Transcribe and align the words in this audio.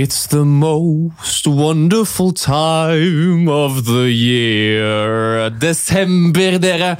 It's 0.00 0.28
the 0.28 0.46
most 0.46 1.46
wonderful 1.46 2.32
time 2.32 3.50
of 3.52 3.84
the 3.84 4.08
year. 4.08 5.50
Desember, 5.60 6.56
dere! 6.56 6.94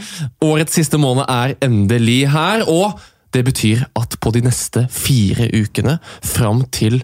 Årets 0.45 0.77
siste 0.77 1.01
måned 1.01 1.25
er 1.25 1.55
endelig 1.65 2.27
her, 2.29 2.67
og 2.69 3.01
det 3.33 3.47
betyr 3.47 3.87
at 3.97 4.19
på 4.21 4.35
de 4.37 4.43
neste 4.45 4.83
fire 4.93 5.49
ukene, 5.49 5.97
fram 6.21 6.61
til 6.77 6.99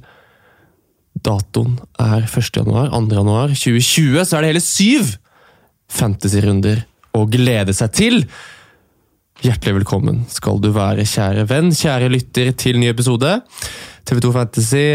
datoen 1.17 1.79
er 1.97 2.29
1. 2.29 2.53
januar, 2.61 2.93
2. 2.93 3.03
januar 3.17 3.57
2020, 3.57 4.21
så 4.21 4.37
er 4.37 4.45
det 4.45 4.53
hele 4.53 4.65
syv 4.67 5.17
fantasyrunder 5.89 6.85
å 7.17 7.25
glede 7.25 7.73
seg 7.81 7.97
til. 7.97 8.23
Hjertelig 9.41 9.79
velkommen 9.81 10.27
skal 10.29 10.61
du 10.61 10.75
være, 10.77 11.09
kjære 11.09 11.49
venn, 11.49 11.73
kjære 11.73 12.13
lytter, 12.13 12.53
til 12.53 12.85
ny 12.85 12.93
episode. 12.93 13.39
TV2 14.05 14.37
Fantasy 14.43 14.89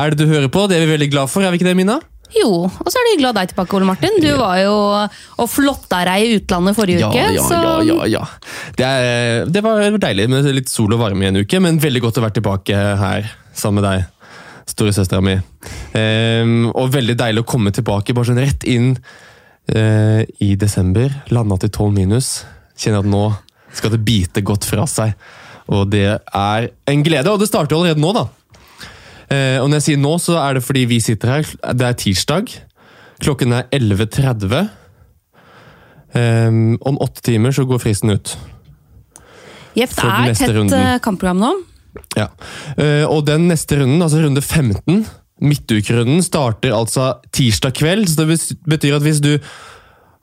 er 0.00 0.12
det 0.12 0.20
du 0.20 0.30
hører 0.30 0.50
på. 0.52 0.66
Det 0.68 0.76
er 0.78 0.84
vi 0.86 0.94
veldig 0.96 1.10
glad 1.12 1.32
for, 1.32 1.44
er 1.44 1.54
vi 1.54 1.60
ikke 1.60 1.68
det, 1.70 1.76
Mina? 1.78 2.00
Jo, 2.34 2.66
og 2.66 2.88
så 2.90 2.98
er 2.98 3.06
det 3.06 3.12
hyggelig 3.14 3.28
å 3.28 3.30
ha 3.30 3.36
deg 3.38 3.50
tilbake, 3.52 3.76
Ole 3.78 3.86
Martin. 3.86 4.16
Du 4.20 4.28
var 4.40 4.58
jo 4.58 4.74
og 4.74 5.46
flotta 5.50 6.00
deg 6.08 6.24
i 6.24 6.32
utlandet 6.40 6.76
forrige 6.76 7.04
Ja, 7.04 7.10
uke. 7.12 7.26
ja, 7.36 7.44
så 7.46 7.60
ja, 7.60 7.76
ja, 7.86 8.08
ja. 8.16 8.24
Det, 8.76 8.88
er, 8.88 9.46
det 9.46 9.62
var 9.64 9.98
deilig 10.02 10.26
med 10.32 10.48
litt 10.56 10.72
sol 10.72 10.96
og 10.96 11.00
varme 11.04 11.22
i 11.22 11.30
en 11.30 11.38
uke, 11.38 11.60
men 11.62 11.78
veldig 11.82 12.02
godt 12.02 12.18
å 12.18 12.26
være 12.26 12.38
tilbake 12.40 12.82
her 13.02 13.30
sammen 13.56 13.80
med 13.80 13.86
deg, 13.86 14.34
storesøstera 14.74 15.22
mi. 15.24 15.36
Um, 15.94 16.72
og 16.74 16.90
veldig 16.96 17.16
deilig 17.22 17.44
å 17.46 17.48
komme 17.48 17.72
tilbake 17.74 18.16
bare 18.16 18.32
sånn 18.32 18.42
rett 18.42 18.66
inn 18.68 18.96
uh, 18.98 20.22
i 20.42 20.50
desember. 20.58 21.14
Landa 21.30 21.60
til 21.62 21.70
12 21.70 21.94
minus. 21.94 22.32
Kjenner 22.76 23.06
at 23.06 23.12
nå 23.14 23.24
skal 23.76 23.94
det 23.94 24.02
bite 24.04 24.42
godt 24.46 24.66
fra 24.66 24.84
seg. 24.90 25.14
Og 25.72 25.86
det 25.94 26.08
er 26.10 26.68
en 26.90 27.06
glede, 27.06 27.30
og 27.30 27.38
det 27.42 27.48
starter 27.50 27.78
allerede 27.78 28.02
nå, 28.02 28.10
da. 28.18 28.26
Eh, 29.32 29.58
og 29.58 29.68
når 29.68 29.80
jeg 29.80 29.86
sier 29.90 30.02
nå, 30.02 30.14
så 30.22 30.38
er 30.40 30.58
det 30.58 30.64
fordi 30.66 30.84
vi 30.90 31.00
sitter 31.02 31.36
her. 31.36 31.52
Det 31.74 31.86
er 31.88 32.00
tirsdag. 32.02 32.52
Klokken 33.24 33.54
er 33.56 33.68
11.30. 33.74 34.68
Ehm, 36.16 36.76
om 36.80 36.98
åtte 37.02 37.24
timer 37.26 37.52
så 37.52 37.66
går 37.68 37.82
fristen 37.82 38.14
ut. 38.14 38.36
Jepp, 39.76 39.92
det 39.92 40.08
er 40.08 40.34
tett 40.34 40.54
runden. 40.56 40.78
eh, 40.78 40.98
kampprogram 41.04 41.40
nå. 41.42 41.52
Ja. 42.16 42.28
Eh, 42.76 43.04
og 43.04 43.26
den 43.28 43.48
neste 43.50 43.80
runden, 43.80 44.00
altså 44.04 44.22
runde 44.24 44.40
15, 44.40 45.04
midtukerunden, 45.40 46.22
starter 46.24 46.72
altså 46.72 47.16
tirsdag 47.32 47.74
kveld. 47.76 48.08
Så 48.08 48.24
det 48.24 48.38
betyr 48.68 48.96
at 48.96 49.04
hvis 49.04 49.20
du 49.20 49.34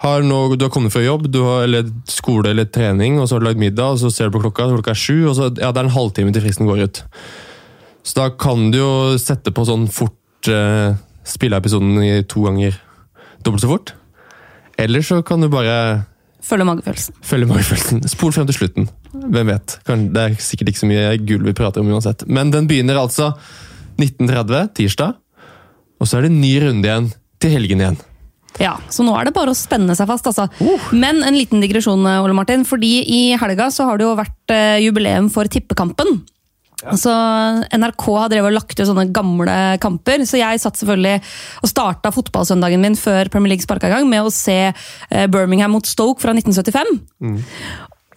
har, 0.04 0.22
nå, 0.26 0.56
du 0.58 0.66
har 0.66 0.72
kommet 0.74 0.94
fra 0.94 1.04
jobb, 1.04 1.30
du 1.32 1.44
har, 1.46 1.64
eller 1.68 1.88
skole 2.10 2.50
eller 2.50 2.66
trening, 2.66 3.20
og 3.20 3.28
så 3.28 3.36
har 3.36 3.44
du 3.44 3.48
lagd 3.52 3.62
middag, 3.62 3.94
og 3.94 4.02
så 4.02 4.12
ser 4.12 4.30
du 4.30 4.38
på 4.38 4.42
klokka, 4.44 4.68
klokka 4.74 4.92
er 4.92 5.00
sju, 5.00 5.28
og 5.30 5.36
så 5.38 5.52
ja, 5.62 5.72
det 5.72 5.80
er 5.80 5.88
en 5.88 5.96
halvtime 5.96 6.34
til 6.34 6.44
fristen 6.44 6.68
går 6.68 6.84
ut. 6.88 7.04
Så 8.04 8.18
da 8.20 8.30
kan 8.36 8.70
du 8.74 8.78
jo 8.82 8.94
sette 9.22 9.54
på 9.56 9.64
sånn 9.68 9.88
fort 9.92 10.50
eh, 10.52 10.96
Spille 11.24 11.56
episoden 11.56 11.96
i 12.04 12.18
to 12.28 12.42
ganger 12.44 12.76
dobbelt 13.46 13.64
så 13.64 13.70
fort. 13.70 13.94
Eller 14.76 15.00
så 15.06 15.22
kan 15.24 15.40
du 15.40 15.48
bare 15.52 16.04
Følge 16.44 16.66
magefølelsen. 16.68 17.16
Følge 17.24 17.48
magefølelsen. 17.48 18.02
Spol 18.12 18.34
frem 18.36 18.48
til 18.50 18.58
slutten. 18.58 18.90
Hvem 19.14 19.48
vet? 19.54 19.78
Det 19.88 20.20
er 20.26 20.34
sikkert 20.44 20.74
ikke 20.74 20.82
så 20.82 20.90
mye 20.90 21.14
gull 21.24 21.46
vi 21.48 21.54
prater 21.56 21.80
om 21.80 21.88
uansett. 21.96 22.26
Men 22.28 22.52
den 22.52 22.68
begynner 22.68 23.00
altså 23.00 23.30
1930, 23.96 24.74
tirsdag. 24.76 25.14
Og 26.04 26.10
så 26.10 26.18
er 26.20 26.26
det 26.26 26.34
en 26.34 26.42
ny 26.42 26.52
runde 26.66 26.90
igjen 26.90 27.08
til 27.40 27.56
helgen 27.56 27.84
igjen. 27.86 28.02
Ja, 28.62 28.76
Så 28.92 29.02
nå 29.08 29.16
er 29.18 29.26
det 29.30 29.34
bare 29.34 29.54
å 29.54 29.58
spenne 29.58 29.96
seg 29.98 30.10
fast. 30.12 30.28
altså. 30.28 30.50
Men 30.92 31.24
en 31.24 31.38
liten 31.40 31.64
digresjon, 31.64 32.04
Ole 32.04 32.36
Martin. 32.36 32.66
fordi 32.68 32.92
i 33.08 33.22
helga 33.40 33.72
så 33.72 33.88
har 33.88 33.98
det 33.98 34.06
jo 34.06 34.18
vært 34.20 34.52
eh, 34.54 34.84
jubileum 34.84 35.32
for 35.32 35.48
Tippekampen. 35.48 36.20
Så 37.00 37.14
NRK 37.74 38.06
har 38.18 38.32
drevet 38.34 38.52
og 38.52 38.58
lagt 38.58 38.76
ut 38.76 38.86
sånne 38.90 39.08
gamle 39.16 39.58
kamper, 39.84 40.26
så 40.28 40.40
jeg 40.42 40.62
satt 40.62 40.80
selvfølgelig 40.82 41.22
og 41.64 41.72
starta 41.72 42.12
fotballsøndagen 42.16 42.84
min 42.84 42.98
før 43.00 43.32
Premier 43.34 43.54
League 43.54 43.66
sparka 43.66 43.90
i 43.90 43.96
gang 43.96 44.10
med 44.10 44.28
å 44.28 44.34
se 44.34 44.60
eh, 44.70 45.26
Birmingham 45.32 45.76
mot 45.78 45.88
Stoke 45.88 46.24
fra 46.24 46.36
1975. 46.36 46.94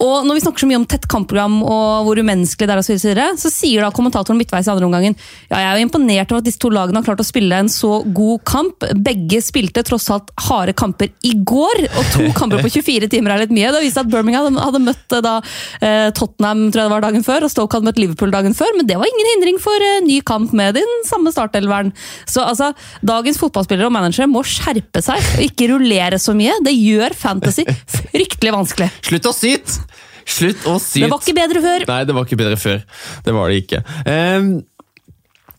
Og 0.03 0.27
når 0.27 0.37
vi 0.37 0.43
snakker 0.43 0.63
så 0.63 0.69
mye 0.69 0.79
om 0.79 0.85
tett 0.89 1.07
kampprogram 1.09 1.59
og 1.63 2.07
hvor 2.07 2.19
umenneskelig 2.21 2.67
det 2.67 2.75
er, 2.75 2.81
og 2.81 2.85
så, 2.85 2.97
videre, 2.97 3.27
så 3.39 3.51
sier 3.53 3.83
da 3.83 3.91
kommentatoren 3.95 4.37
midtveis 4.39 4.67
i 4.67 4.71
andre 4.73 4.87
omgangen 4.87 5.15
ja, 5.47 5.59
jeg 5.59 5.67
er 5.67 5.79
jo 5.79 5.87
imponert 5.87 6.31
over 6.31 6.41
at 6.41 6.47
disse 6.47 6.61
to 6.61 6.71
lagene 6.73 6.99
har 6.99 7.07
klart 7.07 7.23
å 7.23 7.25
spille 7.25 7.57
en 7.57 7.69
så 7.71 8.01
god 8.15 8.43
kamp. 8.47 8.85
Begge 9.03 9.39
spilte 9.43 9.83
tross 9.87 10.09
alt 10.13 10.29
harde 10.47 10.75
kamper 10.77 11.11
i 11.25 11.33
går, 11.37 11.85
og 11.87 12.11
to 12.13 12.27
kamper 12.37 12.63
på 12.65 12.71
24 12.77 13.09
timer 13.11 13.33
er 13.33 13.43
litt 13.45 13.55
mye. 13.55 13.71
Det 13.73 13.83
viste 13.85 14.03
at 14.03 14.11
Birmingham 14.11 14.59
hadde 14.59 14.83
møtt 14.83 15.17
eh, 15.17 15.23
da, 15.25 15.37
eh, 15.81 16.09
Tottenham 16.17 16.67
tror 16.67 16.83
jeg 16.83 16.89
det 16.89 16.95
var 16.95 17.05
dagen 17.07 17.25
før, 17.25 17.47
og 17.47 17.53
Stoke 17.53 17.77
hadde 17.77 17.89
møtt 17.89 18.01
Liverpool 18.01 18.33
dagen 18.33 18.57
før, 18.57 18.73
men 18.77 18.89
det 18.89 18.99
var 18.99 19.09
ingen 19.09 19.31
hindring 19.33 19.61
for 19.63 19.87
eh, 19.89 19.99
ny 20.05 20.19
kamp 20.27 20.53
med 20.57 20.77
den 20.77 20.93
samme 21.07 21.33
startelveren. 21.33 21.93
Så 22.29 22.45
altså, 22.45 22.73
dagens 23.05 23.41
fotballspillere 23.41 23.89
og 23.89 23.95
managere 23.95 24.29
må 24.29 24.43
skjerpe 24.47 25.03
seg 25.05 25.23
og 25.37 25.45
ikke 25.47 25.71
rullere 25.73 26.21
så 26.21 26.35
mye. 26.37 26.59
Det 26.65 26.75
gjør 26.75 27.17
fantasy 27.17 27.65
fryktelig 27.97 28.55
vanskelig. 28.55 28.91
Slutt 29.07 29.31
å 29.31 29.35
syte! 29.35 29.86
Slutt 30.27 30.65
å 30.67 30.75
syte! 30.83 31.05
Det 31.05 31.11
var 31.13 31.21
ikke 31.23 31.37
bedre 31.37 31.61
før. 31.63 31.85
Nei, 31.89 32.01
det 32.07 32.15
var 32.17 32.27
ikke 32.27 32.39
bedre 32.39 32.59
før. 32.59 32.83
Det 33.25 33.35
var 33.35 33.51
det 33.51 33.61
ikke. 33.63 33.81
Ehm, 34.11 34.51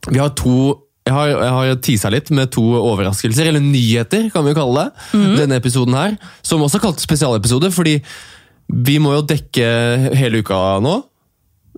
vi 0.08 0.20
har 0.20 0.34
to 0.38 0.58
jeg 1.08 1.14
har, 1.16 1.30
jeg 1.32 1.52
har 1.56 1.78
teasa 1.80 2.10
litt 2.12 2.30
med 2.36 2.50
to 2.52 2.62
overraskelser, 2.76 3.48
eller 3.48 3.62
nyheter, 3.64 4.26
kan 4.28 4.44
vi 4.44 4.52
jo 4.52 4.58
kalle 4.58 4.82
det. 4.82 5.20
Denne 5.38 5.56
episoden 5.56 5.96
her, 5.96 6.18
som 6.44 6.60
også 6.60 6.82
kalt 6.82 7.00
spesialepisode, 7.00 7.70
fordi 7.72 7.94
vi 8.68 8.98
må 9.00 9.14
jo 9.14 9.22
dekke 9.24 9.68
hele 10.18 10.42
uka 10.44 10.58
nå. 10.84 10.98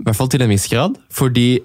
I 0.01 0.09
hvert 0.09 0.19
fall 0.19 0.31
til 0.33 0.43
en 0.43 0.51
viss 0.51 0.67
grad. 0.73 0.97
Fordi 1.15 1.61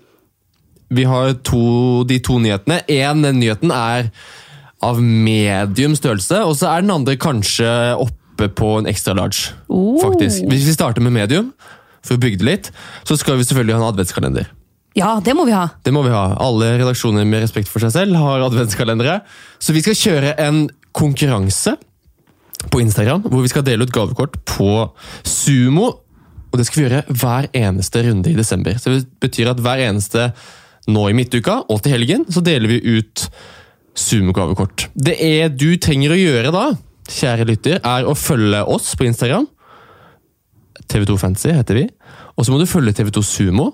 vi 0.93 1.05
har 1.09 1.33
to, 1.47 2.03
de 2.05 2.19
to 2.21 2.37
nyhetene. 2.43 2.83
Én, 2.91 3.25
nyheten 3.33 3.73
er 3.73 4.11
av 4.85 5.01
medium 5.01 5.95
størrelse, 5.97 6.43
og 6.45 6.53
så 6.59 6.69
er 6.69 6.85
den 6.85 6.93
andre 6.93 7.17
kanskje 7.17 7.71
oppe 8.35 8.51
på 8.51 8.75
en 8.79 8.91
extra 8.91 9.15
large. 9.15 9.55
Oh. 9.67 9.97
faktisk. 10.03 10.43
Hvis 10.51 10.67
vi 10.67 10.75
starter 10.75 11.01
med 11.01 11.15
medium, 11.15 11.53
for 12.05 12.19
å 12.19 12.21
bygge 12.21 12.43
det 12.43 12.45
litt, 12.45 12.71
så 13.07 13.17
skal 13.17 13.39
vi 13.39 13.47
selvfølgelig 13.47 13.79
ha 13.79 13.81
en 13.81 13.89
adventskalender. 13.93 14.51
Ja, 14.95 15.17
det 15.23 15.33
må 15.35 15.47
vi 15.47 15.55
ha. 15.55 15.65
Det 15.83 15.91
må 15.91 16.05
vi 16.05 16.13
ha. 16.13 16.37
Alle 16.39 16.75
redaksjoner 16.79 17.25
med 17.27 17.43
respekt 17.43 17.71
for 17.71 17.83
seg 17.83 17.91
selv 17.95 18.19
har 18.21 18.45
adventskalendere. 18.45 19.19
Så 19.59 19.75
vi 19.75 19.81
skal 19.83 19.97
kjøre 19.99 20.35
en 20.39 20.67
konkurranse 20.95 21.75
på 22.71 22.79
Instagram, 22.79 23.25
hvor 23.27 23.43
vi 23.43 23.51
skal 23.51 23.65
dele 23.67 23.87
ut 23.87 23.93
gavekort 23.95 24.37
på 24.47 24.69
Sumo. 25.27 25.89
Og 26.51 26.61
det 26.61 26.67
skal 26.69 26.79
vi 26.79 26.85
gjøre 26.85 27.17
hver 27.19 27.49
eneste 27.57 28.05
runde 28.05 28.31
i 28.31 28.37
desember. 28.37 28.79
Så 28.79 28.93
det 28.93 29.03
betyr 29.25 29.51
at 29.51 29.59
hver 29.59 29.83
eneste 29.89 30.29
nå 30.87 31.09
i 31.09 31.17
midtuka 31.17 31.63
og 31.67 31.81
til 31.83 31.97
helgen, 31.97 32.27
så 32.31 32.45
deler 32.45 32.71
vi 32.71 32.99
ut 33.01 33.27
Sumo-gavekort. 33.95 34.89
Det 34.95 35.15
er 35.23 35.51
du 35.51 35.73
trenger 35.81 36.13
å 36.13 36.19
gjøre 36.19 36.51
da, 36.55 36.65
kjære 37.11 37.47
lytter, 37.49 37.79
er 37.83 38.07
å 38.07 38.15
følge 38.17 38.63
oss 38.71 38.93
på 38.97 39.07
Instagram. 39.07 39.47
TV2 40.91 41.17
Fancy 41.21 41.53
heter 41.55 41.81
vi. 41.81 41.85
Og 42.35 42.45
så 42.45 42.53
må 42.53 42.59
du 42.59 42.67
følge 42.69 42.95
TV2 42.97 43.23
Sumo, 43.25 43.69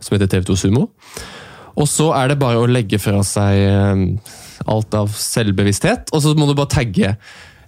som 0.00 0.16
heter 0.16 0.30
TV2 0.36 0.58
Sumo. 0.60 0.86
Og 1.76 1.88
så 1.90 2.08
er 2.16 2.30
det 2.30 2.40
bare 2.40 2.62
å 2.62 2.70
legge 2.70 3.00
fra 3.00 3.20
seg 3.26 3.58
eh, 3.60 4.32
alt 4.72 4.96
av 4.96 5.12
selvbevissthet, 5.12 6.12
og 6.14 6.24
så 6.24 6.32
må 6.38 6.48
du 6.48 6.56
bare 6.56 6.72
tagge 6.72 7.12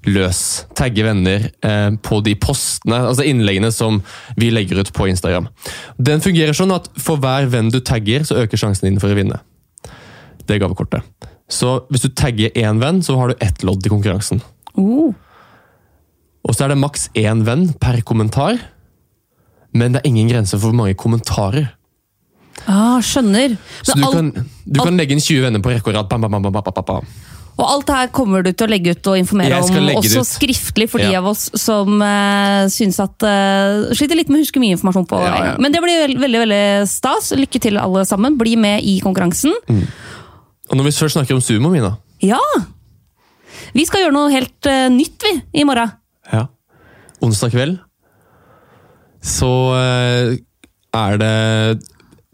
løs. 0.08 0.40
Tagge 0.78 1.04
venner 1.04 1.48
eh, 1.50 1.90
på 2.04 2.20
de 2.24 2.34
postene, 2.40 3.02
altså 3.10 3.26
innleggene 3.28 3.70
som 3.74 4.00
vi 4.40 4.50
legger 4.54 4.80
ut 4.80 4.92
på 4.96 5.10
Instagram. 5.10 5.50
Den 6.00 6.24
fungerer 6.24 6.56
sånn 6.56 6.72
at 6.74 6.88
for 7.00 7.20
hver 7.20 7.50
venn 7.52 7.72
du 7.74 7.80
tagger, 7.84 8.24
så 8.24 8.40
øker 8.44 8.60
sjansen 8.60 8.88
din 8.88 9.00
for 9.02 9.12
å 9.12 9.18
vinne. 9.18 9.42
Det 10.48 10.60
gavekortet. 10.62 11.04
Så 11.52 11.82
hvis 11.92 12.04
du 12.04 12.12
tagger 12.12 12.54
én 12.56 12.80
venn, 12.80 13.02
så 13.04 13.16
har 13.20 13.30
du 13.30 13.44
ett 13.44 13.64
lodd 13.64 13.84
i 13.84 13.92
konkurransen. 13.92 14.40
Oh. 14.78 15.14
Og 16.48 16.54
så 16.56 16.64
er 16.64 16.72
det 16.72 16.80
maks 16.80 17.08
én 17.18 17.44
venn 17.46 17.68
per 17.80 18.00
kommentar. 18.06 18.60
Men 19.76 19.94
det 19.94 20.02
er 20.02 20.08
ingen 20.08 20.30
grense 20.30 20.56
for 20.56 20.70
hvor 20.70 20.78
mange 20.78 20.96
kommentarer. 20.98 21.74
Ah, 22.66 22.98
skjønner. 23.04 23.56
Så 23.86 23.94
du 23.94 24.04
alt, 24.04 24.16
kan, 24.16 24.46
du 24.64 24.80
kan 24.80 24.96
legge 24.98 25.14
inn 25.14 25.22
20 25.22 25.44
venner 25.44 25.62
på 25.62 25.72
rekke 25.72 25.92
og 25.92 25.98
rad. 25.98 27.04
Og 27.58 27.66
alt 27.66 27.90
her 27.90 28.10
kommer 28.14 28.44
du 28.46 28.52
til 28.52 28.68
å 28.68 28.70
legge 28.70 28.94
ut 28.94 29.08
og 29.10 29.18
informere 29.18 29.58
om, 29.58 29.88
også 29.98 30.22
skriftlig 30.26 30.86
for 30.90 31.02
de 31.02 31.10
Ja. 31.10 31.18
av 31.18 31.26
oss 31.32 31.48
som 31.58 31.98
uh, 31.98 32.70
synes 32.70 33.00
at 33.02 33.26
uh, 33.26 33.90
Sliter 33.98 34.14
litt 34.14 34.30
med 34.30 34.38
å 34.38 34.44
huske 34.44 34.62
mye 34.62 34.76
informasjon 34.76 35.08
på 35.10 35.18
Ja, 35.18 35.32
ja. 35.34 35.54
Men 35.58 35.74
det 35.74 35.82
blir 35.82 36.04
veldig, 36.04 36.20
veldig, 36.22 36.42
veldig 36.44 36.62
stas. 36.90 37.32
Lykke 37.34 37.62
til, 37.66 37.80
alle 37.82 38.06
sammen. 38.06 38.38
Bli 38.38 38.54
med 38.56 38.86
i 38.86 39.00
konkurransen. 39.02 39.54
Og 39.66 40.78
når 40.78 40.90
vi 40.90 40.96
først 41.00 41.18
snakker 41.18 41.34
om 41.34 41.42
sumo, 41.42 41.72
Mina 41.74 41.96
Ja! 42.22 42.42
Vi 43.74 43.84
skal 43.88 44.04
gjøre 44.04 44.16
noe 44.16 44.32
helt 44.32 44.70
uh, 44.70 44.86
nytt, 44.92 45.18
vi, 45.24 45.34
i 45.60 45.66
morgen. 45.68 45.92
ja. 46.32 46.46
Onsdag 47.24 47.50
kveld 47.50 47.78
så 49.18 49.48
uh, 49.74 50.36
er 50.94 51.16
det 51.18 51.32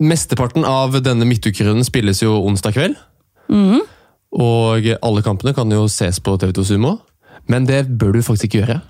Mesteparten 0.04 0.66
av 0.68 0.98
denne 1.00 1.24
midtukerunden 1.24 1.86
spilles 1.86 2.20
jo 2.20 2.34
onsdag 2.44 2.74
kveld. 2.76 2.96
Og 4.34 4.88
alle 4.90 5.22
kampene 5.22 5.54
kan 5.54 5.70
jo 5.70 5.86
ses 5.88 6.18
på 6.20 6.34
TV2 6.42 6.64
Sumo, 6.66 6.96
men 7.46 7.68
det 7.68 7.84
bør 7.88 8.16
du 8.16 8.24
faktisk 8.26 8.48
ikke 8.48 8.64
gjøre. 8.64 8.80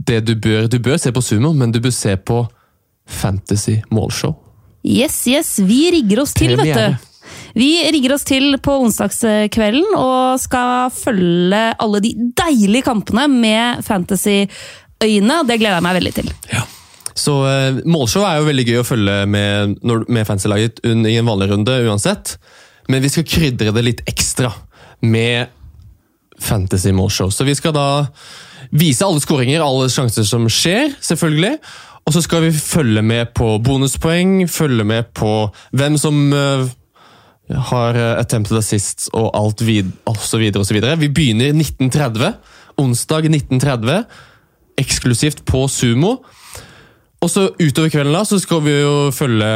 Det 0.00 0.22
du, 0.24 0.34
bør, 0.40 0.66
du 0.72 0.78
bør 0.80 0.96
se 0.96 1.12
på 1.12 1.22
Sumo, 1.22 1.52
men 1.52 1.72
du 1.72 1.80
bør 1.84 1.92
se 1.92 2.16
på 2.16 2.40
Fantasy 3.06 3.76
målshow. 3.92 4.34
Yes, 4.80 5.26
yes, 5.28 5.58
vi 5.60 5.90
rigger 5.92 6.22
oss 6.22 6.32
til, 6.32 6.56
vet 6.56 6.72
du. 6.72 7.09
Vi 7.54 7.70
rigger 7.92 8.14
oss 8.14 8.26
til 8.28 8.54
på 8.62 8.76
onsdagskvelden 8.84 9.96
og 9.98 10.40
skal 10.42 10.90
følge 10.94 11.62
alle 11.80 12.02
de 12.04 12.12
deilige 12.38 12.86
kampene 12.86 13.26
med 13.30 13.84
fantasy-øyne. 13.86 15.40
Det 15.48 15.58
gleder 15.58 15.78
jeg 15.78 15.86
meg 15.86 15.98
veldig 16.00 16.14
til. 16.20 16.30
Ja. 16.52 16.66
Så 17.20 17.36
uh, 17.42 17.80
Målshow 17.90 18.24
er 18.24 18.38
jo 18.38 18.48
veldig 18.48 18.66
gøy 18.68 18.80
å 18.80 18.86
følge 18.86 19.16
med, 19.28 19.78
når, 19.84 20.06
med 20.08 20.28
fantasy-laget 20.28 20.82
i 20.86 21.16
en 21.18 21.28
vanlig 21.28 21.50
runde 21.52 21.78
uansett. 21.90 22.36
Men 22.90 23.02
vi 23.04 23.10
skal 23.12 23.28
krydre 23.28 23.74
det 23.74 23.86
litt 23.86 24.04
ekstra 24.10 24.52
med 25.04 25.50
fantasy 26.40 26.92
målshow. 26.96 27.30
Så 27.30 27.44
vi 27.44 27.54
skal 27.58 27.74
da 27.76 27.88
vise 28.70 29.04
alle 29.04 29.20
skåringer, 29.22 29.62
alle 29.64 29.90
sjanser 29.92 30.24
som 30.26 30.46
skjer, 30.50 30.94
selvfølgelig. 31.04 31.58
Og 32.08 32.14
så 32.14 32.22
skal 32.24 32.46
vi 32.46 32.52
følge 32.56 33.02
med 33.04 33.34
på 33.36 33.52
bonuspoeng, 33.62 34.46
følge 34.50 34.86
med 34.88 35.10
på 35.16 35.34
hvem 35.76 35.98
som 36.00 36.22
uh, 36.32 36.64
har 37.70 37.98
attempted 38.20 38.58
assists 38.58 39.10
og 39.16 39.30
alt 39.36 39.64
vid 39.66 39.90
osv. 40.08 40.50
osv. 40.60 40.80
Vi 41.00 41.08
begynner 41.08 41.54
1930. 41.54 42.34
Onsdag 42.80 43.30
1930. 43.30 44.04
Eksklusivt 44.80 45.44
på 45.48 45.66
Sumo. 45.68 46.18
Og 47.20 47.28
så 47.28 47.42
Utover 47.60 47.90
kvelden 47.92 48.14
da, 48.16 48.22
så 48.24 48.38
skal 48.40 48.62
vi 48.64 48.72
jo 48.78 48.92
følge 49.12 49.48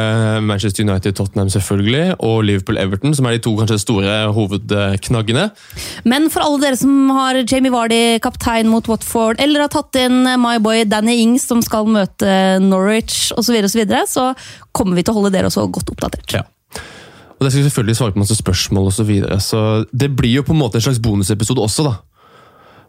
Manchester 0.45 0.85
United, 0.85 1.15
Tottenham 1.17 1.49
selvfølgelig, 1.49 2.19
og 2.21 2.43
Liverpool-Everton, 2.45 3.15
som 3.17 3.25
er 3.25 3.35
de 3.35 3.41
to 3.41 3.55
kanskje 3.57 3.79
store 3.81 4.17
hovedknaggene. 4.35 5.47
Men 6.05 6.29
for 6.29 6.45
alle 6.45 6.61
dere 6.61 6.77
som 6.77 7.09
har 7.17 7.41
Jamie 7.41 7.73
Vardy 7.73 8.19
kaptein 8.21 8.69
mot 8.69 8.85
Watford, 8.91 9.41
eller 9.41 9.65
har 9.65 9.73
tatt 9.73 9.97
inn 9.97 10.21
My 10.43 10.59
Boy 10.61 10.85
Danny 10.85 11.17
Ings 11.23 11.49
som 11.49 11.65
skal 11.65 11.89
møte 11.89 12.59
Norwich 12.61 13.31
osv., 13.33 13.49
så, 13.49 13.55
videre, 13.57 13.73
så, 13.73 13.81
videre, 13.81 14.05
så 14.09 14.69
kommer 14.75 14.99
vi 14.99 15.07
til 15.07 15.15
å 15.15 15.23
holde 15.23 15.33
dere 15.33 15.49
også 15.49 15.65
godt 15.73 15.89
oppdatert. 15.95 16.37
Ja. 16.37 16.45
Og 17.45 17.51
Det 17.51 17.59
skal 17.59 17.67
selvfølgelig 17.67 17.95
svare 17.95 18.13
på 18.15 18.19
masse 18.23 18.35
spørsmål 18.39 18.87
osv. 18.89 18.97
Så, 18.97 19.03
videre. 19.05 19.39
så 19.39 19.59
det 19.93 20.15
blir 20.17 20.39
jo 20.39 20.43
på 20.43 20.53
en 20.55 20.59
måte 20.63 20.79
en 20.79 20.81
slags 20.81 20.99
bonusepisode 20.99 21.61
også, 21.61 21.83
da. 21.85 21.91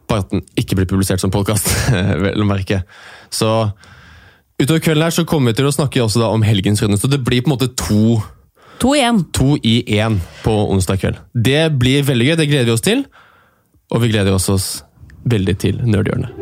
Bare 0.09 0.25
at 0.25 0.31
den 0.31 0.47
ikke 0.57 0.79
blir 0.79 0.89
publisert 0.89 1.21
som 1.21 1.31
podkast, 1.31 1.69
vel 2.25 2.41
å 2.41 2.47
merke. 2.49 2.81
Så 3.29 3.69
Utover 4.57 4.81
kvelden 4.81 5.05
her 5.05 5.13
så 5.13 5.27
kommer 5.29 5.53
vi 5.53 5.59
til 5.59 5.69
å 5.69 5.75
snakke 5.75 6.01
også 6.01 6.23
da 6.23 6.31
om 6.33 6.41
helgens 6.41 6.81
runde, 6.81 6.97
så 6.97 7.11
det 7.13 7.21
blir 7.21 7.43
på 7.45 7.51
en 7.51 7.59
måte 7.59 7.69
to 7.77 8.23
To 8.81 8.95
igjen. 8.97 9.23
To 9.37 9.59
i 9.61 9.83
én 9.99 10.19
på 10.45 10.53
onsdag 10.73 11.01
kveld. 11.01 11.21
Det 11.33 11.63
blir 11.81 12.05
veldig 12.05 12.27
gøy, 12.31 12.35
det 12.41 12.49
gleder 12.49 12.69
vi 12.69 12.75
oss 12.75 12.85
til. 12.85 13.05
Og 13.93 14.03
vi 14.03 14.11
gleder 14.13 14.37
oss, 14.37 14.49
oss 14.53 14.67
veldig 15.29 15.57
til 15.61 15.79
Nerdhjørnet. 15.85 16.33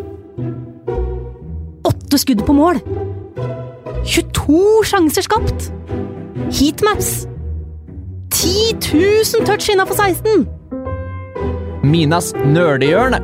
Åtte 1.86 2.22
skudd 2.22 2.46
på 2.46 2.56
mål! 2.56 2.82
22 4.06 4.58
sjanser 4.90 5.26
skapt! 5.26 5.70
Heatmaps! 6.54 7.24
10 8.44 8.74
000 9.32 9.46
touch 9.46 9.70
innafor 9.72 9.94
16! 9.94 10.46
Minas 11.82 12.34
nerdehjørne. 12.34 13.20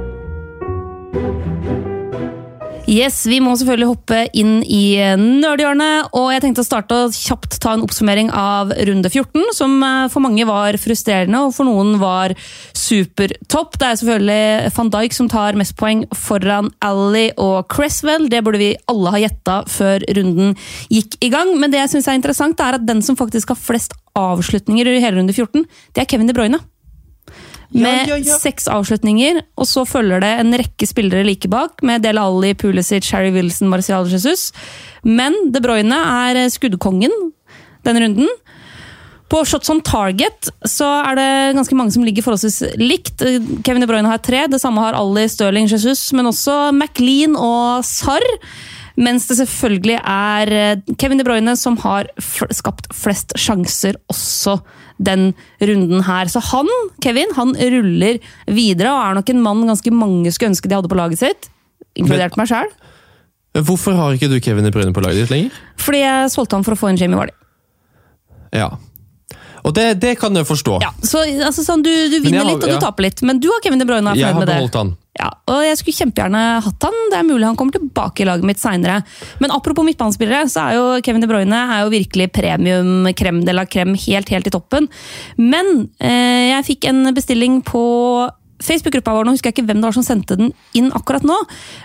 Yes, 2.90 3.22
Vi 3.30 3.36
må 3.38 3.52
selvfølgelig 3.54 3.86
hoppe 3.86 4.20
inn 4.34 4.64
i 4.66 4.98
nerdhjørnet. 5.14 6.08
Og 6.18 6.32
jeg 6.32 6.42
tenkte 6.42 6.64
å 6.64 6.66
starte 6.66 6.96
og 7.04 7.14
kjapt 7.14 7.60
ta 7.62 7.76
en 7.76 7.84
oppsummering 7.84 8.32
av 8.34 8.72
runde 8.88 9.06
14, 9.12 9.52
som 9.54 9.76
eh, 9.86 10.08
for 10.10 10.24
mange 10.24 10.42
var 10.48 10.74
frustrerende, 10.82 11.38
og 11.46 11.54
for 11.54 11.68
noen 11.68 12.00
var 12.02 12.34
supertopp. 12.74 13.78
Det 13.78 13.86
er 13.86 14.00
selvfølgelig 14.00 14.72
van 14.74 14.90
Dijk 14.96 15.14
som 15.14 15.30
tar 15.30 15.60
mest 15.60 15.76
poeng 15.78 16.02
foran 16.18 16.72
Ally 16.82 17.28
og 17.38 17.70
Cresswell. 17.70 18.26
Det 18.32 18.42
burde 18.42 18.62
vi 18.64 18.72
alle 18.90 19.14
ha 19.14 19.22
gjetta 19.22 19.60
før 19.70 20.02
runden 20.18 20.58
gikk 20.90 21.14
i 21.22 21.30
gang. 21.30 21.54
Men 21.62 21.70
det 21.70 21.84
jeg 21.84 21.94
synes 21.94 22.10
er 22.10 22.18
interessant, 22.18 22.58
er 22.58 22.80
at 22.80 22.90
den 22.90 23.06
som 23.06 23.18
faktisk 23.20 23.54
har 23.54 23.62
flest 23.70 23.94
avslutninger 24.18 24.90
i 24.90 24.98
hele 24.98 25.20
runde 25.20 25.36
14, 25.36 25.62
det 25.94 26.02
er 26.02 26.10
Kevin 26.10 26.26
De 26.26 26.34
Bruyne 26.34 26.58
med 27.70 28.08
ja, 28.08 28.16
ja, 28.16 28.20
ja. 28.32 28.38
seks 28.42 28.68
avslutninger. 28.70 29.42
Og 29.60 29.68
så 29.68 29.84
følger 29.88 30.22
det 30.24 30.32
en 30.42 30.56
rekke 30.58 30.88
spillere 30.88 31.26
like 31.26 31.50
bak, 31.50 31.84
med 31.86 32.04
Del 32.04 32.20
Alli, 32.20 32.54
Pulisic, 32.58 33.10
Harry 33.14 33.32
Wilson, 33.34 33.70
Marcial 33.70 34.08
Jesus. 34.10 34.50
Men 35.06 35.36
De 35.54 35.62
Bruyne 35.62 35.96
er 35.96 36.44
skuddkongen 36.52 37.14
denne 37.86 38.04
runden. 38.04 38.30
På 39.30 39.44
shots 39.46 39.70
on 39.70 39.78
target 39.86 40.50
så 40.66 40.88
er 41.06 41.14
det 41.14 41.30
ganske 41.54 41.76
mange 41.78 41.94
som 41.94 42.02
ligger 42.02 42.26
forholdsvis 42.26 42.74
likt. 42.80 43.22
Kevin 43.62 43.84
De 43.84 43.88
Bruyne 43.90 44.10
har 44.10 44.18
tre, 44.18 44.42
det 44.50 44.58
samme 44.62 44.82
har 44.82 44.98
Alli, 44.98 45.28
Stirling, 45.30 45.70
Jesus, 45.70 46.08
men 46.16 46.26
også 46.32 46.72
McLean 46.74 47.38
og 47.38 47.86
Sarr. 47.86 48.26
Mens 49.00 49.28
det 49.30 49.38
selvfølgelig 49.38 50.00
er 50.02 50.82
Kevin 50.98 51.22
De 51.22 51.24
Bruyne 51.24 51.54
som 51.56 51.78
har 51.84 52.10
skapt 52.50 52.90
flest 52.90 53.36
sjanser 53.38 53.96
også 54.10 54.58
den 55.00 55.30
runden 55.64 56.04
her. 56.06 56.30
Så 56.32 56.42
han, 56.50 56.68
Kevin, 57.02 57.32
han 57.36 57.54
ruller 57.56 58.20
videre 58.46 58.92
og 58.92 59.02
er 59.02 59.18
nok 59.20 59.32
en 59.32 59.42
mann 59.44 59.66
ganske 59.70 59.92
mange 59.94 60.32
skulle 60.34 60.52
ønske 60.52 60.70
de 60.70 60.78
hadde 60.78 60.92
på 60.92 60.98
laget 60.98 61.22
sitt. 61.22 61.50
Inkludert 61.98 62.36
meg 62.38 62.50
sjøl. 62.50 62.70
Hvorfor 63.66 63.96
har 63.98 64.14
ikke 64.14 64.30
du 64.30 64.38
Kevin 64.42 64.68
i 64.68 64.70
Bruyne 64.74 64.94
på 64.94 65.02
laget 65.02 65.24
ditt 65.24 65.32
lenger? 65.32 65.56
Fordi 65.80 66.04
jeg 66.04 66.30
solgte 66.30 66.58
han 66.58 66.66
for 66.66 66.76
å 66.76 66.78
få 66.78 66.92
en 66.92 67.00
Jamie 67.00 67.18
Vardy. 67.18 67.34
Ja. 68.54 68.70
Og 69.64 69.74
det, 69.76 69.86
det, 70.02 70.16
kan 70.20 70.36
jeg 70.36 70.48
forstå. 70.48 70.78
Ja, 70.84 70.90
så, 71.02 71.22
altså, 71.46 71.64
sånn, 71.66 71.84
du, 71.84 71.90
du 72.12 72.18
vinner 72.24 72.42
har, 72.42 72.50
litt, 72.52 72.64
og 72.64 72.72
du 72.72 72.82
taper 72.82 73.08
litt, 73.08 73.22
men 73.26 73.42
du 73.42 73.50
har 73.52 73.62
Kevin 73.64 73.82
De 73.82 73.86
Bruyne. 73.88 74.16
Jeg 74.18 74.34
har 74.36 74.46
beholdt 74.48 74.80
han. 74.80 74.96
Ja, 75.20 75.28
og 75.50 75.60
Jeg 75.66 75.76
skulle 75.76 75.98
kjempegjerne 75.98 76.42
hatt 76.64 76.86
han. 76.86 76.98
Det 77.12 77.18
er 77.18 77.26
mulig 77.26 77.44
han 77.44 77.56
kommer 77.58 77.76
tilbake 77.76 78.22
i 78.22 78.28
laget 78.28 78.46
mitt 78.46 78.60
seinere. 78.62 79.00
Men 79.42 79.52
apropos 79.52 79.84
midtbanespillere, 79.84 80.48
så 80.48 80.68
er 80.68 80.78
jo 80.78 80.84
Kevin 81.04 81.24
De 81.24 81.28
Bruyne 81.30 81.62
er 81.76 81.84
jo 81.84 81.92
virkelig 81.92 82.30
premium 82.36 83.10
krem 83.18 83.42
de 83.44 83.56
la 83.56 83.66
krem 83.68 83.96
helt, 84.06 84.32
helt 84.32 84.48
i 84.48 84.54
toppen. 84.54 84.88
Men 85.36 85.90
eh, 85.98 86.52
jeg 86.54 86.68
fikk 86.72 86.90
en 86.92 87.10
bestilling 87.16 87.60
på 87.66 87.84
Facebook-gruppa 88.60 89.14
vår, 89.16 89.26
nå 89.26 89.34
husker 89.34 89.50
jeg 89.50 89.58
ikke 89.58 89.68
hvem 89.70 89.80
det 89.80 89.88
var 89.88 89.96
som 89.96 90.04
sendte 90.04 90.36
den 90.36 90.50
inn 90.76 90.90
akkurat 90.96 91.24
nå, 91.26 91.36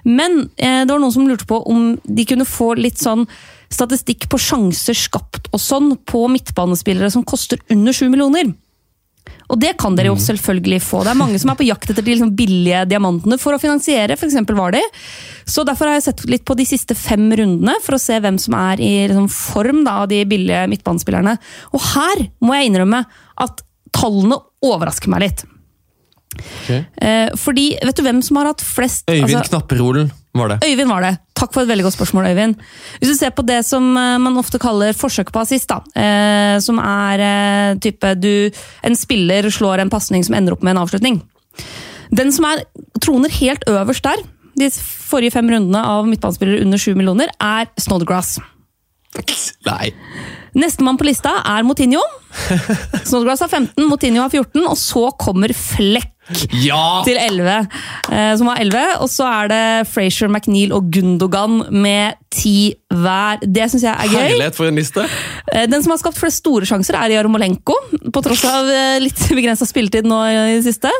men 0.04 0.50
eh, 0.58 0.84
det 0.84 0.92
var 0.92 1.00
noen 1.00 1.14
som 1.16 1.28
lurte 1.28 1.48
på 1.48 1.62
om 1.72 1.94
de 2.04 2.26
kunne 2.28 2.48
få 2.48 2.74
litt 2.80 3.00
sånn 3.02 3.24
statistikk 3.72 4.30
på 4.32 4.40
sjanser 4.42 4.98
skapt 4.98 5.50
og 5.52 5.62
sånn 5.62 5.94
på 6.08 6.26
midtbanespillere 6.32 7.12
som 7.14 7.26
koster 7.28 7.62
under 7.74 7.96
7 7.96 8.08
millioner. 8.10 8.54
Og 9.50 9.60
det 9.62 9.76
kan 9.78 9.94
dere 9.98 10.10
jo 10.10 10.18
mm. 10.18 10.24
selvfølgelig 10.26 10.80
få. 10.82 11.04
Det 11.06 11.12
er 11.14 11.20
mange 11.20 11.40
som 11.42 11.52
er 11.52 11.58
på 11.60 11.68
jakt 11.68 11.90
etter 11.92 12.06
de 12.06 12.16
liksom 12.16 12.34
billige 12.38 12.82
diamantene 12.90 13.38
for 13.42 13.54
å 13.54 13.62
finansiere 13.62 14.18
f.eks. 14.18 14.38
Vardi. 14.58 14.82
Så 15.46 15.66
derfor 15.68 15.90
har 15.90 16.00
jeg 16.00 16.08
sett 16.08 16.26
litt 16.30 16.46
på 16.48 16.58
de 16.58 16.66
siste 16.66 16.98
fem 16.98 17.28
rundene 17.30 17.78
for 17.86 17.98
å 17.98 18.02
se 18.02 18.18
hvem 18.22 18.40
som 18.42 18.58
er 18.58 18.82
i 18.82 18.94
liksom 19.06 19.30
form 19.34 19.84
da, 19.86 20.00
av 20.04 20.10
de 20.14 20.24
billige 20.30 20.66
midtbanespillerne. 20.72 21.38
Og 21.74 21.90
her 21.94 22.26
må 22.46 22.58
jeg 22.58 22.72
innrømme 22.72 23.04
at 23.46 23.66
tallene 23.96 24.42
overrasker 24.66 25.14
meg 25.14 25.28
litt. 25.28 25.46
Okay. 26.36 26.84
Eh, 27.02 27.34
fordi, 27.40 27.72
vet 27.84 27.98
du 27.98 28.04
hvem 28.06 28.22
som 28.26 28.40
har 28.40 28.52
hatt 28.52 28.64
flest 28.66 29.10
Øyvind 29.10 29.40
altså, 29.40 29.56
Knapperolen 29.56 30.12
var 30.36 30.52
det. 30.52 30.58
Øyvind 30.68 30.92
var 30.92 31.06
det. 31.06 31.14
Takk 31.38 31.54
for 31.56 31.64
et 31.64 31.70
veldig 31.70 31.86
godt 31.88 31.98
spørsmål, 31.98 32.30
Øyvind. 32.32 32.56
Hvis 33.00 33.14
du 33.14 33.16
ser 33.18 33.32
på 33.36 33.46
det 33.48 33.62
som 33.68 33.88
eh, 33.98 34.18
man 34.22 34.38
ofte 34.42 34.60
kaller 34.62 34.96
forsøk 34.98 35.32
på 35.32 35.44
assist, 35.44 35.72
da, 35.72 35.82
eh, 35.96 36.58
som 36.64 36.80
er 36.84 37.24
eh, 37.24 37.80
type 37.84 38.16
du 38.20 38.52
En 38.84 38.96
spiller 38.96 39.50
slår 39.50 39.84
en 39.84 39.92
pasning 39.94 40.24
som 40.26 40.36
ender 40.36 40.56
opp 40.56 40.64
med 40.64 40.76
en 40.76 40.84
avslutning. 40.84 41.22
Den 42.16 42.32
som 42.32 42.48
er, 42.50 42.66
troner 43.02 43.32
helt 43.40 43.64
øverst 43.70 44.06
der, 44.06 44.22
de 44.56 44.70
forrige 44.72 45.36
fem 45.36 45.50
rundene 45.52 45.82
av 45.84 46.08
midtbanespillere 46.08 46.64
under 46.64 46.80
sju 46.80 46.94
millioner, 46.96 47.32
er 47.42 47.68
Snodgrass. 47.82 48.38
Nei. 49.66 49.92
Nestemann 50.56 50.98
på 51.00 51.08
lista 51.08 51.38
er 51.48 51.64
Motinho. 51.68 52.02
Snodgrass 53.08 53.44
har 53.44 53.52
15, 53.52 53.88
Motinho 53.88 54.24
har 54.24 54.32
14, 54.32 54.64
og 54.64 54.78
så 54.80 55.10
kommer 55.20 55.54
Flekk 55.56 56.15
ja! 56.66 57.04
til 57.06 57.18
11. 57.22 57.68
Eh, 58.12 58.32
som 58.40 58.50
har 58.50 58.62
11. 58.64 58.84
Og 59.04 59.12
så 59.12 59.28
er 59.30 59.52
det 59.52 59.64
Frazier, 59.92 60.32
McNeil 60.32 60.74
og 60.76 60.90
Gundogan 60.94 61.62
med 61.74 62.20
ti 62.34 62.74
hver. 62.94 63.44
Det 63.44 63.70
syns 63.72 63.86
jeg 63.86 63.94
er 63.94 64.12
gøy. 64.12 64.22
Herlighet 64.34 64.58
for 64.58 64.70
en 64.70 64.80
liste! 64.80 65.06
Eh, 65.54 65.68
den 65.70 65.84
som 65.86 65.94
har 65.94 66.02
skapt 66.02 66.20
flest 66.20 66.44
store 66.44 66.68
sjanser, 66.70 66.98
er 67.00 67.18
Jarmolenko. 67.18 67.78
På 68.14 68.24
tross 68.26 68.46
av 68.50 68.70
eh, 68.72 69.02
litt 69.04 69.28
begrensa 69.38 69.68
spilletid 69.70 70.08
nå 70.10 70.22
i 70.32 70.56
det 70.58 70.66
siste. 70.68 70.94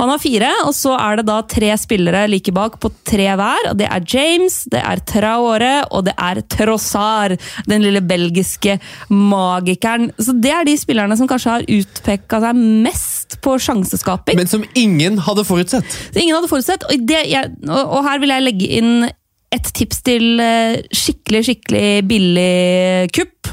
Han 0.00 0.10
har 0.10 0.18
fire, 0.18 0.48
og 0.66 0.72
så 0.74 0.96
er 0.98 1.20
det 1.20 1.26
da 1.28 1.36
tre 1.46 1.70
spillere 1.78 2.24
like 2.30 2.50
bak 2.54 2.80
på 2.82 2.90
tre 3.06 3.28
hver. 3.38 3.70
og 3.70 3.78
Det 3.78 3.86
er 3.86 4.06
James, 4.10 4.56
det 4.70 4.82
er 4.82 5.02
Traore 5.06 5.74
og 5.90 6.06
det 6.08 6.16
er 6.18 6.42
Trossar. 6.50 7.36
Den 7.70 7.84
lille 7.84 8.02
belgiske 8.02 8.78
magikeren. 9.10 10.10
Så 10.18 10.34
det 10.34 10.54
er 10.54 10.66
de 10.66 10.74
spillerne 10.80 11.18
som 11.18 11.30
kanskje 11.30 11.58
har 11.58 11.68
utpeka 11.76 12.42
seg 12.42 12.58
mest 12.58 13.13
på 13.44 13.56
sjanseskaping. 13.60 14.38
Men 14.40 14.50
som 14.50 14.64
ingen 14.78 15.20
hadde 15.26 15.44
forutsett! 15.46 15.98
Ingen 16.16 16.36
hadde 16.38 16.50
forutsett, 16.50 16.86
og, 16.88 17.04
det, 17.08 17.26
jeg, 17.30 17.52
og 17.68 18.00
her 18.06 18.22
vil 18.22 18.32
jeg 18.34 18.46
legge 18.46 18.70
inn 18.80 19.06
et 19.54 19.68
tips 19.76 20.00
til 20.06 20.40
eh, 20.42 20.80
skikkelig, 20.94 21.44
skikkelig 21.46 21.88
billig 22.08 23.10
kupp. 23.14 23.52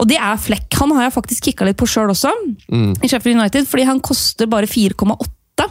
Og 0.00 0.08
det 0.08 0.16
er 0.16 0.40
Flekk. 0.40 0.72
Han 0.80 0.94
har 0.96 1.06
jeg 1.06 1.16
faktisk 1.18 1.50
kikka 1.50 1.68
litt 1.68 1.78
på 1.80 1.88
sjøl 1.90 2.12
også, 2.14 2.32
mm. 2.72 2.92
i 3.04 3.10
Sheffield 3.10 3.36
United, 3.36 3.68
fordi 3.68 3.86
han 3.88 4.00
koster 4.04 4.48
bare 4.50 4.70
4,8. 4.70 5.68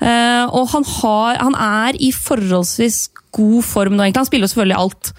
Uh, 0.00 0.08
eh, 0.08 0.44
og 0.56 0.70
han, 0.72 0.86
har, 0.96 1.40
han, 1.42 1.56
er 1.60 1.98
i 2.00 2.10
forholdsvis 2.16 3.10
god 3.36 3.66
form 3.66 3.98
nå, 3.98 4.06
egentlig. 4.06 4.24
Han 4.24 4.30
spiller 4.30 4.48
jo 4.48 4.54
selvfølgelig 4.54 4.80
alt. 4.80 5.12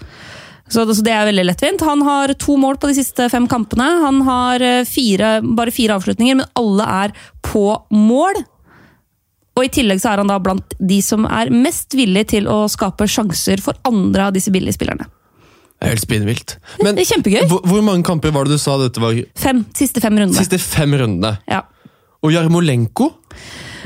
Så 0.72 0.86
det, 0.88 1.12
er 1.12 1.26
veldig 1.28 1.44
lettvint. 1.44 1.82
Han 1.84 2.00
har 2.06 2.32
to 2.40 2.56
mål 2.56 2.78
på 2.80 2.88
de 2.88 2.96
siste 2.96 3.26
fem 3.28 3.44
kampene. 3.50 3.84
Han 4.06 4.22
har 4.24 4.62
eh, 4.64 4.84
fire, 4.88 5.34
bare 5.44 5.74
fire 5.74 5.98
avslutninger, 5.98 6.38
men 6.40 6.48
alle 6.56 6.86
er 7.04 7.12
på 7.44 7.66
mål. 7.92 8.40
Og 9.52 9.66
I 9.66 9.72
tillegg 9.74 10.00
så 10.00 10.14
er 10.14 10.22
han 10.22 10.30
da 10.32 10.38
blant 10.40 10.72
de 10.80 11.02
som 11.04 11.26
er 11.28 11.50
mest 11.52 11.92
villige 11.98 12.30
til 12.38 12.48
å 12.48 12.62
skape 12.72 13.04
sjanser 13.04 13.60
for 13.60 13.76
andre 13.84 14.30
av 14.30 14.38
disse 14.38 14.52
billige 14.54 14.78
spillerne. 14.78 15.04
Det 15.76 15.88
er 15.90 15.92
helt 15.92 16.04
spinnvilt. 16.06 16.54
Men 16.80 16.96
Det 16.96 17.04
er 17.04 17.10
kjempegøy. 17.10 17.44
hvor, 17.50 17.60
hvor 17.68 17.84
mange 17.84 18.06
kamper 18.06 18.32
var 18.32 18.48
det 18.48 18.56
du 18.56 18.62
sa 18.62 18.78
dette 18.80 19.02
var? 19.02 19.18
Fem, 19.36 19.64
Siste 19.76 20.00
fem 20.00 20.14
rundene. 20.16 20.38
Siste 20.38 20.60
fem 20.62 20.94
rundene. 20.96 21.34
Ja. 21.50 21.64
Og 22.22 22.32
Jarmolenko 22.32 23.10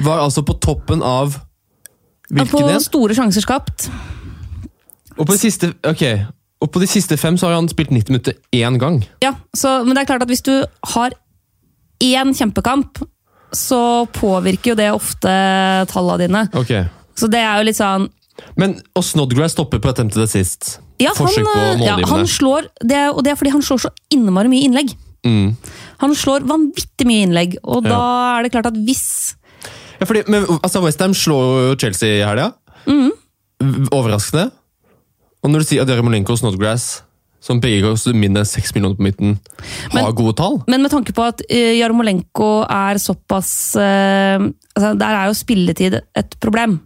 var 0.05 0.21
altså 0.21 0.45
på 0.47 0.59
toppen 0.61 1.03
av 1.03 1.39
På 2.29 2.37
hvilken 2.37 2.77
en? 2.77 2.85
store 2.85 3.17
sjanser 3.17 3.43
skapt. 3.43 3.89
Og 5.17 5.25
på 5.25 5.33
de 5.33 5.41
siste, 5.41 5.73
ok. 5.89 6.05
Og 6.65 6.71
på 6.73 6.81
de 6.81 6.87
siste 6.89 7.17
fem 7.21 7.37
så 7.37 7.51
har 7.51 7.55
han 7.59 7.69
spilt 7.69 7.91
90 7.93 8.09
minutter 8.15 8.35
én 8.57 8.79
gang. 8.81 9.03
Ja, 9.23 9.35
så, 9.55 9.83
Men 9.85 9.95
det 9.95 10.03
er 10.05 10.11
klart 10.15 10.23
at 10.25 10.29
hvis 10.33 10.43
du 10.47 10.55
har 10.95 11.13
én 12.03 12.33
kjempekamp, 12.37 13.03
så 13.53 14.07
påvirker 14.13 14.73
jo 14.73 14.77
det 14.79 14.89
ofte 14.93 15.33
tallene 15.93 16.19
dine. 16.27 16.43
Okay. 16.57 16.85
Så 17.17 17.29
det 17.33 17.41
er 17.41 17.61
jo 17.61 17.69
litt 17.69 17.79
sånn 17.79 18.09
Men 18.61 18.75
og 18.97 19.05
Snodgrass 19.07 19.55
stopper 19.57 19.81
på 19.81 19.89
attempt 19.93 20.13
to 20.17 20.21
assist. 20.25 20.79
ja, 21.01 21.13
han, 21.17 21.17
Forsøk 21.17 21.47
på 21.47 21.85
ja, 21.87 21.95
han 22.11 22.27
slår, 22.29 22.67
det 22.85 22.99
Og 23.15 23.23
det 23.25 23.33
er 23.33 23.37
fordi 23.41 23.53
han 23.55 23.63
slår 23.65 23.79
så 23.87 23.91
innmari 24.13 24.49
mye 24.53 24.67
innlegg. 24.69 24.93
Mm. 25.25 25.55
Han 26.03 26.13
slår 26.15 26.45
vanvittig 26.49 27.07
mye 27.09 27.25
innlegg, 27.25 27.57
og 27.65 27.85
Ja. 27.85 27.91
da 27.95 28.39
er 28.39 28.43
det 28.45 28.53
klart 28.53 28.67
at 28.67 28.75
hvis 28.85 29.35
Ja, 30.01 30.05
fordi, 30.05 30.25
men, 30.29 30.45
altså 30.63 30.83
Westham 30.85 31.15
slår 31.17 31.71
jo 31.71 31.77
Chelsea 31.81 32.19
i 32.21 32.27
helga. 32.29 32.51
V- 32.87 33.89
Overraskende. 33.93 34.51
Og 35.47 35.53
når 35.53 35.63
du 35.63 35.69
sier 35.69 35.85
at 35.85 35.91
Jarmolenko 35.93 36.35
og 36.35 36.41
Snodgrass, 36.41 36.87
som 37.47 37.61
begge 37.63 37.85
koster 37.85 38.17
mindre 38.19 38.43
enn 38.43 38.49
6 38.51 38.73
millioner 38.75 38.99
på 38.99 39.05
midten, 39.07 39.37
har 39.93 40.09
Men- 40.09 40.17
gode 40.19 40.35
tall 40.41 40.57
Men 40.67 40.83
med 40.83 40.91
tanke 40.91 41.15
på 41.15 41.23
at 41.23 41.45
uh, 41.47 41.75
Jarmolenko 41.79 42.49
er 42.67 42.99
såpass 42.99 43.53
eh, 43.79 44.43
altså 44.75 44.91
Der 44.99 45.15
er 45.21 45.29
jo 45.31 45.37
spilletid 45.39 45.95
et 46.17 46.35
problem. 46.43 46.81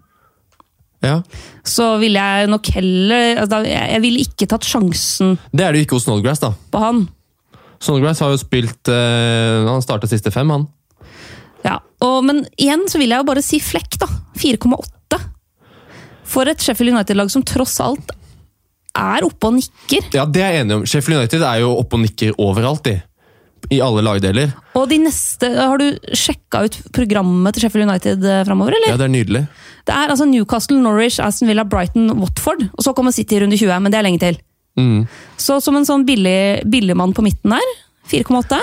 ja. 1.02 1.22
Så 1.64 1.86
ville 2.02 2.20
jeg 2.20 2.50
nok 2.52 2.66
heller 2.74 3.40
altså, 3.46 3.62
Jeg 3.64 4.02
ville 4.02 4.20
ikke 4.26 4.46
tatt 4.52 4.68
sjansen 4.68 5.38
Det 5.54 5.64
er 5.64 5.72
det 5.72 5.80
jo 5.80 5.86
ikke 5.88 5.96
hos 5.96 6.04
Snodgrass, 6.04 6.40
da. 6.44 6.52
på 6.70 6.78
han. 6.84 7.08
Snodgrass 7.80 8.20
har 8.20 8.34
jo 8.34 8.36
spilt 8.44 8.88
eh, 8.92 9.64
Han 9.70 9.80
starta 9.80 10.06
siste 10.10 10.30
fem, 10.34 10.50
han. 10.52 10.68
Ja, 11.64 11.78
og, 12.04 12.24
Men 12.24 12.44
igjen 12.58 12.84
så 12.88 12.98
vil 13.00 13.08
jeg 13.14 13.22
jo 13.24 13.28
bare 13.32 13.42
si 13.44 13.60
flekk, 13.64 13.96
da. 14.02 14.08
4,8. 14.36 15.20
For 16.30 16.46
et 16.52 16.60
Sheffield 16.62 16.92
United-lag 16.98 17.30
som 17.32 17.42
tross 17.42 17.80
alt 17.80 18.12
er 18.96 19.26
oppe 19.26 19.50
og 19.50 19.56
nikker. 19.58 20.10
Ja, 20.16 20.26
det 20.26 20.42
er 20.42 20.56
jeg 20.56 20.64
enig 20.64 20.80
om. 20.80 20.88
Sheffield 20.88 21.20
United 21.20 21.44
er 21.46 21.62
jo 21.62 21.72
oppe 21.78 21.98
og 21.98 22.04
nikker 22.04 22.36
overalt, 22.42 22.84
de. 22.88 22.98
I 23.70 23.82
alle 23.84 24.02
lagdeler. 24.02 24.54
Og 24.74 24.86
de 24.88 24.96
neste 25.02 25.50
Har 25.52 25.76
du 25.78 26.14
sjekka 26.16 26.62
ut 26.64 26.78
programmet 26.96 27.52
til 27.54 27.66
Sheffield 27.66 27.90
United 27.90 28.24
eh, 28.24 28.40
framover, 28.48 28.74
eller? 28.78 28.94
Ja, 28.94 28.98
det 28.98 29.06
er 29.06 29.12
nydelig. 29.12 29.42
Det 29.86 29.94
er 29.94 30.12
altså 30.12 30.26
Newcastle, 30.26 30.78
Norwich, 30.80 31.20
Aston 31.22 31.50
Villa, 31.50 31.66
Brighton, 31.68 32.08
Watford. 32.18 32.64
Og 32.72 32.86
så 32.86 32.94
kommer 32.96 33.14
City 33.14 33.36
i 33.36 33.42
runde 33.44 33.58
20, 33.60 33.76
men 33.84 33.92
det 33.92 34.00
er 34.00 34.06
lenge 34.08 34.22
til. 34.22 34.40
Mm. 34.80 35.04
Så 35.40 35.60
som 35.60 35.76
en 35.76 35.86
sånn 35.86 36.06
billig, 36.08 36.64
billigmann 36.70 37.12
på 37.16 37.24
midten 37.26 37.52
der, 37.56 37.72
4,8 38.10 38.58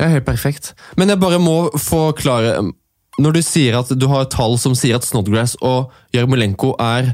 Ja, 0.00 0.08
helt 0.10 0.26
perfekt. 0.26 0.72
Men 0.98 1.12
jeg 1.12 1.20
bare 1.22 1.38
må 1.40 1.68
forklare 1.78 2.58
Når 3.22 3.36
du 3.36 3.40
sier 3.44 3.76
at 3.78 3.92
du 3.94 4.08
har 4.10 4.26
tall 4.32 4.56
som 4.58 4.74
sier 4.74 4.98
at 4.98 5.06
Snodgrass 5.06 5.54
og 5.62 5.92
Jarmolenko 6.16 6.74
er 6.82 7.12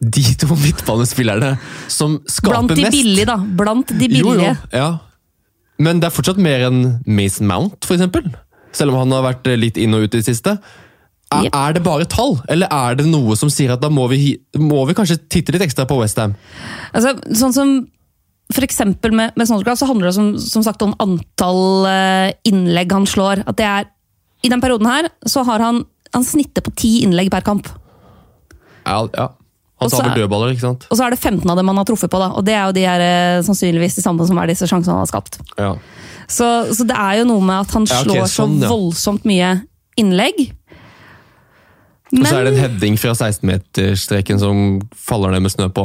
de 0.00 0.24
to 0.40 0.56
midtbanespillerne 0.64 1.54
som 1.88 2.18
skaper 2.26 2.56
Blant 2.56 2.74
de 2.74 2.84
mest 2.86 2.96
billige, 2.96 3.28
da. 3.28 3.38
Blant 3.38 3.92
de 3.92 4.08
billige. 4.08 4.24
Jo, 4.24 4.36
jo, 4.40 4.54
ja. 4.72 4.90
Men 5.80 6.00
det 6.00 6.10
er 6.10 6.14
fortsatt 6.14 6.40
mer 6.40 6.66
enn 6.68 6.80
Mason 7.08 7.48
Mount, 7.48 7.88
eksempel. 7.88 8.28
Selv 8.76 8.92
om 8.92 9.00
han 9.02 9.16
har 9.16 9.24
vært 9.30 9.48
litt 9.58 9.80
inn 9.80 9.96
og 9.96 10.04
ut 10.04 10.12
i 10.12 10.20
det 10.20 10.26
siste. 10.28 10.58
Er, 11.30 11.46
yep. 11.46 11.54
er 11.54 11.76
det 11.76 11.84
bare 11.86 12.08
tall, 12.10 12.34
eller 12.50 12.66
er 12.74 12.96
det 12.98 13.06
noe 13.06 13.36
som 13.38 13.52
sier 13.52 13.70
at 13.76 13.82
da 13.82 13.86
må 13.92 14.08
vi, 14.10 14.34
må 14.58 14.82
vi 14.88 14.96
kanskje 14.98 15.20
titte 15.30 15.54
litt 15.54 15.62
ekstra 15.62 15.86
på 15.86 16.00
Westham? 16.00 16.34
Altså, 16.90 17.14
sånn 17.38 17.54
som 17.54 17.74
for 18.50 18.66
eksempel 18.66 19.14
med, 19.14 19.36
med 19.38 19.46
Snodgrass 19.46 19.78
så 19.82 19.86
handler 19.86 20.10
det 20.10 20.16
som, 20.16 20.32
som 20.42 20.64
sagt 20.66 20.82
om 20.82 20.96
antall 21.02 21.86
eh, 21.86 22.32
innlegg 22.50 22.90
han 22.90 23.06
slår. 23.06 23.44
At 23.46 23.60
det 23.60 23.68
er, 23.68 23.86
I 24.42 24.50
den 24.50 24.62
perioden 24.62 24.90
her 24.90 25.06
så 25.28 25.44
har 25.46 25.62
han, 25.62 25.84
han 26.10 26.26
snittet 26.26 26.66
på 26.66 26.74
ti 26.74 26.96
innlegg 27.04 27.30
per 27.30 27.46
kamp. 27.46 27.70
Ja, 28.82 29.04
ja. 29.14 29.28
Han 29.80 29.90
tar 29.90 30.02
vel 30.04 30.10
er- 30.12 30.20
dødballer, 30.22 30.52
ikke 30.54 30.60
sant? 30.66 30.86
Og 30.90 30.98
så 30.98 31.06
er 31.06 31.10
det 31.14 31.18
15 31.20 31.48
av 31.50 31.56
dem 31.56 31.66
han 31.72 31.76
har 31.80 31.84
truffet 31.88 32.10
på, 32.12 32.18
da, 32.20 32.28
og 32.36 32.44
det 32.44 32.54
er 32.54 32.66
jo 32.68 32.72
de 32.76 32.84
her, 32.84 33.00
eh, 33.00 33.40
sannsynligvis 33.46 33.96
de 33.96 34.02
samme 34.04 34.26
som 34.28 34.38
er 34.38 34.46
disse 34.52 34.68
sjansene 34.68 34.92
han 34.92 35.04
har 35.06 35.10
skapt. 35.10 35.38
Ja. 35.58 35.74
Så, 36.28 36.46
så 36.76 36.86
det 36.86 36.96
er 36.96 37.18
jo 37.22 37.24
noe 37.32 37.40
med 37.42 37.64
at 37.66 37.72
han 37.74 37.86
Ja, 37.88 38.00
okay, 38.02 38.20
slår 38.20 38.28
sånn, 38.30 38.58
så 38.60 38.68
voldsomt 38.70 39.24
mye 39.24 39.54
innlegg. 39.98 40.52
Og 42.12 42.26
så 42.26 42.40
er 42.40 42.44
det 42.44 42.52
en 42.52 42.58
Men 42.58 42.62
heading 42.64 42.96
fra 42.98 43.12
16-meterstreken 43.14 44.38
som 44.42 44.80
faller 44.98 45.30
ned 45.30 45.42
med 45.46 45.52
snø 45.52 45.68
på. 45.72 45.84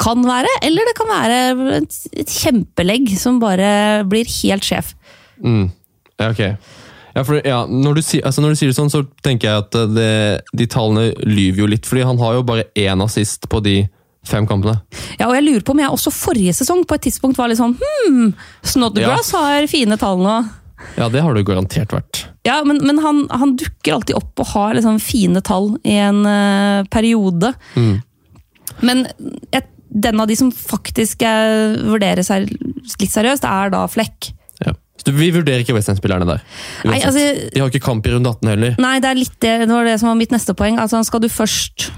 kan 0.00 0.20
være, 0.26 0.48
eller 0.66 0.88
det 0.88 0.94
kan 0.98 1.06
være 1.06 1.36
et, 1.76 1.98
et 2.24 2.26
kjempelegg 2.28 3.12
som 3.20 3.38
bare 3.40 4.04
blir 4.10 4.26
helt 4.42 4.64
sjef. 4.66 4.94
Mm. 5.38 5.70
Ja, 6.18 6.30
ok. 6.30 6.56
Ja, 7.14 7.22
for, 7.22 7.38
ja, 7.46 7.60
når, 7.70 7.98
du 7.98 8.02
sier, 8.02 8.24
altså 8.26 8.42
når 8.42 8.54
du 8.54 8.58
sier 8.58 8.72
det 8.72 8.78
sånn, 8.78 8.90
så 8.90 9.04
tenker 9.22 9.50
jeg 9.50 9.64
at 9.64 9.76
det, 9.94 10.14
de 10.56 10.66
tallene 10.70 11.12
lyver 11.22 11.62
jo 11.62 11.68
litt, 11.70 11.86
fordi 11.86 12.06
han 12.08 12.18
har 12.18 12.40
jo 12.40 12.46
bare 12.46 12.66
én 12.74 13.04
assist 13.04 13.46
på 13.50 13.60
de 13.62 13.84
fem 14.26 14.46
kampene. 14.48 14.78
Ja, 15.18 15.28
og 15.28 15.36
jeg 15.36 15.44
lurer 15.46 15.64
på 15.64 15.74
om 15.74 15.82
jeg 15.82 15.92
også 15.94 16.12
forrige 16.14 16.54
sesong 16.56 16.82
på 16.88 16.96
et 16.96 17.06
tidspunkt 17.06 17.38
var 17.38 17.50
litt 17.50 17.60
sånn 17.60 17.76
hmm, 17.78 18.32
Snodgrass 18.66 19.34
har 19.36 19.68
fine 19.70 19.98
tall 20.00 20.22
nå. 20.24 20.38
Ja, 20.98 21.08
det 21.12 21.22
har 21.24 21.36
jo 21.36 21.44
garantert 21.46 21.94
vært. 21.94 22.24
Ja, 22.44 22.58
men, 22.66 22.80
men 22.84 22.98
han, 23.00 23.24
han 23.32 23.54
dukker 23.60 23.96
alltid 23.96 24.18
opp 24.18 24.42
og 24.42 24.50
har 24.52 24.74
liksom 24.76 24.98
fine 25.00 25.40
tall 25.44 25.74
i 25.86 25.96
en 26.02 26.24
uh, 26.26 26.84
periode. 26.92 27.54
Mm. 27.78 27.94
Men 28.84 29.04
et, 29.54 29.70
den 29.94 30.20
av 30.20 30.28
de 30.28 30.36
som 30.36 30.50
faktisk 30.52 31.22
vurderes 31.86 32.28
litt 32.34 33.12
seriøst, 33.12 33.46
er 33.46 33.70
da 33.72 33.84
Flekk. 33.88 34.32
Ja. 35.06 35.12
Vi 35.12 35.30
vurderer 35.34 35.64
ikke 35.64 35.74
Westham-spillerne 35.76 36.26
der. 36.28 36.42
Nei, 36.84 37.00
altså- 37.00 37.50
De 37.52 37.60
har 37.60 37.68
ikke 37.70 37.84
kamp 37.84 38.06
i 38.06 38.14
runde 38.14 38.30
18 38.30 38.48
heller. 38.48 38.74
Nei, 38.78 39.00
det 39.00 39.10
er 39.10 39.14
litt 39.14 39.38
det, 39.40 39.54
det 39.66 39.68
var 39.68 39.84
det 39.84 39.98
som 40.00 40.08
var 40.08 40.16
mitt 40.16 40.30
neste 40.30 40.54
poeng. 40.54 40.78
Altså, 40.78 41.02
skal 41.04 41.20
du 41.20 41.28
først 41.28 41.90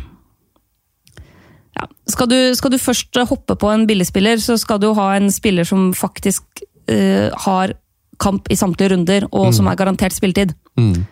ja, 1.76 1.86
skal, 2.08 2.26
du, 2.26 2.54
skal 2.56 2.70
du 2.72 2.78
først 2.78 3.18
hoppe 3.28 3.56
på 3.56 3.68
en 3.72 3.86
billigspiller, 3.86 4.40
så 4.40 4.56
skal 4.58 4.80
du 4.80 4.94
ha 4.94 5.10
en 5.16 5.30
spiller 5.30 5.64
som 5.64 5.92
faktisk 5.92 6.42
uh, 6.90 7.28
har 7.44 7.74
kamp 8.18 8.48
i 8.48 8.56
samtlige 8.56 8.94
runder, 8.94 9.26
og 9.30 9.52
som 9.52 9.66
er 9.68 9.76
garantert 9.76 10.14
spilletid. 10.16 10.54
Mm. 10.80 11.04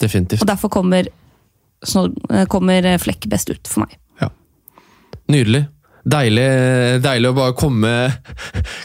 Definitivt. 0.00 0.40
Og 0.40 0.48
derfor 0.48 0.70
kommer, 0.72 1.04
eh, 1.04 2.46
kommer 2.48 2.98
Flekk 2.98 3.28
best 3.28 3.50
ut 3.50 3.68
for 3.68 3.84
meg. 3.84 3.98
Nydelig. 5.30 5.66
Deilig, 6.10 6.46
deilig 7.04 7.30
å 7.30 7.36
bare 7.36 7.54
komme, 7.58 7.92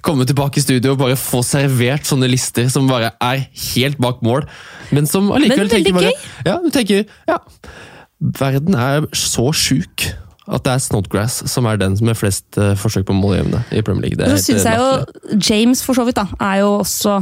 komme 0.06 0.28
tilbake 0.28 0.60
i 0.60 0.66
studio 0.66 0.94
og 0.94 1.02
bare 1.02 1.18
få 1.20 1.42
servert 1.46 2.08
sånne 2.08 2.30
lister 2.30 2.68
som 2.72 2.90
bare 2.90 3.14
er 3.24 3.48
helt 3.72 3.98
bak 4.02 4.22
mål, 4.26 4.46
men 4.96 5.10
som 5.10 5.32
allikevel 5.34 5.70
Men 5.70 5.74
tenker 5.74 5.98
bare 5.98 6.14
Ja, 6.46 6.60
du 6.62 6.70
tenker 6.74 7.06
Ja. 7.30 7.40
Verden 8.20 8.78
er 8.80 9.10
så 9.18 9.50
sjuk 9.56 10.08
at 10.46 10.62
det 10.66 10.76
er 10.76 10.84
Snodgrass 10.84 11.40
som 11.50 11.66
er 11.66 11.80
den 11.82 11.96
som 11.98 12.10
har 12.12 12.18
flest 12.18 12.60
eh, 12.62 12.76
forsøk 12.78 13.08
på 13.08 13.16
måljevne 13.18 13.64
i 13.74 13.82
Premier 13.82 14.12
League. 14.12 14.20
Det 14.22 14.44
syns 14.44 14.68
jeg 14.68 14.78
jo. 14.78 15.40
James 15.42 15.82
for 15.82 15.98
så 15.98 16.06
vidt 16.06 16.20
da, 16.20 16.28
er 16.38 16.62
jo 16.62 16.76
også 16.84 17.18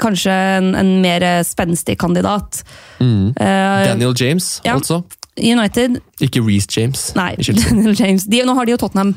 kanskje 0.00 0.32
en, 0.32 0.72
en 0.78 0.92
mer 1.04 1.26
spenstig 1.44 1.98
kandidat. 2.00 2.62
mm. 3.00 3.34
Uh, 3.36 3.44
Daniel 3.90 4.14
James, 4.16 4.60
ja. 4.64 4.78
altså. 4.78 5.02
United 5.40 5.98
Ikke 6.20 6.42
Reece 6.44 6.68
James. 6.76 7.10
Nei. 7.18 7.34
Daniel 7.64 7.96
James. 7.96 8.28
De, 8.30 8.44
nå 8.46 8.54
har 8.56 8.68
de 8.68 8.76
jo 8.76 8.80
Tottenham. 8.80 9.16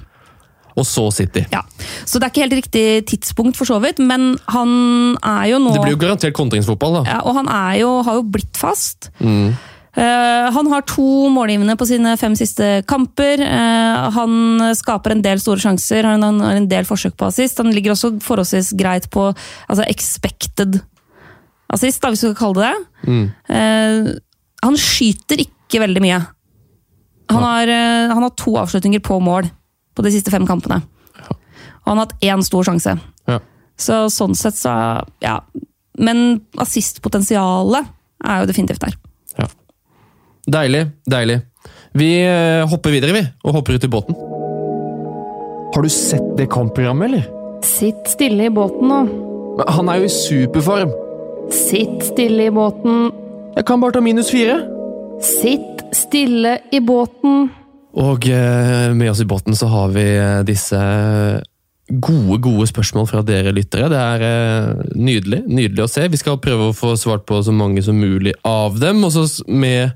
Og 0.73 0.87
så 0.89 1.05
City. 1.13 1.43
Ja. 1.53 1.61
Så 2.05 2.17
det 2.17 2.27
er 2.27 2.33
ikke 2.33 2.45
helt 2.47 2.57
riktig 2.57 2.85
tidspunkt, 3.11 3.59
for 3.59 3.69
så 3.69 3.77
vidt, 3.83 3.99
men 4.01 4.33
han 4.49 4.71
er 5.19 5.51
jo 5.51 5.59
nå 5.61 5.75
Det 5.75 5.83
blir 5.83 5.93
jo 5.93 6.01
garantert 6.01 6.33
kontringsfotball, 6.37 7.01
da. 7.01 7.03
ja, 7.11 7.19
Og 7.21 7.37
han 7.37 7.51
jo, 7.77 7.91
har 8.07 8.17
jo 8.17 8.25
blitt 8.25 8.57
fast. 8.57 9.11
Mm. 9.19 9.53
Uh, 9.93 10.49
han 10.49 10.69
har 10.71 10.81
to 10.89 11.29
målgivende 11.29 11.75
på 11.77 11.85
sine 11.85 12.15
fem 12.17 12.33
siste 12.33 12.81
kamper. 12.89 13.43
Uh, 13.45 14.09
han 14.15 14.63
skaper 14.73 15.13
en 15.13 15.21
del 15.21 15.41
store 15.43 15.61
sjanser, 15.61 16.09
han 16.09 16.25
har 16.25 16.57
en 16.57 16.69
del 16.69 16.89
forsøk 16.89 17.13
på 17.19 17.29
assist. 17.29 17.61
Han 17.61 17.69
ligger 17.75 17.93
også 17.93 18.15
forholdsvis 18.25 18.73
greit 18.79 19.11
på 19.13 19.29
altså 19.29 19.85
expected 19.85 20.81
assist, 21.73 22.01
da, 22.01 22.09
hvis 22.09 22.23
vi 22.25 22.31
skal 22.31 22.39
kalle 22.39 22.61
det 22.61 22.71
det. 22.73 23.11
Mm. 23.13 23.25
Uh, 23.49 24.13
han 24.63 24.79
skyter 24.79 25.45
ikke 25.45 25.51
veldig 25.81 26.01
mye. 26.03 26.19
Han 27.31 27.43
har, 27.43 27.67
eh, 27.67 28.13
han 28.13 28.21
har 28.21 28.29
to 28.37 28.57
avslutninger 28.59 28.99
på 28.99 29.19
mål 29.23 29.49
på 29.95 30.03
de 30.03 30.11
siste 30.11 30.31
fem 30.31 30.45
kampene. 30.47 30.81
Og 31.83 31.89
han 31.91 31.97
har 31.97 32.05
hatt 32.05 32.21
én 32.21 32.43
stor 32.43 32.63
sjanse. 32.63 32.99
Ja. 33.27 33.39
Så 33.77 34.05
sånn 34.13 34.35
sett 34.35 34.55
så 34.55 35.05
Ja. 35.21 35.39
Men 35.97 36.41
assistpotensialet 36.57 37.85
er 38.25 38.39
jo 38.41 38.45
definitivt 38.49 38.79
der. 38.79 38.93
Deilig, 40.49 40.91
deilig. 41.07 41.37
Vi 41.95 42.09
eh, 42.25 42.65
hopper 42.67 42.91
videre, 42.91 43.13
vi, 43.15 43.21
og 43.45 43.53
hopper 43.55 43.77
ut 43.77 43.85
i 43.85 43.87
båten. 43.87 44.17
Har 45.73 45.85
du 45.85 45.89
sett 45.89 46.25
det 46.37 46.49
kampprogrammet, 46.51 47.07
eller? 47.07 47.61
Sitt 47.63 48.09
stille 48.11 48.49
i 48.49 48.51
båten 48.51 48.89
nå. 48.91 48.99
Men 49.57 49.71
Han 49.77 49.89
er 49.89 50.01
jo 50.01 50.09
i 50.09 50.11
superform! 50.11 50.91
Sitt 51.53 52.03
stille 52.09 52.49
i 52.49 52.53
båten. 52.53 53.07
Jeg 53.55 53.65
kan 53.69 53.79
bare 53.79 53.95
ta 53.95 54.01
minus 54.03 54.33
fire. 54.33 54.57
Sitt 55.23 55.83
stille 55.95 56.57
i 56.71 56.81
båten. 56.83 57.47
Og 57.95 58.25
eh, 58.27 58.91
med 58.91 59.11
oss 59.11 59.21
i 59.23 59.27
båten 59.29 59.55
så 59.55 59.69
har 59.71 59.93
vi 59.95 60.03
eh, 60.17 60.41
disse 60.47 60.79
gode, 61.87 62.39
gode 62.43 62.67
spørsmål 62.67 63.07
fra 63.07 63.21
dere 63.23 63.53
lyttere. 63.55 63.87
Det 63.93 64.01
er 64.01 64.25
eh, 64.27 64.81
nydelig, 64.99 65.43
nydelig 65.47 65.85
å 65.85 65.91
se. 65.91 66.09
Vi 66.11 66.19
skal 66.19 66.41
prøve 66.43 66.69
å 66.69 66.75
få 66.75 66.95
svart 66.99 67.23
på 67.29 67.39
så 67.45 67.55
mange 67.55 67.83
som 67.85 67.99
mulig 67.99 68.35
av 68.47 68.79
dem, 68.81 69.03
og 69.07 69.13
så 69.15 69.23
med 69.47 69.93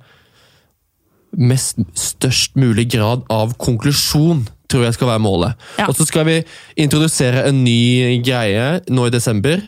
mest, 1.37 1.81
størst 1.97 2.55
mulig 2.55 2.87
grad 2.95 3.25
av 3.33 3.57
konklusjon, 3.59 4.45
tror 4.71 4.87
jeg 4.87 4.95
skal 4.95 5.11
være 5.11 5.25
målet. 5.25 5.67
Ja. 5.79 5.89
Og 5.89 5.97
så 5.97 6.07
skal 6.07 6.27
vi 6.29 6.37
introdusere 6.79 7.49
en 7.49 7.65
ny 7.65 8.21
greie 8.23 8.77
nå 8.87 9.09
i 9.09 9.13
desember, 9.13 9.59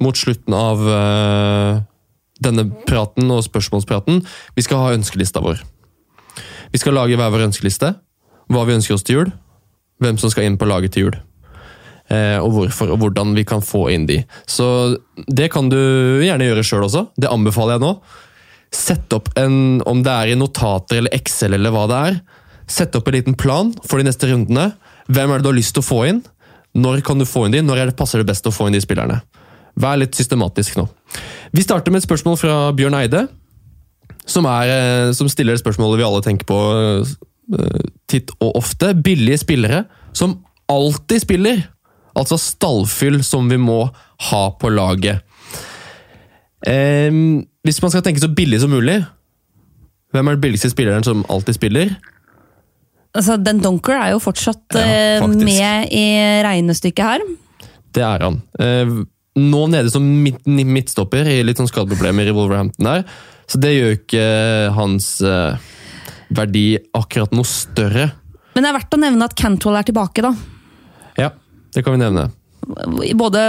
mot 0.00 0.16
slutten 0.16 0.54
av 0.56 0.84
denne 2.42 2.66
praten 2.88 3.30
og 3.32 3.44
spørsmålspraten. 3.46 4.22
Vi 4.56 4.64
skal 4.66 4.84
ha 4.84 4.94
ønskelista 4.96 5.42
vår. 5.44 5.60
Vi 6.70 6.80
skal 6.80 6.96
lage 6.96 7.18
hver 7.18 7.32
vår 7.32 7.48
ønskeliste. 7.48 7.94
Hva 8.50 8.66
vi 8.66 8.76
ønsker 8.78 8.96
oss 8.96 9.06
til 9.06 9.20
jul. 9.20 9.34
Hvem 10.00 10.18
som 10.20 10.32
skal 10.32 10.48
inn 10.48 10.58
på 10.58 10.68
laget 10.68 10.94
til 10.94 11.08
jul. 11.08 11.18
Eh, 12.10 12.38
og 12.42 12.50
hvorfor, 12.54 12.90
og 12.90 12.98
hvordan 13.02 13.36
vi 13.36 13.44
kan 13.46 13.62
få 13.62 13.86
inn 13.94 14.08
de. 14.08 14.22
Så 14.48 14.66
det 15.28 15.50
kan 15.54 15.70
du 15.70 15.78
gjerne 16.24 16.48
gjøre 16.48 16.66
sjøl 16.66 16.88
også. 16.88 17.06
Det 17.20 17.30
anbefaler 17.30 17.76
jeg 17.76 17.84
nå. 17.84 17.94
Sett 18.74 19.14
opp 19.14 19.30
en, 19.38 19.80
om 19.86 20.02
det 20.06 20.14
er 20.14 20.32
i 20.32 20.38
notater 20.38 21.00
eller 21.00 21.14
Excel 21.14 21.54
eller 21.58 21.74
hva 21.74 21.86
det 21.90 22.00
er. 22.10 22.20
Sett 22.70 22.94
opp 22.98 23.10
en 23.10 23.18
liten 23.18 23.38
plan 23.38 23.72
for 23.84 23.98
de 23.98 24.06
neste 24.06 24.30
rundene. 24.30 24.72
Hvem 25.10 25.30
er 25.30 25.38
det 25.38 25.46
du 25.46 25.50
har 25.52 25.58
lyst 25.58 25.74
til 25.76 25.82
å 25.82 25.90
få 25.90 26.04
inn? 26.10 26.22
Når 26.78 27.02
kan 27.06 27.18
du 27.18 27.26
få 27.26 27.46
inn 27.46 27.54
de? 27.54 27.62
Når 27.66 27.82
er 27.82 27.96
passer 27.98 28.22
det 28.22 28.30
best 28.30 28.46
å 28.46 28.54
få 28.54 28.68
inn 28.68 28.78
de 28.78 28.82
spillerne? 28.82 29.18
Vær 29.80 30.00
litt 30.00 30.16
systematisk 30.18 30.78
nå. 30.80 30.86
Vi 31.56 31.64
starter 31.64 31.92
med 31.92 32.02
et 32.02 32.08
spørsmål 32.08 32.38
fra 32.40 32.56
Bjørn 32.76 32.98
Eide 33.00 33.26
som, 34.28 34.46
er, 34.46 34.70
eh, 34.70 35.12
som 35.16 35.28
stiller 35.30 35.56
det 35.56 35.62
spørsmålet 35.62 36.00
vi 36.00 36.06
alle 36.06 36.22
tenker 36.24 36.46
på 36.48 36.60
eh, 36.76 37.88
titt 38.10 38.32
og 38.38 38.60
ofte. 38.60 38.92
Billige 38.94 39.40
spillere 39.42 39.84
som 40.16 40.38
alltid 40.70 41.24
spiller. 41.24 41.64
Altså 42.18 42.38
stallfyll 42.40 43.20
som 43.26 43.48
vi 43.50 43.58
må 43.60 43.82
ha 44.30 44.44
på 44.60 44.70
laget. 44.74 45.24
Em, 46.68 47.40
hvis 47.64 47.80
man 47.82 47.92
skal 47.92 48.04
tenke 48.04 48.22
så 48.22 48.28
billig 48.36 48.60
som 48.62 48.72
mulig, 48.74 48.98
hvem 50.12 50.28
er 50.28 50.36
den 50.36 50.42
billigste 50.42 50.72
spilleren 50.72 51.06
som 51.06 51.22
alltid 51.30 51.56
spiller? 51.56 51.94
Altså, 53.14 53.36
Den 53.42 53.62
Donker 53.62 53.96
er 53.96 54.12
jo 54.12 54.20
fortsatt 54.22 54.76
Ja, 54.76 55.18
eh, 55.18 55.26
med 55.26 55.90
i 55.90 56.04
regnestykket 56.46 57.04
her. 57.04 57.24
Det 57.94 58.02
er 58.06 58.22
han. 58.22 58.42
Eh, 58.58 58.92
nå 59.40 59.64
nede 59.72 59.92
som 59.92 60.04
midt, 60.04 60.44
midtstopper 60.46 61.28
i 61.30 61.40
litt 61.46 61.60
sånn 61.60 61.70
skadeproblemer 61.70 62.28
i 62.28 62.34
Wolverhampton 62.36 62.88
der, 62.88 63.04
så 63.50 63.60
det 63.62 63.72
gjør 63.74 63.96
ikke 63.96 64.26
hans 64.76 65.12
eh, 65.26 65.70
verdi 66.30 66.66
akkurat 66.96 67.32
noe 67.34 67.48
større. 67.48 68.10
Men 68.54 68.66
det 68.66 68.70
er 68.70 68.76
verdt 68.78 68.96
å 68.96 69.00
nevne 69.00 69.26
at 69.26 69.36
Cantwell 69.38 69.78
er 69.80 69.88
tilbake, 69.88 70.22
da. 70.26 70.34
Ja, 71.18 71.32
det 71.74 71.82
kan 71.86 71.96
vi 71.96 72.02
nevne. 72.02 72.28
Både 73.18 73.42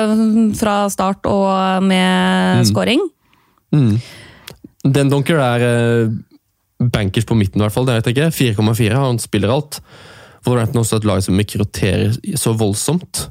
fra 0.57 0.75
start 0.93 1.27
og 1.29 1.83
med 1.85 2.65
scoring. 2.69 3.03
Den 3.71 5.11
Donker 5.11 5.41
er 5.41 5.65
eh, 5.67 6.15
bankers 6.81 7.27
på 7.29 7.37
midten, 7.37 7.61
i 7.61 7.65
hvert 7.65 7.75
fall. 7.75 7.85
Det 7.87 7.99
vet 7.99 8.09
jeg 8.09 8.17
ikke. 8.17 8.55
4,4. 8.63 8.97
Han 8.97 9.21
spiller 9.21 9.53
alt. 9.53 9.81
Wolverhampton 10.45 10.81
er 10.81 10.85
også 10.85 11.01
et 11.01 11.07
lag 11.09 11.21
som 11.21 11.41
ikke 11.41 11.61
roterer 11.61 12.37
så 12.39 12.55
voldsomt. 12.57 13.27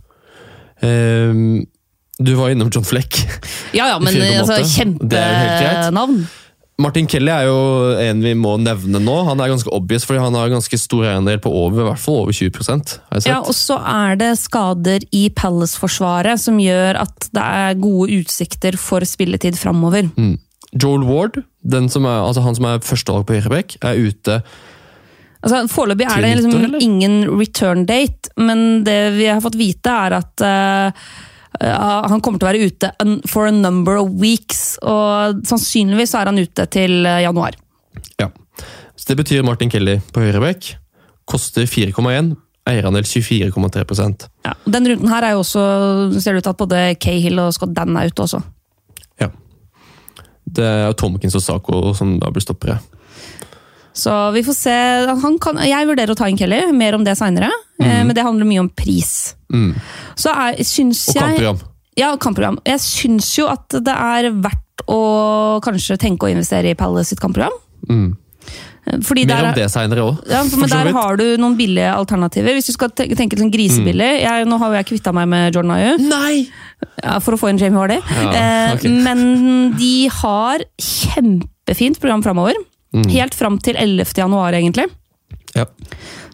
Ehm, 0.86 1.66
du 2.20 2.34
var 2.36 2.52
innom 2.52 2.70
John 2.72 2.84
Fleck. 2.84 3.22
Ja, 3.72 3.88
ja, 3.88 3.98
men 4.02 4.14
4,8. 4.14 4.38
altså, 4.42 4.60
kjempenavn. 4.76 6.22
Martin 6.80 7.08
Kelly 7.10 7.28
er 7.32 7.46
jo 7.48 7.56
en 8.00 8.22
vi 8.24 8.32
må 8.38 8.54
nevne 8.60 9.00
nå. 9.02 9.16
Han 9.28 9.40
er 9.42 9.50
ganske 9.52 9.68
obvious, 9.74 10.06
fordi 10.08 10.22
han 10.22 10.36
har 10.38 10.52
ganske 10.52 10.78
stor 10.80 11.04
eiendel 11.10 11.40
på 11.42 11.52
over, 11.52 11.82
i 11.82 11.88
hvert 11.90 12.00
fall 12.00 12.22
over 12.22 12.36
20 12.36 12.56
har. 12.56 13.28
Ja, 13.28 13.40
og 13.40 13.52
så 13.56 13.76
er 13.84 14.16
det 14.20 14.30
skader 14.40 15.04
i 15.16 15.26
Palace-forsvaret 15.36 16.40
som 16.40 16.60
gjør 16.62 17.02
at 17.02 17.28
det 17.36 17.44
er 17.44 17.80
gode 17.80 18.22
utsikter 18.22 18.80
for 18.80 19.04
spilletid 19.08 19.60
framover. 19.60 20.08
Mm. 20.16 20.38
Joel 20.72 21.04
Ward, 21.04 21.40
den 21.66 21.88
som 21.92 22.06
er, 22.08 22.22
altså 22.24 22.44
han 22.46 22.56
som 22.56 22.68
er 22.70 22.84
førstevalg 22.86 23.26
på 23.28 23.38
høyrebekk, 23.38 23.80
er 23.84 24.00
ute. 24.00 24.40
Altså, 25.40 25.64
Foreløpig 25.72 26.06
er 26.06 26.22
det 26.24 26.36
liksom 26.38 26.76
ingen 26.80 27.22
return 27.32 27.84
date, 27.88 28.32
men 28.40 28.84
det 28.86 29.00
vi 29.16 29.28
har 29.28 29.42
fått 29.44 29.58
vite, 29.60 29.92
er 30.06 30.20
at 30.20 30.44
eh, 30.46 30.86
eh, 30.88 31.10
han 31.60 32.22
kommer 32.24 32.40
til 32.40 32.46
å 32.46 32.50
være 32.50 32.68
ute 32.70 32.90
for 33.28 33.48
a 33.48 33.52
number 33.52 33.98
of 34.00 34.12
weeks, 34.20 34.78
og 34.82 35.42
sannsynligvis 35.48 36.14
så 36.14 36.22
er 36.22 36.30
han 36.30 36.40
ute 36.40 36.66
til 36.72 37.04
eh, 37.04 37.22
januar. 37.26 37.58
Ja. 38.20 38.30
Så 38.96 39.10
Det 39.10 39.18
betyr 39.20 39.44
Martin 39.44 39.72
Kelly 39.72 39.98
på 40.12 40.22
høyreback. 40.24 40.74
Koster 41.28 41.68
4,1. 41.68 42.36
Eierandel 42.68 43.06
24,3% 43.08 44.26
Ja. 44.44 44.52
Den 44.68 44.86
runden 44.86 45.08
her 45.08 45.24
er 45.24 45.32
jo 45.32 45.40
også, 45.40 45.62
ser 46.20 46.36
det 46.36 46.42
ut 46.42 46.44
til 46.44 46.52
at 46.52 46.60
både 46.60 46.80
Cahill 47.00 47.40
og 47.40 47.54
Scott 47.56 47.72
Dan 47.74 47.96
er 47.96 48.10
ute 48.12 48.22
også. 48.26 48.42
Ja. 49.20 49.30
Det 50.44 50.66
er 50.66 50.92
Tomkins 50.92 51.34
og 51.38 51.42
Sako 51.42 51.94
som 51.96 52.18
da 52.20 52.30
blir 52.30 52.44
stoppere. 52.44 52.78
Så 53.96 54.12
vi 54.36 54.42
får 54.46 54.56
se. 54.56 54.76
Han 55.22 55.38
kan, 55.42 55.58
jeg 55.66 55.88
vurderer 55.88 56.14
å 56.14 56.18
ta 56.18 56.28
inn 56.30 56.38
Kelly, 56.38 56.62
mer 56.76 56.96
om 56.98 57.04
det 57.06 57.16
seinere. 57.18 57.50
Men 57.80 58.14
det 58.14 58.24
handler 58.26 58.48
mye 58.48 58.62
om 58.62 58.70
pris. 58.70 59.34
Mm. 59.52 59.72
Så 60.18 60.30
er, 60.30 60.60
syns 60.66 61.08
Og 61.10 61.16
jeg 61.16 61.24
kampprogram. 61.24 61.60
Ja, 61.98 62.10
kampprogram. 62.20 62.58
Jeg 62.68 62.82
syns 62.84 63.32
jo 63.36 63.48
at 63.50 63.66
det 63.74 63.94
er 63.94 64.30
verdt 64.30 64.84
å 64.88 65.00
kanskje 65.64 65.98
tenke 66.00 66.28
å 66.28 66.32
investere 66.32 66.72
i 66.72 66.78
Palace 66.78 67.12
sitt 67.12 67.22
kampprogram. 67.22 67.56
Mm. 67.90 68.10
Fordi 69.04 69.26
Mer 69.28 69.34
der, 69.34 69.48
om 69.50 69.58
det 69.58 69.66
seinere 69.70 70.04
òg. 70.08 70.22
ja, 70.30 70.40
men 70.42 70.70
der 70.72 70.88
har 70.96 71.18
du 71.20 71.24
noen 71.38 71.54
billige 71.58 71.90
alternativer. 71.92 72.56
Hvis 72.56 72.70
du 72.70 72.74
skal 72.74 72.90
tenke, 72.96 73.38
sånn 73.38 73.52
grisebillig 73.52 74.08
jeg, 74.22 74.48
Nå 74.48 74.58
har 74.58 74.72
jo 74.72 74.78
jeg 74.80 74.88
kvitta 74.88 75.12
meg 75.14 75.28
med 75.30 75.54
Jordan 75.54 75.74
Ayu. 75.76 75.92
Nei! 76.08 76.48
ja, 77.04 77.18
for 77.20 77.36
å 77.36 77.40
få 77.40 77.52
inn 77.52 77.60
Jamie 77.60 77.76
Hardy. 77.76 77.98
Ja, 78.00 78.30
eh. 78.40 78.88
Men 79.04 79.74
de 79.76 80.08
har 80.20 80.64
kjempefint 80.80 82.00
program 82.00 82.24
framover. 82.24 82.56
Mm. 82.94 83.06
Helt 83.12 83.34
fram 83.34 83.58
til 83.62 83.78
11. 83.78 84.12
januar, 84.18 84.54
egentlig. 84.56 84.88
Ja. 85.54 85.66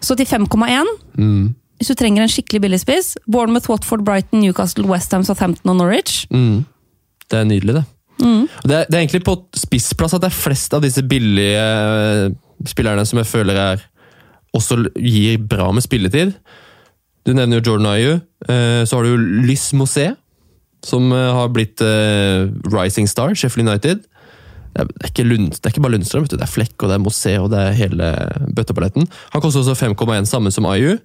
Så 0.01 0.15
til 0.17 0.25
5,1. 0.25 0.87
Mm. 1.17 1.55
Hvis 1.77 1.91
du 1.91 1.97
trenger 1.97 2.25
en 2.25 2.31
skikkelig 2.31 2.61
billigspiss. 2.61 3.17
Bournemouth, 3.29 3.69
Watford, 3.69 4.05
Brighton, 4.05 4.41
Newcastle, 4.41 4.87
Westham, 4.89 5.23
Southampton 5.23 5.69
og 5.69 5.75
Norwich. 5.75 6.25
Mm. 6.31 6.65
Det 7.29 7.39
er 7.39 7.43
nydelig, 7.43 7.75
det. 7.75 7.83
Mm. 8.19 8.47
Det, 8.63 8.75
er, 8.75 8.85
det 8.89 8.95
er 8.95 9.03
egentlig 9.03 9.23
på 9.27 9.35
spissplass 9.55 10.15
at 10.17 10.23
det 10.23 10.31
er 10.31 10.37
flest 10.39 10.73
av 10.73 10.81
disse 10.81 11.03
billige 11.05 11.61
eh, 11.61 12.31
spillerne 12.65 13.05
som 13.05 13.21
jeg 13.21 13.29
føler 13.29 13.59
er 13.61 13.83
også 14.57 14.79
gir 14.95 15.37
bra 15.45 15.69
med 15.75 15.85
spilletid. 15.85 16.33
Du 17.27 17.35
nevner 17.35 17.59
jo 17.59 17.73
Jordan 17.73 17.91
Ayew. 17.91 18.15
Eh, 18.49 18.81
så 18.87 18.97
har 18.97 19.05
du 19.05 19.27
Lys 19.45 19.69
Mosé, 19.77 20.09
som 20.85 21.11
eh, 21.13 21.33
har 21.37 21.53
blitt 21.53 21.83
rising 22.73 23.09
star, 23.11 23.35
Sheffield 23.35 23.69
United. 23.69 24.05
Det 24.73 24.83
er, 24.83 25.09
ikke 25.09 25.25
Lund, 25.25 25.51
det 25.55 25.65
er 25.65 25.73
ikke 25.73 25.83
bare 25.85 25.95
Lundstrøm, 25.95 26.27
det 26.29 26.41
er 26.41 26.51
Flekk 26.51 26.83
og 26.83 26.91
det 26.91 26.97
er 26.97 27.03
Mosé 27.03 27.33
og 27.41 27.49
det 27.53 27.61
er 27.63 27.77
hele 27.77 28.09
bøtteballetten. 28.55 29.07
Han 29.33 29.43
koster 29.43 29.63
også 29.63 29.77
5,1, 29.87 30.29
samme 30.29 30.51
som 30.53 30.67
IU. 30.69 30.97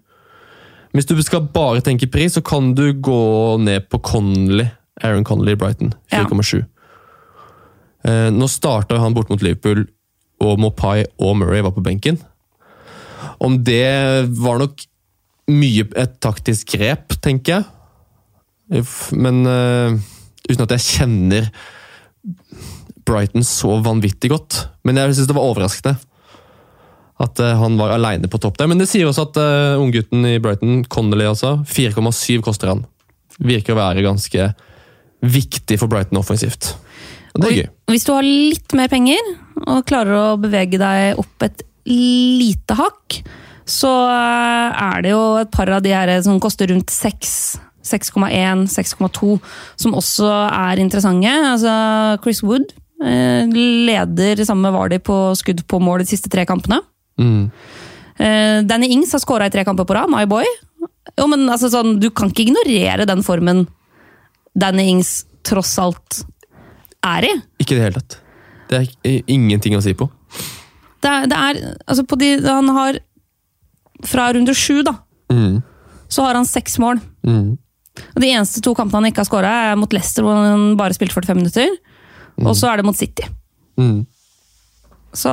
Hvis 0.92 1.08
du 1.08 1.16
skal 1.24 1.46
bare 1.54 1.80
tenke 1.80 2.10
pris, 2.12 2.34
så 2.36 2.42
kan 2.44 2.74
du 2.76 2.92
gå 2.92 3.56
ned 3.62 3.88
på 3.88 3.98
Connolly. 4.04 4.68
Aaron 5.02 5.24
Connolly 5.24 5.54
i 5.54 5.60
Brighton. 5.60 5.94
Ja. 6.12 6.26
4,7. 6.28 6.64
Eh, 8.04 8.28
nå 8.34 8.48
starta 8.50 8.98
han 9.00 9.14
bort 9.16 9.30
mot 9.32 9.42
Liverpool, 9.42 9.86
og 10.42 10.58
Mopai 10.60 11.04
og 11.22 11.36
Murray 11.38 11.62
var 11.64 11.72
på 11.72 11.84
benken. 11.84 12.18
Om 13.42 13.62
det 13.64 14.28
var 14.42 14.60
nok 14.60 14.84
mye 15.52 15.86
et 15.98 16.18
taktisk 16.22 16.74
grep, 16.76 17.16
tenker 17.22 17.62
jeg. 17.62 18.84
Men 19.12 19.42
uh, 19.46 19.98
uten 20.48 20.64
at 20.64 20.74
jeg 20.76 20.86
kjenner 20.86 21.48
Brighton 23.08 23.44
så 23.46 23.76
vanvittig 23.84 24.32
godt. 24.32 24.64
Men 24.86 25.00
jeg 25.00 25.16
syns 25.16 25.30
det 25.30 25.36
var 25.36 25.50
overraskende 25.50 25.96
at 27.22 27.40
eh, 27.42 27.58
han 27.58 27.78
var 27.78 27.94
aleine 27.94 28.30
på 28.30 28.40
topp 28.42 28.58
der. 28.60 28.70
Men 28.70 28.80
det 28.80 28.88
sier 28.90 29.08
også 29.08 29.28
at 29.28 29.40
uh, 29.40 29.82
unggutten 29.82 30.26
i 30.28 30.38
Brighton, 30.42 30.82
Connolly 30.90 31.28
altså, 31.28 31.58
4,7 31.68 32.42
koster 32.44 32.72
han. 32.72 32.84
Virker 33.42 33.76
å 33.76 33.80
være 33.80 34.04
ganske 34.04 34.50
viktig 35.22 35.78
for 35.78 35.90
Brighton 35.92 36.18
offensivt. 36.20 36.72
Og 37.32 37.44
det 37.44 37.50
er 37.50 37.58
gøy. 37.60 37.68
Hvis 37.92 38.06
du 38.08 38.12
har 38.14 38.26
litt 38.26 38.74
mer 38.76 38.90
penger, 38.92 39.32
og 39.62 39.86
klarer 39.88 40.18
å 40.18 40.40
bevege 40.40 40.80
deg 40.80 41.20
opp 41.20 41.46
et 41.46 41.62
lite 41.88 42.76
hakk, 42.78 43.22
så 43.68 43.90
eh, 44.10 44.80
er 44.90 45.04
det 45.04 45.12
jo 45.14 45.22
et 45.40 45.52
par 45.54 45.70
av 45.70 45.84
de 45.84 45.94
her 45.94 46.12
som 46.24 46.40
koster 46.42 46.72
rundt 46.72 46.92
6. 46.92 47.36
6,1, 47.82 48.68
6,2, 48.70 49.36
som 49.80 49.96
også 49.98 50.28
er 50.30 50.78
interessante. 50.82 51.32
Altså, 51.52 51.72
Chris 52.22 52.42
Wood 52.46 52.70
leder 53.02 54.44
sammen 54.46 54.62
med 54.68 54.72
Vardi 54.76 54.98
på 55.02 55.16
skudd 55.38 55.64
på 55.68 55.80
mål 55.82 56.02
de 56.04 56.08
siste 56.12 56.30
tre 56.32 56.44
kampene. 56.48 56.80
Mm. 57.20 57.50
Eh, 58.22 58.58
Danny 58.68 58.90
Ings 58.94 59.12
har 59.12 59.22
skåra 59.22 59.46
i 59.48 59.52
tre 59.54 59.64
kamper 59.66 59.84
på 59.88 59.96
rad, 59.96 60.10
my 60.12 60.24
boy. 60.30 60.46
Jo, 61.18 61.26
men 61.28 61.48
altså 61.50 61.68
sånn, 61.72 61.96
Du 62.00 62.10
kan 62.14 62.30
ikke 62.30 62.46
ignorere 62.46 63.06
den 63.08 63.22
formen 63.26 63.64
Danny 64.54 64.88
Ings 64.92 65.24
tross 65.44 65.74
alt 65.82 66.22
er 67.04 67.26
i. 67.26 67.32
Ikke 67.60 67.74
i 67.74 67.78
det 67.80 67.86
hele 67.88 68.00
tatt. 68.00 68.18
Det 68.70 68.78
er 69.04 69.22
ingenting 69.26 69.74
å 69.76 69.82
si 69.84 69.92
på. 69.98 70.06
Det 71.02 71.10
er, 71.10 71.26
det 71.26 71.36
er 71.38 71.58
altså 71.90 72.04
på 72.06 72.16
de, 72.20 72.28
Han 72.46 72.68
har 72.72 73.00
Fra 74.06 74.30
runde 74.34 74.54
sju, 74.54 74.82
da, 74.86 74.96
Mm. 75.30 75.62
så 76.10 76.22
har 76.26 76.34
han 76.34 76.44
seks 76.44 76.74
mål. 76.78 76.98
Mm. 77.24 77.56
Og 78.16 78.20
De 78.20 78.28
eneste 78.32 78.60
to 78.60 78.74
kampene 78.74 78.98
han 79.00 79.12
ikke 79.12 79.22
har 79.22 79.28
skåra, 79.28 79.52
er 79.72 79.76
mot 79.76 79.92
Leicester, 79.92 80.22
hvor 80.26 80.34
han 80.34 80.76
bare 80.76 80.92
spilte 80.92 81.14
45 81.14 81.36
minutter. 81.38 81.68
Og 82.48 82.56
så 82.58 82.70
er 82.72 82.80
det 82.80 82.86
mot 82.86 82.98
City. 82.98 83.26
Mm. 83.80 84.02
Så 85.12 85.32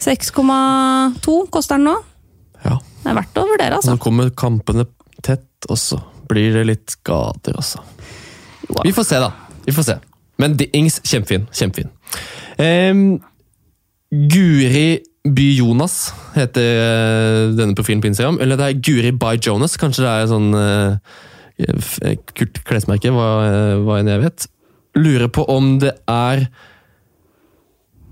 6,2 0.00 1.36
koster 1.52 1.76
den 1.76 1.88
nå. 1.90 1.96
Ja. 2.64 2.76
Det 3.00 3.10
er 3.10 3.16
verdt 3.16 3.40
å 3.40 3.46
vurdere, 3.48 3.80
altså. 3.80 3.94
Nå 3.94 4.02
kommer 4.02 4.30
kampene 4.36 4.86
tett, 5.24 5.48
og 5.68 5.78
så 5.80 6.00
blir 6.30 6.54
det 6.60 6.66
litt 6.68 6.96
skader, 6.96 7.58
altså. 7.58 7.82
Vi 8.84 8.92
får 8.94 9.08
se, 9.08 9.20
da. 9.20 9.32
Vi 9.66 9.74
får 9.74 9.88
se. 9.88 9.98
Men 10.40 10.56
Ings, 10.76 11.00
kjempefin. 11.04 11.48
Kjempefin. 11.52 11.90
Um, 12.60 13.02
Guri 14.10 15.00
By 15.28 15.50
Jonas 15.58 16.14
heter 16.32 16.64
eh, 16.64 17.50
denne 17.52 17.76
profilen 17.76 18.00
på 18.00 18.08
Instagram. 18.08 18.38
Eller 18.40 18.56
det 18.56 18.68
er 18.68 18.78
Guri 18.80 19.10
by 19.12 19.36
Jonas. 19.36 19.76
Kanskje 19.80 20.06
det 20.06 20.12
er 20.14 20.30
sånn 20.30 20.48
uh, 20.56 20.96
eh, 21.60 22.16
kult 22.32 22.62
klesmerke, 22.64 23.12
hva, 23.12 23.28
eh, 23.44 23.74
hva 23.84 23.98
enn 24.00 24.08
jeg 24.08 24.22
vet. 24.24 24.46
Lurer 24.98 25.28
på 25.30 25.44
om 25.50 25.78
det 25.82 25.94
er 26.10 26.46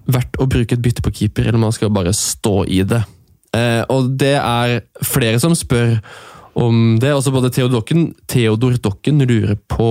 verdt 0.09 0.39
å 0.41 0.47
bruke 0.49 0.77
et 0.77 0.83
bytte 0.85 1.03
på 1.05 1.13
keeper, 1.13 1.49
eller 1.49 1.59
om 1.59 1.67
man 1.69 1.75
skal 1.77 1.91
bare 1.93 2.15
stå 2.17 2.63
i 2.71 2.83
det. 2.89 3.03
Eh, 3.57 3.83
og 3.93 4.13
det 4.21 4.37
er 4.39 4.79
flere 5.05 5.41
som 5.43 5.57
spør 5.57 5.99
om 6.59 6.97
det. 7.03 7.13
Også 7.15 7.33
både 7.35 7.51
Theodor 7.55 7.81
Dokken, 7.81 8.13
Theodor 8.31 8.79
Dokken 8.83 9.21
lurer 9.29 9.59
på 9.71 9.89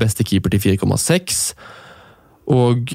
beste 0.00 0.24
keeper 0.26 0.54
til 0.54 0.78
4,6. 0.78 1.42
Og 2.48 2.94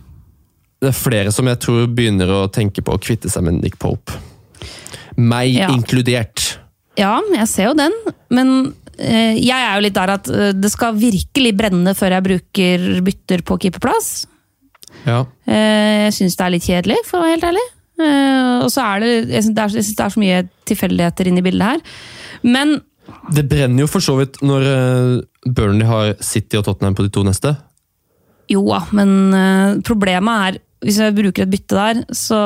det 0.84 0.90
er 0.92 0.98
flere 0.98 1.32
som 1.32 1.48
jeg 1.48 1.62
tror 1.64 1.86
begynner 1.88 2.32
å 2.34 2.42
tenke 2.52 2.84
på 2.84 2.96
å 2.96 3.02
kvitte 3.02 3.30
seg 3.32 3.46
med 3.48 3.62
Nick 3.62 3.78
Pope. 3.80 4.18
Meg 5.16 5.54
Ja. 5.54 5.70
inkludert. 5.70 6.58
Ja, 6.98 7.20
jeg 7.34 7.48
ser 7.48 7.70
jo 7.70 7.74
den, 7.78 7.94
men 8.30 8.74
jeg 8.98 9.58
er 9.58 9.74
jo 9.78 9.84
litt 9.86 9.96
der 9.98 10.12
at 10.16 10.28
eh, 10.30 10.52
det 10.54 10.70
skal 10.74 10.96
virkelig 11.00 11.54
brenne 11.58 11.94
før 11.98 12.18
jeg 12.18 12.26
bruker 12.28 12.86
bytter 13.08 13.42
på 13.48 13.58
keeperplass. 13.66 14.12
Ja. 15.08 15.24
Eh, 15.50 16.06
jeg 16.08 16.14
syns 16.20 16.38
det 16.40 16.46
er 16.46 16.54
litt 16.54 16.68
kjedelig, 16.68 17.00
for 17.08 17.20
å 17.20 17.26
være 17.26 17.36
helt 17.38 17.48
ærlig. 17.52 17.66
Eh, 18.04 18.64
og 18.66 18.70
så 18.74 18.86
er 18.96 19.04
det 19.04 19.12
jeg 19.36 19.44
syns 19.46 19.56
det, 19.58 19.64
er- 19.64 19.74
synes 19.76 19.96
det 19.98 20.06
er 20.06 20.14
så 20.16 20.22
mye 20.24 20.42
tilfeldigheter 20.70 21.30
inne 21.30 21.42
i 21.44 21.46
bildet 21.46 21.68
her. 21.74 21.82
Men 22.44 22.82
Det 23.36 23.44
brenner 23.50 23.84
jo 23.84 23.88
for 23.92 24.00
så 24.02 24.16
vidt 24.18 24.40
når 24.42 24.64
eh, 24.70 25.52
Burnley 25.52 25.86
har 25.90 26.14
City 26.24 26.58
og 26.58 26.64
Tottenham 26.66 26.96
på 26.96 27.04
de 27.04 27.10
to 27.14 27.24
neste. 27.28 27.56
jo 28.50 28.64
da, 28.68 28.80
men 28.92 29.34
eh, 29.34 29.82
problemet 29.84 30.48
er 30.56 30.60
Hvis 30.84 30.98
jeg 31.00 31.16
bruker 31.16 31.44
et 31.46 31.50
bytte 31.52 31.76
der, 31.80 32.02
så 32.12 32.40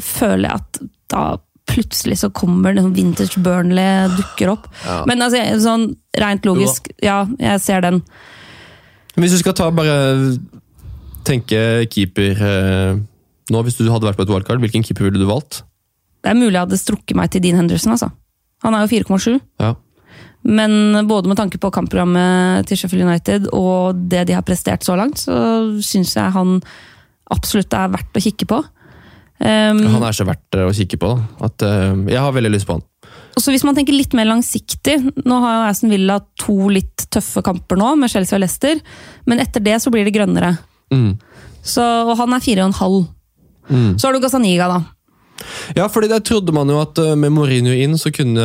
føler 0.00 0.48
jeg 0.48 0.54
at 0.56 0.78
da 1.12 1.22
plutselig 1.68 2.18
så 2.22 2.30
kommer 2.34 2.74
det 2.74 2.84
sånn 2.84 2.96
vintage 2.96 3.42
Burnley 3.44 4.08
dukker 4.16 4.54
opp. 4.54 4.68
Men 5.08 5.24
altså, 5.24 5.42
sånn 5.62 5.90
rent 6.18 6.48
logisk, 6.48 6.90
ja, 7.04 7.22
jeg 7.40 7.62
ser 7.64 7.84
den. 7.84 8.02
Hvis 9.18 9.34
du 9.34 9.40
skal 9.42 9.56
ta 9.58 9.68
bare 9.74 9.96
tenke 11.28 11.60
keeper 11.92 12.38
eh, 12.44 13.00
nå, 13.52 13.64
hvis 13.64 13.78
du 13.78 13.88
hadde 13.90 14.08
vært 14.08 14.20
på 14.20 14.26
et 14.26 14.32
wildcard, 14.32 14.62
hvilken 14.62 14.84
keeper 14.86 15.08
ville 15.08 15.20
du 15.20 15.28
valgt? 15.28 15.62
Det 16.24 16.32
er 16.32 16.38
mulig 16.38 16.54
jeg 16.54 16.64
hadde 16.64 16.80
strukket 16.80 17.18
meg 17.18 17.30
til 17.32 17.44
Dean 17.44 17.58
Henderson, 17.60 17.94
altså. 17.94 18.10
Han 18.64 18.74
er 18.74 18.84
jo 18.84 18.90
4,7. 18.90 19.38
Ja. 19.62 19.74
Men 20.48 21.06
både 21.08 21.30
med 21.30 21.38
tanke 21.38 21.60
på 21.60 21.70
kampprogrammet 21.74 22.68
til 22.68 22.78
Sheffield 22.78 23.06
United 23.06 23.48
og 23.54 23.98
det 24.10 24.24
de 24.28 24.36
har 24.36 24.46
prestert 24.46 24.86
så 24.86 24.96
langt, 24.98 25.20
så 25.20 25.34
syns 25.84 26.14
jeg 26.16 26.34
han 26.34 26.58
absolutt 27.34 27.74
er 27.76 27.92
verdt 27.92 28.18
å 28.18 28.22
kikke 28.24 28.48
på. 28.48 28.60
Um, 29.38 29.84
Han 29.94 30.02
er 30.02 30.16
så 30.16 30.26
verdt 30.26 30.56
eh, 30.58 30.66
å 30.66 30.74
kikke 30.74 30.98
på. 30.98 31.12
At, 31.46 31.62
uh, 31.62 31.94
jeg 32.10 32.18
har 32.18 32.34
veldig 32.34 32.50
lyst 32.50 32.66
på 32.66 32.74
han. 32.74 32.82
og 33.36 33.42
så 33.42 33.54
Hvis 33.54 33.64
man 33.66 33.76
tenker 33.78 33.94
litt 33.94 34.16
mer 34.18 34.26
langsiktig 34.26 34.96
Nå 35.22 35.38
har 35.44 35.54
jo 35.54 35.68
Aston 35.68 35.94
Villa 35.94 36.18
to 36.42 36.72
litt 36.74 37.06
tøffe 37.14 37.44
kamper 37.46 37.78
nå, 37.78 37.94
med 38.00 38.10
Chelsea 38.10 38.36
og 38.36 38.42
Leicester. 38.42 38.82
Men 39.30 39.44
etter 39.44 39.62
det 39.64 39.78
så 39.84 39.94
blir 39.94 40.08
det 40.08 40.16
grønnere. 40.16 40.56
Mm. 40.90 41.14
Så, 41.62 41.84
og 41.84 42.16
han 42.18 42.34
er 42.34 42.44
4,5. 42.44 42.98
Mm. 43.68 43.90
Så 43.98 44.08
har 44.08 44.16
du 44.16 44.22
Gazaniga, 44.24 44.68
da. 44.72 44.82
Ja, 45.76 45.86
fordi 45.86 46.10
der 46.10 46.24
trodde 46.24 46.52
man 46.56 46.70
jo 46.72 46.80
at 46.82 46.98
eh, 46.98 47.14
med 47.14 47.30
Mourinho 47.36 47.74
inn, 47.76 47.94
så 48.00 48.10
kunne 48.14 48.44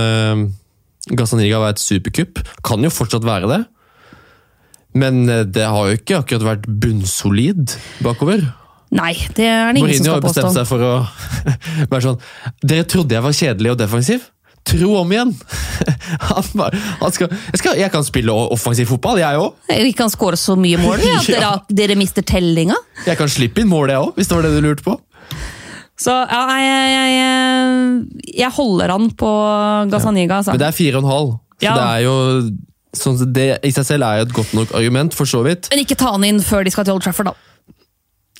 Gazaniga 1.09 1.61
være 1.63 1.79
et 1.79 1.83
superkupp. 1.83 2.43
Kan 2.63 2.85
jo 2.85 2.93
fortsatt 2.93 3.25
være 3.25 3.49
det. 3.49 3.63
Men 4.93 5.23
det 5.25 5.63
har 5.65 5.87
jo 5.89 5.97
ikke 5.97 6.19
akkurat 6.19 6.43
vært 6.45 6.67
bunnsolid 6.69 7.73
bakover. 8.05 8.43
Nei, 8.93 9.13
det 9.35 9.47
er 9.49 9.71
det 9.73 9.79
ingen 9.81 9.87
Mourinho 9.87 10.05
som 10.05 10.13
har 10.13 10.21
skal 10.21 10.27
bestemt 10.27 10.45
påstå. 10.45 10.59
seg 10.59 10.67
for 10.69 10.85
å 10.85 10.93
være 11.93 12.03
sånn 12.05 12.19
Dere 12.61 12.85
trodde 12.93 13.15
jeg 13.17 13.25
var 13.25 13.35
kjedelig 13.39 13.71
og 13.73 13.79
defensiv? 13.81 14.27
Tro 14.63 14.93
om 15.01 15.09
igjen! 15.11 15.31
Han 16.29 16.45
bare, 16.55 16.77
han 17.01 17.11
skal, 17.11 17.31
jeg, 17.51 17.59
skal, 17.59 17.75
jeg 17.81 17.91
kan 17.91 18.05
spille 18.07 18.31
offensiv 18.53 18.87
fotball, 18.93 19.17
jeg 19.19 19.35
òg. 19.41 19.57
Vi 19.83 19.91
kan 19.97 20.11
skåre 20.13 20.37
så 20.39 20.55
mye 20.55 20.77
mål 20.79 21.01
at 21.01 21.07
ja. 21.09 21.17
dere, 21.27 21.49
dere 21.81 21.97
mister 21.99 22.23
tellinga. 22.23 22.77
Jeg 23.03 23.19
kan 23.19 23.27
slippe 23.31 23.59
inn 23.63 23.67
mål, 23.71 23.91
jeg 23.91 24.05
òg, 24.05 24.13
hvis 24.15 24.29
det 24.31 24.37
var 24.37 24.47
det 24.47 24.53
du 24.55 24.61
lurte 24.63 24.85
på. 24.85 24.95
Så 25.99 26.13
ja, 26.15 26.41
jeg, 26.63 26.93
jeg, 27.17 28.29
jeg 28.39 28.51
holder 28.55 28.93
han 28.95 29.09
på 29.19 29.31
Gazaniga, 29.91 30.39
altså. 30.39 30.55
Men 30.55 30.63
det 30.63 30.69
er 30.71 30.77
fire 30.79 30.99
og 31.01 31.03
en 31.05 31.11
halv. 31.11 31.33
Så 31.59 31.67
Ja. 31.67 31.73
det 31.79 31.83
er 31.89 31.99
jo 32.07 32.15
sånn, 33.03 33.19
Det 33.35 33.45
i 33.67 33.71
seg 33.75 33.85
selv 33.87 34.07
er 34.07 34.21
jo 34.21 34.25
et 34.29 34.33
godt 34.39 34.53
nok 34.57 34.73
argument, 34.79 35.13
for 35.17 35.29
så 35.29 35.43
vidt. 35.45 35.67
Men 35.73 35.83
ikke 35.83 35.99
ta 35.99 36.13
han 36.15 36.23
inn 36.27 36.39
før 36.43 36.63
de 36.65 36.71
skal 36.73 36.87
til 36.87 36.95
Old 36.95 37.03
Trafford, 37.05 37.33
da. 37.33 37.35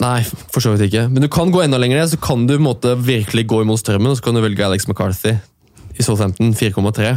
Nei, 0.02 0.24
for 0.26 0.64
så 0.64 0.72
vidt 0.74 0.88
ikke. 0.88 1.04
Men 1.14 1.22
du 1.22 1.30
kan 1.30 1.52
gå 1.54 1.62
enda 1.64 1.78
lenger 1.78 2.08
så 2.10 2.18
kan 2.22 2.48
du 2.50 2.56
måte 2.62 2.96
virkelig 2.98 3.46
gå 3.52 3.62
imot 3.62 3.80
strømmen, 3.84 4.10
og 4.10 4.18
så 4.18 4.26
kan 4.26 4.34
du 4.38 4.42
velge 4.42 4.66
Alex 4.66 4.88
McCarthy 4.90 5.36
i 6.00 6.02
Southampton 6.06 6.54
4,3. 6.58 7.12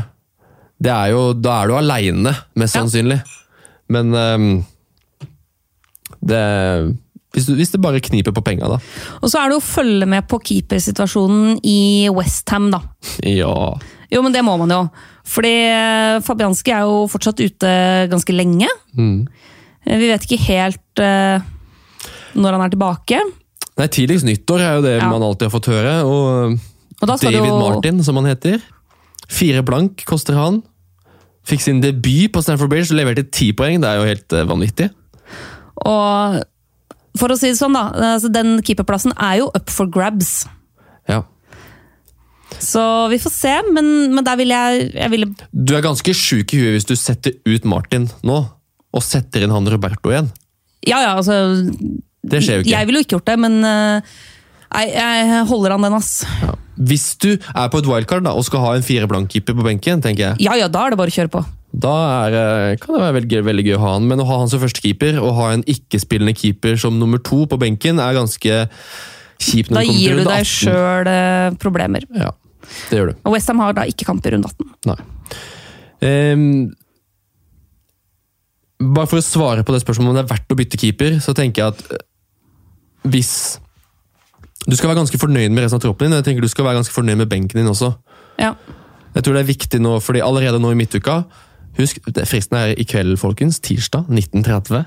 Det 0.85 0.93
er 0.93 1.15
jo, 1.15 1.33
Da 1.33 1.63
er 1.63 1.69
du 1.71 1.75
aleine, 1.79 2.35
mest 2.55 2.75
Ja. 2.77 2.83
sannsynlig. 2.83 3.23
Men 3.89 4.13
um, 4.15 4.67
det 6.21 6.43
hvis, 7.37 7.45
du, 7.49 7.53
hvis 7.59 7.71
det 7.75 7.81
bare 7.85 8.01
kniper 8.01 8.33
på 8.33 8.41
penga, 8.45 8.69
da. 8.71 8.79
Og 9.21 9.29
så 9.29 9.43
er 9.43 9.51
det 9.53 9.59
å 9.59 9.65
følge 9.65 10.07
med 10.09 10.25
på 10.31 10.39
keepersituasjonen 10.41 11.59
i 11.69 12.09
Westham, 12.13 12.71
da. 12.73 12.81
Ja. 13.29 13.75
Jo, 14.13 14.23
men 14.25 14.33
det 14.33 14.41
må 14.47 14.55
man 14.57 14.73
jo. 14.73 14.79
Fordi 15.27 15.51
eh, 15.69 16.21
Fabianski 16.25 16.73
er 16.73 16.87
jo 16.89 17.03
fortsatt 17.13 17.43
ute 17.45 17.73
ganske 18.09 18.33
lenge. 18.33 18.69
Mm. 18.97 19.27
Eh, 19.85 19.99
Vi 20.01 20.09
vet 20.09 20.25
ikke 20.25 20.41
helt 20.47 21.03
eh, 21.05 21.45
når 22.37 22.57
han 22.57 22.65
er 22.67 22.73
tilbake. 22.75 23.21
Nei, 23.77 23.87
Tidligst 23.93 24.25
nyttår 24.29 24.63
er 24.65 24.75
jo 24.79 24.85
det 24.87 24.95
Ja. 25.01 25.09
man 25.11 25.23
alltid 25.27 25.49
har 25.51 25.55
fått 25.59 25.69
høre. 25.73 25.95
Og 26.05 26.59
Og 27.03 27.09
David 27.21 27.43
jo, 27.43 27.59
Martin, 27.61 28.03
som 28.05 28.17
han 28.17 28.29
heter. 28.31 28.61
Fire 29.29 29.63
blank 29.67 30.05
koster 30.09 30.35
han. 30.39 30.63
Fikk 31.47 31.61
sin 31.63 31.81
debut 31.83 32.33
på 32.33 32.43
Stanford 32.43 32.71
Bridge 32.73 32.91
og 32.91 32.99
leverte 32.99 33.27
ti 33.31 33.53
poeng. 33.53 33.81
Det 33.83 33.89
er 33.91 34.01
jo 34.01 34.07
helt 34.09 34.33
eh, 34.33 34.47
vanvittig. 34.49 34.89
Og 35.85 36.43
for 37.17 37.33
å 37.33 37.37
si 37.39 37.49
det 37.53 37.59
sånn, 37.59 37.77
da. 37.77 37.91
Altså, 38.15 38.31
den 38.33 38.59
keeperplassen 38.67 39.13
er 39.17 39.39
jo 39.43 39.51
up 39.55 39.71
for 39.73 39.87
grabs. 39.93 40.47
Ja. 41.09 41.23
Så 42.63 42.81
vi 43.13 43.19
får 43.21 43.33
se, 43.35 43.55
men, 43.75 44.15
men 44.15 44.25
der 44.25 44.37
vil 44.41 44.49
jeg, 44.55 44.91
jeg 44.95 45.11
ville 45.13 45.27
Du 45.53 45.75
er 45.77 45.83
ganske 45.85 46.13
sjuk 46.17 46.55
i 46.55 46.61
huet 46.63 46.77
hvis 46.79 46.87
du 46.89 46.95
setter 46.97 47.35
ut 47.45 47.65
Martin 47.69 48.07
nå, 48.25 48.37
og 48.97 49.03
setter 49.05 49.45
inn 49.45 49.53
han 49.53 49.67
Roberto 49.69 50.13
igjen. 50.13 50.31
Ja, 50.87 51.01
ja, 51.03 51.17
altså 51.19 51.35
Det 52.27 52.41
skjer 52.43 52.61
jo 52.61 52.65
ikke. 52.67 52.73
Jeg 52.75 52.89
ville 52.89 53.01
jo 53.03 53.07
ikke 53.07 53.17
gjort 53.17 53.31
det, 53.31 53.37
men 53.47 53.59
eh, 53.65 54.15
Nei, 54.77 54.83
jeg 54.91 55.43
holder 55.49 55.77
an 55.77 55.85
den, 55.87 55.95
ass. 55.97 56.11
Ja. 56.43 56.55
Hvis 56.91 57.05
du 57.23 57.29
er 57.39 57.69
på 57.73 57.79
et 57.81 57.87
wildcard 57.89 58.27
da, 58.27 58.33
og 58.37 58.45
skal 58.45 58.61
ha 58.65 58.73
en 58.77 58.85
fire 58.85 59.07
blank-keeper 59.09 59.55
på 59.57 59.65
benken, 59.65 60.03
tenker 60.05 60.25
jeg, 60.27 60.43
Ja 60.45 60.57
ja, 60.59 60.67
da 60.69 60.83
er 60.85 60.93
det 60.93 60.99
bare 61.01 61.13
å 61.13 61.17
kjøre 61.17 61.31
på. 61.33 61.45
da 61.87 61.93
er, 62.27 62.35
eh, 62.41 62.77
kan 62.83 62.97
det 62.97 63.01
være 63.05 63.15
veldig, 63.21 63.43
veldig 63.47 63.65
gøy 63.69 63.77
å 63.79 63.83
ha 63.85 63.93
han. 63.95 64.09
Men 64.11 64.21
å 64.21 64.27
ha 64.29 64.41
han 64.43 64.51
som 64.53 64.61
første 64.61 64.83
keeper, 64.85 65.21
og 65.23 65.37
ha 65.39 65.53
en 65.55 65.63
ikke-spillende 65.71 66.35
keeper 66.37 66.77
som 66.83 66.99
nummer 66.99 67.23
to 67.23 67.45
på 67.47 67.59
benken, 67.63 68.01
er 68.03 68.19
ganske 68.19 68.59
kjipt. 69.39 69.73
Da 69.73 69.85
gir 69.87 70.19
du 70.19 70.25
deg 70.25 70.43
18. 70.43 70.51
sjøl 70.51 71.11
problemer. 71.63 72.05
Ja, 72.17 72.33
det 72.91 72.99
gjør 72.99 73.13
du. 73.13 73.21
Og 73.25 73.37
Westham 73.37 73.63
har 73.63 73.77
da 73.77 73.87
ikke 73.89 74.09
kamp 74.09 74.27
i 74.27 74.35
runde 74.35 74.51
18. 74.51 74.75
Nei. 74.91 74.99
Um, 76.07 76.75
bare 78.97 79.09
for 79.09 79.21
å 79.21 79.25
svare 79.25 79.65
på 79.65 79.73
det 79.73 79.81
spørsmålet 79.85 80.13
om 80.13 80.19
det 80.19 80.25
er 80.27 80.33
verdt 80.35 80.53
å 80.53 80.59
bytte 80.59 80.81
keeper, 80.81 81.17
så 81.25 81.33
tenker 81.37 81.63
jeg 81.63 81.77
at 81.77 81.87
eh, 81.97 82.03
hvis 83.03 83.61
Du 84.67 84.75
skal 84.75 84.89
være 84.89 84.99
ganske 84.99 85.19
fornøyd 85.19 85.53
med 85.55 85.63
resten 85.63 85.79
av 85.79 85.83
troppen 85.85 86.09
din, 86.09 86.17
jeg 86.17 86.25
tenker 86.27 86.43
du 86.43 86.51
skal 86.51 86.65
være 86.67 86.81
ganske 86.81 86.95
fornøyd 86.95 87.21
med 87.21 87.29
benken 87.31 87.61
din 87.61 87.69
også. 87.71 87.93
Ja. 88.41 88.57
Jeg 89.15 89.23
tror 89.23 89.37
det 89.37 89.43
er 89.45 89.53
viktig 89.53 89.79
nå, 89.79 90.01
fordi 90.03 90.25
allerede 90.27 90.59
nå 90.59 90.73
i 90.75 90.79
midtuka 90.79 91.21
Husk, 91.77 92.01
fristen 92.25 92.57
er 92.57 92.73
i 92.73 92.87
kveld, 92.89 93.19
folkens. 93.21 93.59
Tirsdag 93.61 94.09
19.30. 94.09 94.79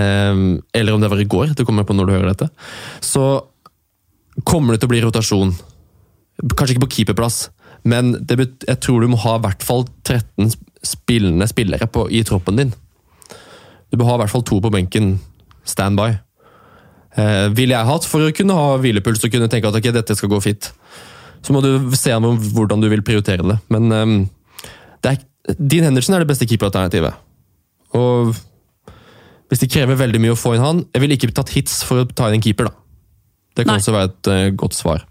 Ehm, 0.00 0.62
eller 0.72 0.94
om 0.94 1.02
det 1.02 1.10
var 1.12 1.20
i 1.20 1.28
går. 1.28 1.52
Det 1.52 1.66
kommer 1.68 1.84
på 1.84 1.92
når 1.92 2.08
du 2.08 2.12
hører 2.14 2.30
dette. 2.32 2.48
Så 3.04 3.44
kommer 4.48 4.72
det 4.72 4.80
til 4.80 4.88
å 4.88 4.94
bli 4.94 5.02
rotasjon 5.04 5.52
Kanskje 6.42 6.74
ikke 6.74 6.86
på 6.86 6.94
keeperplass, 6.96 7.50
men 7.86 8.14
jeg 8.26 8.78
tror 8.82 9.02
du 9.02 9.10
må 9.12 9.18
ha 9.20 9.36
i 9.36 9.42
hvert 9.44 9.62
fall 9.62 9.84
13 10.02 10.48
spillende 10.82 11.46
spillere 11.46 11.86
på, 11.86 12.06
i 12.10 12.22
troppen 12.26 12.58
din. 12.58 12.72
Du 13.92 13.98
bør 14.00 14.08
ha 14.08 14.14
i 14.16 14.22
hvert 14.24 14.32
fall 14.32 14.44
to 14.48 14.58
på 14.64 14.72
benken 14.72 15.12
standby. 15.68 16.16
Eh, 17.12 17.48
ville 17.52 17.76
jeg 17.76 17.88
hatt 17.88 18.06
for 18.08 18.24
å 18.24 18.34
kunne 18.34 18.56
ha 18.56 18.76
hvilepuls 18.80 19.24
og 19.26 19.32
kunne 19.34 19.50
tenke 19.52 19.68
at 19.68 19.76
ok, 19.76 19.90
dette 19.94 20.16
skal 20.16 20.30
gå 20.32 20.40
fint. 20.44 20.70
Så 21.42 21.54
må 21.54 21.60
du 21.64 21.92
se 21.98 22.14
an 22.14 22.24
hvordan 22.24 22.80
du 22.80 22.88
vil 22.92 23.04
prioritere 23.04 23.44
det. 23.44 23.58
Men 23.72 23.92
ehm, 23.92 24.16
det 25.02 25.12
er, 25.12 25.24
Dean 25.58 25.88
Henderson 25.88 26.16
er 26.16 26.22
det 26.22 26.30
beste 26.30 26.46
keeperalternativet. 26.48 27.18
Og 27.98 28.32
hvis 29.50 29.60
det 29.60 29.68
krever 29.72 29.98
veldig 30.00 30.20
mye 30.22 30.32
å 30.32 30.38
få 30.38 30.54
inn 30.56 30.62
han 30.64 30.78
Jeg 30.94 31.02
ville 31.02 31.16
ikke 31.18 31.28
tatt 31.36 31.50
hits 31.52 31.82
for 31.84 32.00
å 32.00 32.06
ta 32.08 32.30
inn 32.30 32.38
en 32.38 32.44
keeper, 32.44 32.70
da. 32.70 32.78
Det 33.52 33.66
kan 33.66 33.74
Nei. 33.74 33.82
også 33.82 33.92
være 33.92 34.08
et 34.08 34.30
uh, 34.32 34.54
godt 34.56 34.76
svar. 34.78 35.02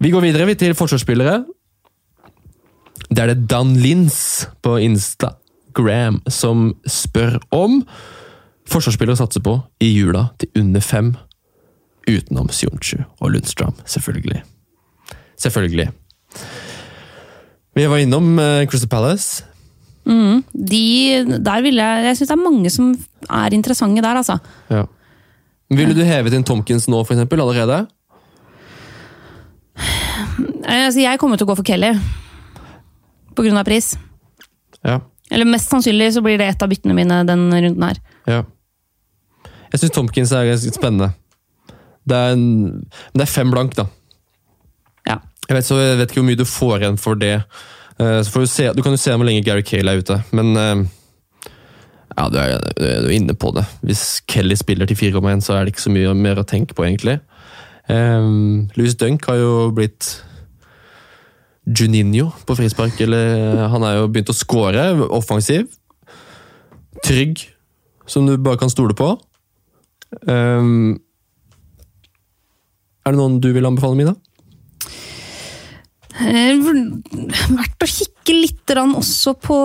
Vi 0.00 0.12
går 0.14 0.24
videre 0.24 0.46
vi, 0.48 0.54
til 0.56 0.72
forsvarsspillere. 0.72 1.42
Det 3.10 3.20
er 3.20 3.34
det 3.34 3.50
Dan 3.50 3.74
Lins 3.76 4.46
på 4.64 4.78
Instagram 4.80 6.22
som 6.32 6.70
spør 6.88 7.36
om 7.52 7.82
forsvarsspillere 8.70 9.16
å 9.18 9.20
satse 9.20 9.42
på 9.44 9.56
i 9.82 9.90
jula 9.92 10.28
til 10.40 10.62
under 10.62 10.84
fem. 10.84 11.12
Utenom 12.08 12.48
Sionchu 12.54 13.02
og 13.20 13.34
Lundstrøm, 13.34 13.74
selvfølgelig. 13.86 14.40
Selvfølgelig. 15.40 15.90
Vi 17.76 17.84
var 17.86 18.02
innom 18.02 18.32
eh, 18.40 18.64
Crystal 18.70 18.90
Palace. 18.90 19.44
De, 20.10 20.80
der 21.44 21.60
vil 21.62 21.76
jeg 21.78 22.06
jeg 22.08 22.16
syns 22.18 22.30
det 22.32 22.34
er 22.34 22.40
mange 22.40 22.70
som 22.72 22.88
er 23.28 23.54
interessante 23.54 24.02
der, 24.02 24.16
altså. 24.18 24.38
Ja. 24.72 24.86
Ville 25.70 25.94
du 25.94 26.00
hevet 26.02 26.34
inn 26.34 26.42
Tomkins 26.46 26.88
nå, 26.90 27.02
for 27.04 27.14
eksempel, 27.14 27.42
allerede? 27.44 27.84
Eh, 29.76 30.86
altså, 30.86 31.00
Jeg 31.04 31.20
kommer 31.20 31.38
til 31.38 31.46
å 31.46 31.52
gå 31.52 31.58
for 31.60 31.66
Kelly. 31.68 31.92
På 33.36 33.44
grunn 33.46 33.60
av 33.60 33.68
pris. 33.68 33.92
Ja. 34.82 34.98
Eller 35.30 35.46
mest 35.46 35.70
sannsynlig 35.70 36.10
så 36.16 36.24
blir 36.24 36.40
det 36.40 36.48
et 36.50 36.64
av 36.64 36.72
byttene 36.72 36.96
mine 36.96 37.20
den 37.28 37.46
runden 37.52 37.86
her. 37.86 38.00
ja. 38.26 38.42
Jeg 39.70 39.82
syns 39.82 39.94
Tomkins 39.94 40.32
er 40.34 40.48
ganske 40.50 40.74
spennende. 40.74 41.12
Det 42.08 42.16
er, 42.16 42.32
en, 42.34 42.46
det 43.14 43.22
er 43.26 43.30
fem 43.30 43.50
blank, 43.52 43.76
da. 43.78 43.84
Ja. 45.06 45.18
Jeg 45.48 45.56
vet, 45.58 45.66
så 45.68 45.78
jeg 45.78 45.98
vet 46.00 46.10
ikke 46.10 46.22
hvor 46.22 46.28
mye 46.30 46.40
du 46.40 46.46
får 46.48 46.80
igjen 46.80 46.98
for 46.98 47.18
det. 47.20 47.36
Eh, 48.00 48.20
Så 48.24 48.32
får 48.34 48.46
du, 48.46 48.50
se, 48.50 48.70
du 48.74 48.82
kan 48.82 48.96
jo 48.96 49.02
se 49.02 49.14
hvor 49.14 49.28
lenge 49.28 49.44
Gary 49.46 49.62
Cale 49.66 49.92
er 49.92 50.02
ute, 50.02 50.16
men 50.34 50.56
eh, 50.56 50.82
ja, 52.16 52.26
du 52.32 52.38
er, 52.40 52.56
du 52.76 52.84
er 52.88 53.12
inne 53.14 53.36
på 53.38 53.52
det. 53.54 53.64
Hvis 53.86 54.22
Kelly 54.28 54.56
spiller 54.58 54.88
til 54.90 54.98
4,1, 54.98 55.44
så 55.46 55.54
er 55.54 55.64
det 55.64 55.74
ikke 55.74 55.86
så 55.86 55.92
mye 55.94 56.14
mer 56.18 56.40
å 56.42 56.46
tenke 56.48 56.74
på, 56.74 56.84
egentlig. 56.88 57.20
Um, 57.90 58.68
Louis 58.78 58.94
Dunk 58.98 59.24
har 59.26 59.38
jo 59.40 59.52
blitt 59.74 60.10
Juninho 61.66 62.30
på 62.46 62.56
frispark. 62.58 62.98
Eller 63.00 63.66
han 63.72 63.86
er 63.86 64.00
jo 64.00 64.10
begynt 64.10 64.32
å 64.32 64.36
score, 64.36 64.84
offensiv. 65.14 65.68
Trygg, 67.06 67.46
som 68.10 68.26
du 68.26 68.36
bare 68.42 68.60
kan 68.60 68.72
stole 68.72 68.96
på. 68.98 69.14
Um, 70.26 70.98
er 73.06 73.14
det 73.14 73.20
noen 73.20 73.38
du 73.42 73.52
vil 73.54 73.66
anbefale, 73.68 73.98
Mina? 73.98 74.16
Eh, 76.20 76.58
Verdt 76.60 77.84
å 77.84 77.88
kikke 77.88 78.34
litt 78.34 78.70
også 78.70 79.34
på, 79.40 79.58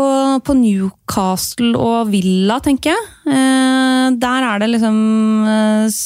på 0.46 0.56
Newcastle 0.58 1.76
og 1.78 2.12
Villa, 2.14 2.60
tenker 2.64 2.96
jeg. 2.96 3.10
Eh, 3.30 4.08
Der 4.22 4.48
er 4.48 4.62
det 4.64 4.72
liksom 4.74 4.96
eh, 5.50 6.00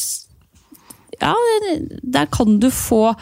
Ja, 1.19 1.35
der 2.03 2.27
kan 2.31 2.59
du 2.59 2.69
få 2.73 3.13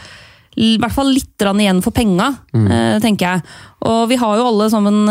i 0.57 0.71
hvert 0.81 0.93
fall 0.95 1.11
litt 1.13 1.43
igjen 1.45 1.83
for 1.85 1.93
penga, 1.93 2.31
mm. 2.49 2.97
tenker 3.03 3.27
jeg. 3.27 3.41
Og 3.85 4.07
vi 4.09 4.17
har 4.17 4.39
jo 4.39 4.47
alle 4.47 4.65
sammen 4.73 5.03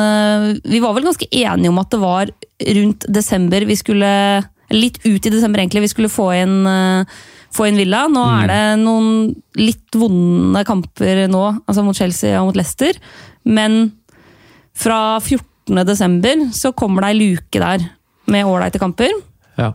Vi 0.66 0.80
var 0.82 0.96
vel 0.96 1.06
ganske 1.06 1.28
enige 1.30 1.70
om 1.70 1.78
at 1.78 1.92
det 1.94 2.00
var 2.02 2.32
rundt 2.80 3.06
desember 3.14 3.62
vi 3.68 3.76
skulle 3.78 4.10
Litt 4.74 4.98
ut 5.04 5.26
i 5.26 5.30
desember, 5.30 5.60
egentlig, 5.62 5.84
vi 5.86 5.92
skulle 5.92 6.10
få 6.10 6.30
inn 6.34 6.66
eh, 6.66 7.16
få 7.56 7.68
inn 7.68 7.78
Villa. 7.80 8.06
Nå 8.12 8.22
er 8.42 8.50
det 8.50 8.62
noen 8.82 9.34
litt 9.56 9.94
vonde 9.96 10.64
kamper 10.68 11.26
nå, 11.32 11.44
altså 11.66 11.84
mot 11.86 11.96
Chelsea 11.96 12.34
og 12.40 12.50
mot 12.50 12.58
Leicester. 12.58 12.98
Men 13.46 13.92
fra 14.76 15.18
14. 15.22 15.84
desember 15.88 16.48
så 16.52 16.72
kommer 16.76 17.06
det 17.06 17.12
ei 17.14 17.20
luke 17.20 17.62
der 17.62 17.86
med 18.26 18.44
ålreite 18.46 18.80
kamper. 18.82 19.12
Ja. 19.56 19.72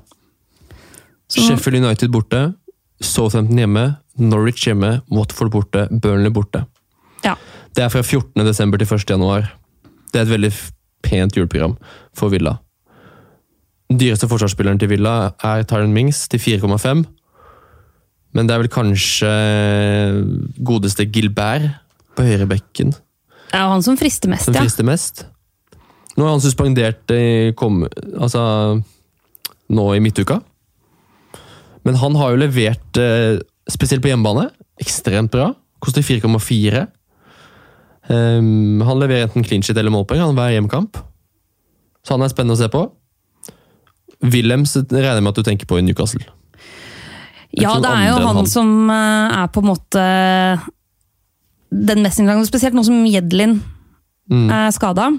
Så- 1.31 1.47
Sheffield 1.47 1.79
United 1.85 2.11
borte, 2.11 2.53
Southampton 3.01 3.57
hjemme, 3.57 3.85
Norwich 4.19 4.67
hjemme, 4.67 5.01
Watford 5.09 5.51
borte, 5.51 5.87
Burnley 5.89 6.29
borte. 6.29 6.65
Ja. 7.23 7.35
Det 7.73 7.85
er 7.85 7.89
fra 7.89 8.03
14. 8.03 8.43
desember 8.45 8.77
til 8.77 8.87
1. 8.87 9.09
januar. 9.09 9.49
Det 10.11 10.19
er 10.19 10.27
et 10.27 10.33
veldig 10.35 10.51
pent 11.01 11.33
juleprogram 11.37 11.77
for 12.13 12.29
Villa. 12.29 12.59
Dyreste 13.91 14.29
forsvarsspilleren 14.31 14.79
til 14.79 14.91
Villa 14.91 15.33
er 15.43 15.65
Tyron 15.67 15.93
Mings 15.95 16.23
til 16.31 16.39
4,5. 16.39 17.03
Men 18.31 18.47
det 18.47 18.55
er 18.55 18.61
vel 18.63 18.71
kanskje 18.71 19.31
godeste 20.63 21.05
Gilbert 21.11 21.67
på 22.15 22.23
høyrebekken 22.27 22.93
Det 22.93 23.57
er 23.57 23.65
jo 23.65 23.73
han 23.73 23.83
som 23.83 23.97
frister 23.99 24.31
mest, 24.31 24.47
som 24.47 24.55
ja. 24.55 24.63
frister 24.63 24.87
mest. 24.87 25.25
Nå 26.15 26.25
er 26.25 26.31
han 26.33 26.43
suspendert 26.43 27.11
i 27.15 27.51
kom, 27.59 27.83
altså, 28.19 28.79
nå 29.71 29.85
i 29.95 30.01
midtuka. 30.03 30.39
Men 31.87 31.97
han 31.99 32.15
har 32.19 32.31
jo 32.31 32.41
levert, 32.43 32.99
eh, 32.99 33.41
spesielt 33.71 34.03
på 34.03 34.11
hjemmebane, 34.11 34.49
ekstremt 34.79 35.31
bra. 35.31 35.51
Koster 35.83 36.03
4,4. 36.05 36.87
Um, 38.11 38.81
han 38.81 38.99
leverer 38.99 39.27
enten 39.27 39.45
clean 39.45 39.63
shit 39.63 39.77
eller 39.77 39.93
målpoeng 39.93 40.19
han 40.19 40.35
hver 40.35 40.55
hjemmekamp. 40.55 40.97
Så 42.05 42.15
han 42.15 42.25
er 42.25 42.31
spennende 42.33 42.57
å 42.57 42.61
se 42.61 42.69
på. 42.71 42.85
Wilhelms 44.21 44.75
regner 44.77 45.15
jeg 45.15 45.23
med 45.25 45.31
at 45.33 45.39
du 45.41 45.43
tenker 45.47 45.65
på 45.69 45.79
i 45.79 45.85
Newcastle. 45.85 46.23
Ja, 47.57 47.73
det 47.83 47.89
er 47.89 48.05
jo 48.11 48.19
han, 48.21 48.35
han. 48.37 48.47
som 48.47 48.69
eh, 48.93 49.39
er 49.41 49.47
på 49.51 49.59
en 49.63 49.69
måte 49.71 50.03
den 51.71 52.03
mest 52.05 52.19
inngangen. 52.21 52.45
Spesielt 52.47 52.75
nå 52.77 52.83
som 52.87 53.03
Jedlin 53.09 53.61
Mm. 54.31 54.47
er 54.53 54.69
skada. 54.71 55.09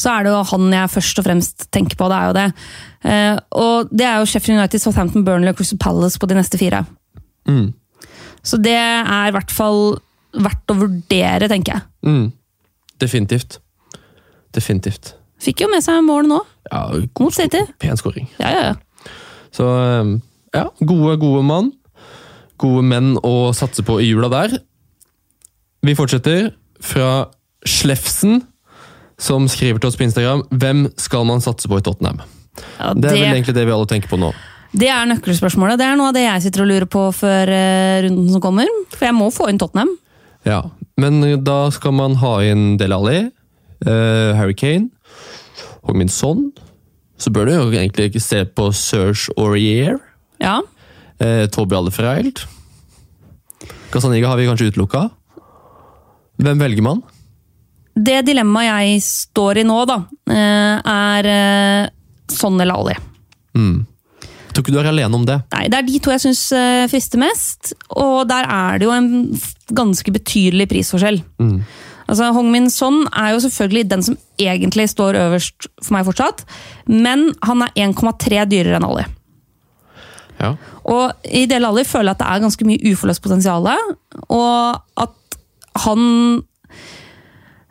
Så 0.00 0.08
er 0.10 0.24
det 0.24 0.30
jo 0.32 0.38
han 0.42 0.72
jeg 0.72 0.90
først 0.90 1.18
og 1.20 1.24
fremst 1.26 1.66
tenker 1.70 1.94
på. 1.94 2.08
det 2.10 2.16
er 2.16 2.26
jo 2.26 2.32
det. 2.34 2.46
Eh, 3.04 3.36
og 3.52 3.90
det 3.94 4.06
er 4.08 4.16
jo 4.18 4.26
Sheffield 4.26 4.58
United, 4.58 4.80
Southampton, 4.82 5.22
Burnley 5.24 5.52
og 5.52 5.56
Crystal 5.60 5.78
Palace 5.78 6.18
på 6.18 6.26
de 6.26 6.34
neste 6.34 6.58
fire. 6.58 6.80
Mm. 7.46 7.72
Så 8.42 8.58
det 8.60 8.74
er 8.74 9.28
i 9.28 9.30
hvert 9.36 9.52
fall 9.54 10.00
verdt 10.34 10.72
å 10.72 10.78
vurdere, 10.80 11.46
tenker 11.52 11.76
jeg. 11.76 11.82
Mm. 12.02 12.32
Definitivt. 12.98 13.60
Definitivt. 14.56 15.14
Fikk 15.38 15.60
jo 15.62 15.68
med 15.70 15.84
seg 15.84 16.02
mål 16.02 16.26
nå, 16.26 16.40
Ja, 16.68 16.82
god, 17.16 17.34
City. 17.34 17.62
pen 17.80 17.96
skåring. 17.96 18.28
Ja, 18.38 18.50
ja, 18.52 18.62
ja. 18.70 19.12
Så 19.54 19.66
um, 19.66 20.16
ja, 20.54 20.66
gode, 20.80 21.16
gode 21.22 21.42
mann. 21.46 21.72
Gode 22.60 22.84
menn 22.84 23.14
å 23.24 23.50
satse 23.56 23.82
på 23.86 23.96
i 24.02 24.10
jula 24.10 24.28
der. 24.32 24.58
Vi 25.86 25.94
fortsetter 25.96 26.50
fra 26.84 27.30
Slefsen, 27.66 28.42
som 29.20 29.48
skriver 29.52 29.80
til 29.80 29.90
oss 29.90 29.98
på 30.00 30.06
Instagram 30.06 30.42
Hvem 30.48 30.86
skal 31.00 31.26
man 31.28 31.42
satse 31.44 31.68
på 31.68 31.76
i 31.76 31.82
Tottenham? 31.84 32.22
ja 32.80 32.92
Det 32.96 33.10
er 33.10 33.16
vel 33.18 33.34
egentlig 33.34 33.54
det 33.56 33.66
vi 33.68 33.72
alle 33.74 33.88
tenker 33.88 34.08
på 34.08 34.16
nå. 34.20 34.30
det 34.72 34.88
er 34.88 35.08
nøkkelspørsmålet. 35.10 35.80
Det 35.80 35.86
er 35.88 35.98
noe 35.98 36.08
av 36.08 36.16
det 36.16 36.22
jeg 36.24 36.44
sitter 36.46 36.64
og 36.64 36.70
lurer 36.70 36.88
på 36.88 37.02
før 37.16 37.52
eh, 37.52 37.98
runden 38.06 38.30
som 38.32 38.40
kommer. 38.44 38.68
For 38.94 39.08
jeg 39.08 39.16
må 39.16 39.28
få 39.34 39.48
inn 39.50 39.58
Tottenham. 39.60 39.92
Ja, 40.48 40.62
Men 41.00 41.20
da 41.44 41.70
skal 41.72 41.92
man 41.96 42.16
ha 42.20 42.32
inn 42.44 42.76
Del 42.80 42.92
Alli, 42.96 43.18
uh, 43.86 44.32
Harry 44.36 44.54
Kane 44.56 44.88
og 45.82 45.96
min 45.96 46.08
son. 46.08 46.50
Så 47.20 47.30
bør 47.32 47.46
du 47.46 47.52
jo 47.54 47.70
egentlig 47.72 48.10
ikke 48.10 48.22
se 48.24 48.44
på 48.44 48.70
Serge 48.72 49.32
Aurier. 49.36 49.98
Ja, 50.40 50.60
Eh, 51.20 51.46
Toby 51.52 51.76
Alderfreild. 51.76 52.38
Casaniga 53.92 54.30
har 54.30 54.38
vi 54.40 54.46
kanskje 54.48 54.70
utelukka. 54.70 55.10
Hvem 56.40 56.62
velger 56.62 56.86
man? 56.86 57.02
Det 57.92 58.22
dilemmaet 58.24 58.70
jeg 58.70 59.02
står 59.04 59.60
i 59.60 59.64
nå, 59.68 59.76
da, 59.90 59.98
eh, 60.32 60.80
er 60.80 61.28
eh, 61.28 61.90
sånn 62.32 62.56
eller 62.56 62.80
Ali. 62.80 62.96
Jeg 63.52 64.54
tror 64.54 64.64
ikke 64.64 64.72
du 64.72 64.80
er 64.80 64.88
alene 64.88 65.14
om 65.14 65.26
det. 65.28 65.36
Nei, 65.52 65.66
Det 65.68 65.78
er 65.78 65.86
de 65.86 65.98
to 66.00 66.10
jeg 66.10 66.22
syns 66.24 66.40
frister 66.90 67.20
mest, 67.20 67.74
og 67.90 68.24
der 68.30 68.48
er 68.48 68.80
det 68.80 68.88
jo 68.88 68.94
en 68.96 69.10
ganske 69.76 70.10
betydelig 70.10 70.70
prisforskjell. 70.72 71.20
Altså, 72.10 72.32
Hongmin 72.34 72.66
Son 72.74 73.04
er 73.14 73.34
jo 73.36 73.42
selvfølgelig 73.44 73.86
den 73.90 74.02
som 74.02 74.18
egentlig 74.40 74.88
står 74.90 75.18
øverst 75.20 75.68
for 75.78 75.94
meg 75.94 76.08
fortsatt, 76.08 76.42
men 76.90 77.28
han 77.46 77.62
er 77.62 77.74
1,3 77.86 78.44
dyrere 78.50 78.80
enn 78.80 78.88
Ali. 78.88 79.06
Ja. 80.40 80.54
Og 80.90 81.28
i 81.28 81.44
Del 81.46 81.68
Ali 81.68 81.84
føler 81.86 82.10
jeg 82.10 82.18
at 82.18 82.22
det 82.24 82.30
er 82.32 82.44
ganske 82.46 82.66
mye 82.66 82.92
uforløst 82.92 83.22
potensial, 83.22 83.68
og 84.26 85.04
at 85.04 85.38
han 85.84 86.02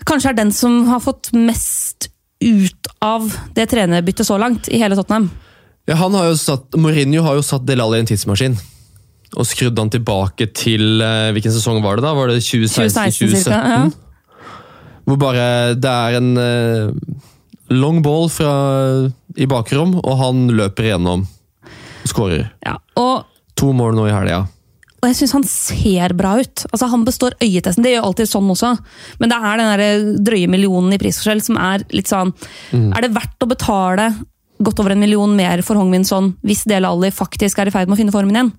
kanskje 0.08 0.32
er 0.32 0.40
den 0.40 0.56
som 0.56 0.86
har 0.88 1.04
fått 1.04 1.34
mest 1.36 2.10
ut 2.40 2.90
av 3.04 3.28
det 3.58 3.68
trenerbyttet 3.74 4.28
så 4.28 4.40
langt 4.40 4.70
i 4.72 4.80
hele 4.80 4.96
Tottenham. 4.96 5.28
Ja, 5.90 5.98
han 6.00 6.14
har 6.16 6.30
jo 6.30 6.38
satt, 6.40 6.78
Mourinho 6.78 7.26
har 7.26 7.40
jo 7.40 7.44
satt 7.44 7.66
Del 7.68 7.82
Alli 7.84 8.00
i 8.00 8.06
en 8.06 8.10
tidsmaskin. 8.10 8.56
og 9.36 9.46
skrudde 9.46 9.82
han 9.82 9.92
tilbake 9.94 10.48
til 10.58 11.04
eh, 11.06 11.32
Hvilken 11.36 11.54
sesong 11.54 11.84
var 11.84 12.00
det 12.00 12.04
da? 12.08 12.16
Var 12.18 12.32
det 12.32 12.40
2016 12.42 13.28
2016-2017? 13.30 13.52
ja. 13.52 14.09
Hvor 15.10 15.18
bare 15.18 15.74
det 15.74 15.90
er 15.90 16.20
en 16.20 16.30
eh, 16.38 16.92
long 17.74 18.04
ball 18.06 18.30
fra, 18.30 18.54
i 19.34 19.50
bakrom, 19.50 19.98
og 20.04 20.16
han 20.22 20.48
løper 20.54 20.92
igjennom 20.92 21.26
og 21.26 22.08
skårer. 22.14 22.48
Ja, 22.66 22.78
og 23.00 23.26
To 23.60 23.74
mål 23.76 23.98
nå 23.98 24.06
i 24.08 24.14
helga. 24.14 24.46
Og 25.00 25.08
jeg 25.08 25.18
syns 25.20 25.34
han 25.36 25.46
ser 25.48 26.14
bra 26.18 26.34
ut. 26.40 26.66
Altså 26.70 26.90
Han 26.92 27.06
består 27.08 27.36
øyetesten. 27.44 27.84
Det 27.84 27.94
gjør 27.94 28.10
alltid 28.10 28.30
sånn 28.32 28.52
også. 28.52 28.74
Men 29.20 29.32
det 29.32 29.38
er 29.38 29.60
den 29.60 29.72
der 29.72 30.10
drøye 30.28 30.52
millionen 30.52 30.96
i 30.96 31.00
prisforskjell 31.02 31.44
som 31.44 31.60
er 31.60 31.86
litt 31.96 32.12
sånn 32.12 32.34
Er 32.76 33.06
det 33.06 33.14
verdt 33.16 33.44
å 33.44 33.50
betale 33.50 34.10
godt 34.60 34.82
over 34.84 34.92
en 34.92 35.00
million 35.00 35.36
mer 35.36 35.64
for 35.64 35.80
Hong 35.80 35.92
Min 35.92 36.04
Son 36.08 36.34
hvis 36.44 36.66
Dele 36.68 36.90
Alli 36.90 37.14
faktisk 37.16 37.62
er 37.62 37.72
i 37.72 37.74
ferd 37.76 37.88
med 37.88 37.96
å 37.96 38.02
finne 38.02 38.16
formen 38.16 38.36
igjen? 38.36 38.52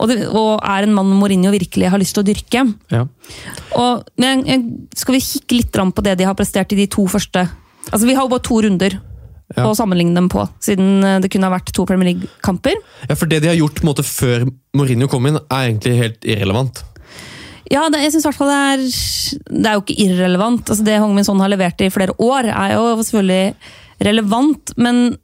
Og, 0.00 0.08
det, 0.08 0.16
og 0.32 0.62
er 0.64 0.86
en 0.86 0.94
mann 0.96 1.12
Mourinho 1.20 1.52
virkelig 1.52 1.90
har 1.92 2.00
lyst 2.00 2.16
til 2.16 2.22
å 2.24 2.26
dyrke. 2.26 2.62
Ja. 2.92 3.02
Og, 3.76 4.06
men 4.20 4.42
skal 4.96 5.18
vi 5.18 5.20
kikke 5.20 5.58
litt 5.58 5.76
på 5.76 6.04
det 6.06 6.16
de 6.18 6.24
har 6.28 6.36
prestert 6.38 6.72
i 6.72 6.78
de 6.80 6.88
to 6.90 7.04
første 7.10 7.46
Altså 7.90 8.06
Vi 8.06 8.14
har 8.14 8.26
jo 8.26 8.30
bare 8.32 8.44
to 8.44 8.60
runder 8.62 8.98
Ja. 9.50 9.64
å 9.66 9.74
sammenligne 9.74 10.14
dem 10.14 10.28
på, 10.30 10.44
siden 10.62 11.00
det 11.24 11.26
kunne 11.32 11.48
ha 11.48 11.56
vært 11.56 11.72
to 11.74 11.82
Premier 11.84 12.12
League-kamper. 12.12 12.76
ja, 13.08 13.16
for 13.18 13.26
det 13.26 13.40
de 13.42 13.48
har 13.50 13.56
gjort 13.58 13.80
måte 13.82 14.04
før 14.06 14.44
Mourinho 14.78 15.08
kom 15.10 15.26
inn, 15.26 15.40
er 15.50 15.64
egentlig 15.66 15.96
helt 15.98 16.22
irrelevant. 16.22 16.84
Ja, 17.70 17.88
det, 17.90 17.98
jeg 18.04 18.12
synes 18.12 18.24
i 18.24 18.28
hvert 18.28 18.38
fall 18.38 18.50
det 18.50 18.60
er 18.60 18.84
Det 19.50 19.66
er 19.66 19.74
jo 19.74 19.82
ikke 19.82 19.98
irrelevant. 20.04 20.70
Altså, 20.70 20.84
det 20.86 21.00
Hong 21.02 21.16
Min 21.16 21.26
Son 21.26 21.42
har 21.42 21.50
levert 21.50 21.82
i 21.82 21.90
flere 21.90 22.14
år, 22.18 22.46
er 22.50 22.76
jo 22.76 22.94
selvfølgelig 23.02 23.54
relevant. 24.06 24.72
Men 24.76 25.16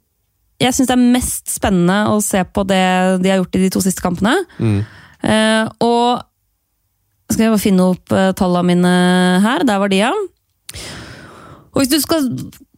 jeg 0.57 0.73
syns 0.73 0.89
det 0.89 0.95
er 0.95 1.11
mest 1.17 1.51
spennende 1.53 1.97
å 2.09 2.21
se 2.23 2.41
på 2.49 2.63
det 2.65 2.83
de 3.21 3.29
har 3.29 3.41
gjort 3.41 3.57
i 3.59 3.61
de 3.65 3.69
to 3.73 3.81
siste 3.83 4.01
kampene. 4.01 4.33
Eh, 5.21 5.69
og 5.83 6.23
skal 7.27 7.43
jeg 7.43 7.53
bare 7.53 7.61
finne 7.61 7.85
opp 7.91 8.13
uh, 8.15 8.31
tallene 8.37 8.69
mine 8.71 8.91
her. 9.43 9.65
Der 9.67 9.81
var 9.81 9.91
de, 9.91 9.99
ja. 9.99 10.13
Og 11.73 11.81
hvis 11.81 11.91
du 11.91 11.97
skal 12.01 12.29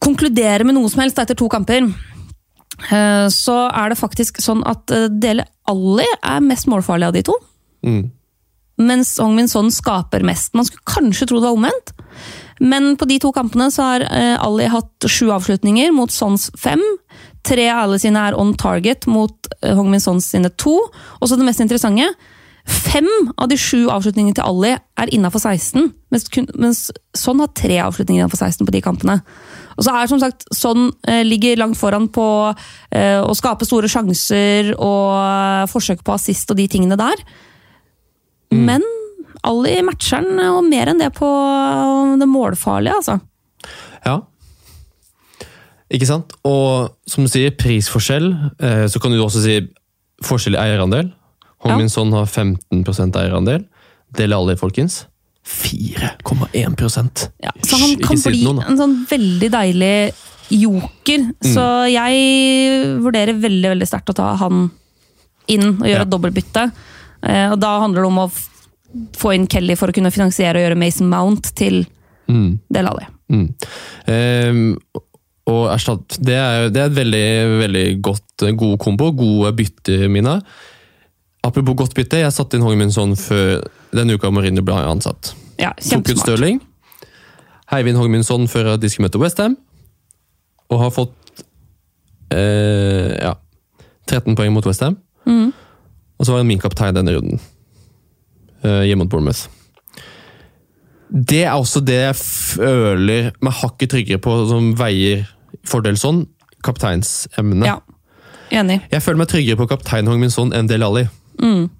konkludere 0.02 0.66
med 0.66 0.74
noe 0.76 0.90
som 0.90 1.04
helst 1.04 1.20
etter 1.22 1.38
to 1.38 1.46
kamper, 1.52 1.86
uh, 1.86 3.26
så 3.30 3.58
er 3.68 3.92
det 3.92 4.00
faktisk 4.00 4.42
sånn 4.42 4.64
at 4.68 4.90
Dele 5.22 5.46
Alli 5.70 6.08
er 6.18 6.42
mest 6.42 6.68
målfarlig 6.70 7.10
av 7.10 7.16
de 7.16 7.26
to 7.30 7.38
Mm. 7.80 8.10
mens 8.76 9.14
Hong 9.16 9.32
Min 9.38 9.46
Son 9.48 9.70
skaper 9.72 10.20
mest. 10.20 10.50
Man 10.52 10.66
skulle 10.68 10.84
kanskje 10.84 11.30
tro 11.30 11.38
det 11.38 11.46
var 11.46 11.54
omvendt, 11.56 11.94
men 12.60 12.90
på 13.00 13.06
de 13.08 13.16
to 13.22 13.30
kampene 13.32 13.70
så 13.72 13.86
har 13.86 14.04
Ali 14.36 14.66
hatt 14.68 15.06
sju 15.08 15.30
avslutninger 15.32 15.88
mot 15.96 16.12
Sons 16.12 16.50
fem. 16.60 16.82
Tre 17.46 17.70
av 17.72 17.86
alle 17.86 18.00
sine 18.02 18.20
er 18.28 18.36
on 18.38 18.52
target 18.58 19.08
mot 19.10 19.48
eh, 19.60 19.72
Hong 19.76 19.88
Min 19.92 20.02
Sons 20.02 20.28
sine 20.28 20.50
to. 20.60 20.76
Og 21.20 21.28
så 21.28 21.38
det 21.38 21.46
mest 21.46 21.62
interessante, 21.64 22.10
fem 22.70 23.08
av 23.40 23.48
de 23.50 23.56
sju 23.58 23.88
avslutningene 23.90 24.36
til 24.36 24.46
Ali 24.46 24.74
er 24.76 25.12
innafor 25.14 25.42
16, 25.42 25.88
mens, 26.12 26.26
mens 26.60 26.82
Son 27.16 27.40
har 27.42 27.50
tre 27.56 27.80
avslutninger 27.82 28.22
innafor 28.22 28.42
16 28.44 28.68
på 28.68 28.74
de 28.74 28.82
kampene. 28.84 29.18
Og 29.78 29.86
så 29.86 29.94
er 29.96 30.10
som 30.10 30.20
sagt 30.20 30.44
Son 30.54 30.90
eh, 31.08 31.22
ligger 31.24 31.60
langt 31.62 31.80
foran 31.80 32.10
på 32.12 32.26
eh, 32.92 33.18
å 33.20 33.32
skape 33.36 33.68
store 33.68 33.90
sjanser 33.90 34.74
og 34.76 35.16
eh, 35.16 35.68
forsøk 35.72 36.04
på 36.04 36.16
assist 36.16 36.52
og 36.52 36.60
de 36.60 36.68
tingene 36.70 37.00
der. 37.00 37.24
Men 38.50 38.84
Ali 39.46 39.78
matcher 39.86 40.26
den, 40.26 40.40
og 40.52 40.66
mer 40.68 40.90
enn 40.90 41.00
det 41.00 41.14
på 41.16 41.28
det 42.20 42.28
målfarlige, 42.28 42.98
altså. 42.98 43.16
Ja. 44.04 44.18
Ikke 45.90 46.06
sant? 46.06 46.32
Og 46.46 46.90
som 47.10 47.24
du 47.24 47.30
sier, 47.32 47.50
prisforskjell. 47.58 48.30
Eh, 48.62 48.84
så 48.86 49.00
kan 49.02 49.10
du 49.10 49.18
også 49.24 49.42
si 49.42 49.56
forskjell 50.22 50.54
i 50.54 50.62
eierandel. 50.62 51.12
Hong 51.64 51.80
Ja. 51.82 52.10
Har 52.14 52.26
15 52.26 52.84
eierandel. 53.16 53.64
Del 54.16 54.32
alle, 54.32 54.56
folkens. 54.56 55.06
4,1% 55.44 57.30
Ja, 57.42 57.50
så 57.64 57.76
han 57.80 57.96
kan 58.02 58.20
bli 58.22 58.42
noen, 58.44 58.60
en 58.68 58.76
sånn 58.78 58.96
veldig 59.10 59.48
deilig 59.50 60.12
joker. 60.50 61.24
Så 61.46 61.64
jeg 61.90 63.00
vurderer 63.02 63.38
veldig 63.40 63.72
veldig 63.74 63.88
sterkt 63.88 64.12
å 64.12 64.16
ta 64.18 64.32
han 64.40 64.70
inn 65.50 65.66
og 65.80 65.86
gjøre 65.86 66.02
Ja. 66.02 66.06
et 66.06 66.10
dobbeltbytte. 66.10 66.72
Eh, 67.22 67.50
Og 67.52 67.60
da 67.60 67.80
handler 67.80 68.02
det 68.02 68.06
om 68.06 68.18
å 68.18 68.30
få 69.16 69.34
inn 69.34 69.46
Kelly 69.46 69.76
for 69.76 69.88
å 69.88 69.94
kunne 69.94 70.10
finansiere 70.12 70.56
og 70.56 70.64
gjøre 70.70 70.78
Mason 70.78 71.08
Mount 71.08 71.54
til 71.54 71.86
Mm. 72.28 72.60
Del 72.70 72.86
Alli. 72.86 73.06
Mm. 73.32 73.54
Ehm, 74.06 74.76
og 75.50 75.70
erstatt, 75.74 76.18
det 76.22 76.36
er, 76.38 76.68
det 76.72 76.80
er 76.82 76.90
et 76.90 76.96
veldig, 76.96 77.26
veldig 77.64 77.84
godt, 78.06 78.44
god 78.58 78.76
kombo. 78.82 79.10
Gode 79.16 79.52
bytter, 79.58 80.06
Mina. 80.12 80.38
Apropos 81.46 81.76
godt 81.78 81.94
bytte, 81.96 82.20
jeg 82.20 82.32
satte 82.36 82.58
inn 82.58 82.66
Min 82.78 82.92
før 83.16 83.62
denne 83.96 84.14
uka 84.14 84.30
Mourinho 84.30 84.62
ble 84.64 84.76
ansatt. 84.76 85.32
Ja, 85.60 85.72
Tok 85.80 86.08
ut. 86.10 86.20
Stirling. 86.20 86.60
Heiv 87.72 87.86
inn 87.86 87.96
Hong 87.96 88.10
Min 88.12 88.24
før 88.24 88.76
de 88.76 88.88
skulle 88.90 89.08
møte 89.08 89.20
Westham. 89.22 89.56
Og 90.70 90.82
har 90.84 90.92
fått 90.94 91.44
eh, 92.34 93.16
ja, 93.18 93.34
13 94.06 94.36
poeng 94.38 94.52
mot 94.54 94.66
Westham. 94.66 94.98
Mm. 95.26 95.50
Og 96.20 96.26
så 96.26 96.34
var 96.34 96.42
han 96.42 96.50
min 96.50 96.60
kaptein 96.60 96.94
denne 96.94 97.16
runden. 97.16 97.40
eh, 98.62 98.84
hjemme 98.88 99.04
mot 99.04 99.10
Bournemouth. 99.12 99.48
Det 101.10 101.42
er 101.44 101.56
også 101.56 101.80
det 101.82 101.96
jeg 101.96 102.16
føler 102.20 103.30
meg 103.42 103.56
hakket 103.62 103.90
tryggere 103.90 104.22
på, 104.22 104.34
som 104.46 104.70
veier 104.78 105.24
fordel 105.66 105.98
sånn. 106.00 106.26
kapteinsemne. 106.62 107.64
Ja, 107.64 107.78
enig. 108.52 108.82
Jeg 108.92 109.00
føler 109.00 109.22
meg 109.22 109.30
tryggere 109.32 109.56
på 109.56 109.68
kaptein 109.70 110.08
Hong 110.10 110.20
Min 110.20 110.32
Son 110.32 110.52
enn 110.52 110.68
Del 110.68 110.82
Alli. 110.84 111.06
Mm. 111.40 111.70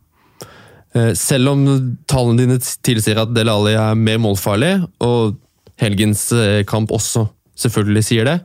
Eh, 0.95 1.13
Selv 1.15 1.53
om 1.53 1.67
tallene 2.09 2.41
dine 2.41 2.57
tilsier 2.83 3.21
at 3.21 3.35
Del 3.37 3.51
Alli 3.53 3.75
er 3.77 3.99
mer 3.99 4.19
målfarlig, 4.25 4.73
og 5.05 5.37
helgens 5.81 6.31
eh, 6.33 6.63
kamp 6.69 6.91
også 6.97 7.27
selvfølgelig 7.61 8.05
sier 8.09 8.25
det, 8.29 8.39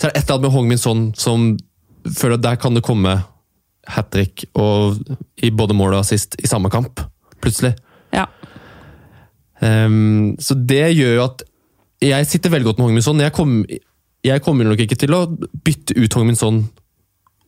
så 0.00 0.08
er 0.08 0.10
det 0.10 0.16
et 0.18 0.24
eller 0.24 0.34
annet 0.38 0.46
med 0.48 0.54
Hong 0.56 0.68
Min 0.68 0.80
Son 0.82 1.04
som 1.18 1.52
føler 2.08 2.38
at 2.38 2.42
der 2.48 2.58
kan 2.58 2.74
det 2.74 2.82
komme 2.86 3.14
hat 3.90 4.10
trick 4.10 4.44
og 4.58 4.98
i 5.42 5.50
både 5.50 5.74
mål 5.76 5.94
og 5.94 6.02
assist 6.02 6.34
i 6.40 6.48
samme 6.50 6.70
kamp, 6.72 7.00
plutselig. 7.42 7.74
Ja. 8.14 8.26
Um, 9.60 10.36
så 10.40 10.54
det 10.56 10.94
gjør 10.96 11.14
jo 11.18 11.24
at 11.26 11.42
jeg 12.00 12.26
sitter 12.30 12.52
veldig 12.54 12.70
godt 12.70 12.78
med 12.80 12.86
Hong 12.88 12.96
Min 12.96 13.04
Son. 13.04 13.20
Jeg, 13.20 13.32
kom, 13.36 13.58
jeg 14.26 14.42
kommer 14.44 14.68
nok 14.68 14.82
ikke 14.84 14.98
til 15.00 15.14
å 15.16 15.24
bytte 15.64 15.96
ut 15.96 16.16
Hong 16.16 16.28
Min 16.28 16.38
Son 16.38 16.62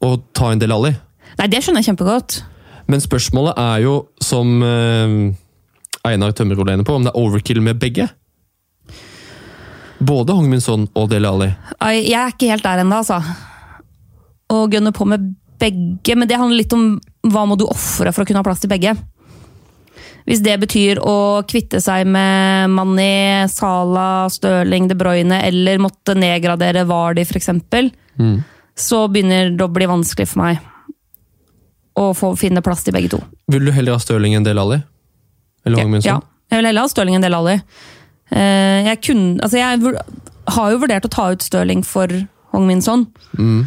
og 0.02 0.24
ta 0.36 0.50
inn 0.52 0.62
Del 0.62 0.72
Alli. 0.74 0.92
Nei, 1.38 1.48
det 1.52 1.62
skjønner 1.62 1.82
jeg 1.82 1.92
kjempegodt. 1.92 2.40
Men 2.90 3.02
spørsmålet 3.02 3.58
er 3.60 3.84
jo, 3.84 3.94
som 4.24 4.56
eh, 4.66 5.12
Einar 6.08 6.34
Tømmerol 6.36 6.70
er 6.70 6.78
inne 6.78 6.86
på, 6.86 6.96
om 6.96 7.06
det 7.06 7.12
er 7.12 7.20
overkill 7.20 7.62
med 7.64 7.78
begge. 7.82 8.08
Både 10.02 10.34
Hong 10.34 10.48
Min 10.50 10.64
Son 10.64 10.88
og 10.98 11.12
Dele 11.12 11.30
Alli. 11.30 11.52
Jeg 11.94 12.18
er 12.18 12.34
ikke 12.34 12.50
helt 12.50 12.66
der 12.66 12.82
ennå, 12.82 13.02
altså. 13.04 13.20
Å 14.50 14.64
gønne 14.72 14.90
på 14.96 15.06
med 15.08 15.30
begge, 15.62 16.16
men 16.18 16.26
det 16.26 16.40
handler 16.40 16.58
litt 16.58 16.74
om 16.74 16.96
hva 17.30 17.44
må 17.46 17.54
du 17.54 17.68
ofre 17.68 18.10
for 18.10 18.24
å 18.24 18.26
kunne 18.26 18.42
ha 18.42 18.46
plass 18.46 18.64
til 18.64 18.72
begge. 18.72 18.96
Hvis 20.26 20.42
det 20.44 20.54
betyr 20.62 21.00
å 21.02 21.42
kvitte 21.48 21.80
seg 21.82 22.06
med 22.06 22.70
Manni, 22.70 23.48
Sala, 23.50 24.28
Stirling, 24.30 24.86
De 24.90 24.94
Bruyne, 24.98 25.40
eller 25.48 25.78
måtte 25.82 26.14
nedgradere 26.18 26.84
Vardi 26.86 27.24
f.eks., 27.26 27.50
Mm. 28.18 28.42
så 28.76 29.06
begynner 29.08 29.54
det 29.56 29.64
å 29.64 29.72
bli 29.72 29.86
vanskelig 29.88 30.26
for 30.28 30.42
meg 30.42 30.58
å 31.96 32.10
få 32.16 32.34
finne 32.36 32.60
plass 32.64 32.82
til 32.84 32.92
begge 32.92 33.08
to. 33.14 33.20
Vil 33.48 33.64
du 33.64 33.72
heller 33.72 33.96
ha 33.96 34.00
Stirling 34.02 34.34
enn 34.36 34.44
Del 34.44 34.58
Alli? 34.60 34.82
Eller 35.64 35.80
Hong 35.82 35.96
Ja, 36.04 36.18
jeg 36.50 36.58
vil 36.60 36.68
heller 36.68 36.84
ha 36.84 36.90
Stirling 36.92 37.16
enn 37.16 37.24
Del 37.24 37.34
Alli. 37.38 37.54
Eh, 38.32 38.84
Jeg, 38.88 39.00
kunne, 39.04 39.40
altså 39.40 39.58
jeg 39.60 39.96
har 40.56 40.70
jo 40.72 40.78
vurdert 40.82 41.04
å 41.08 41.12
ta 41.12 41.30
ut 41.32 41.42
Stirling 41.44 41.82
for 41.84 42.08
Hong 42.52 42.66
Min 42.68 42.82
Son. 42.84 43.06
Mm. 43.38 43.66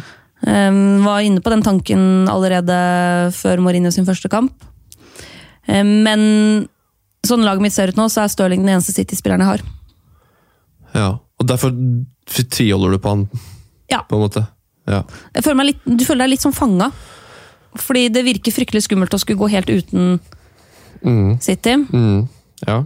Var 1.02 1.20
inne 1.26 1.40
på 1.42 1.50
den 1.50 1.62
tanken 1.66 2.28
allerede 2.30 3.32
før 3.34 3.58
Mourinho 3.64 3.90
sin 3.90 4.06
første 4.06 4.28
kamp. 4.30 4.52
Eh, 5.68 5.82
Men 5.84 6.68
sånn 7.26 7.42
laget 7.44 7.62
mitt 7.62 7.72
ser 7.74 7.88
ut 7.90 7.96
nå, 7.98 8.06
så 8.12 8.22
er 8.24 8.28
Stirling 8.32 8.62
den 8.64 8.74
eneste 8.76 8.94
City-spilleren 8.94 9.42
jeg 9.42 9.50
har. 9.50 9.62
Ja, 10.94 11.08
og 11.40 11.46
derfor 11.48 11.72
tviholder 12.26 12.92
du 12.94 12.98
på 13.02 13.08
han, 13.12 13.28
Ja. 13.90 14.02
på 14.08 14.16
en 14.16 14.22
måte? 14.28 14.46
Ja. 14.86 15.02
Føler 15.42 15.64
litt, 15.72 15.80
du 15.84 16.04
føler 16.04 16.24
deg 16.24 16.30
litt 16.36 16.40
som 16.46 16.52
fanga. 16.52 16.92
Fordi 17.76 18.08
det 18.08 18.22
virker 18.24 18.54
fryktelig 18.54 18.86
skummelt 18.86 19.12
å 19.12 19.18
skulle 19.20 19.38
gå 19.38 19.50
helt 19.50 19.68
uten 19.68 20.20
Mm. 21.04 21.38
City. 21.42 21.74
Mm. 21.76 22.28
Ja. 22.66 22.84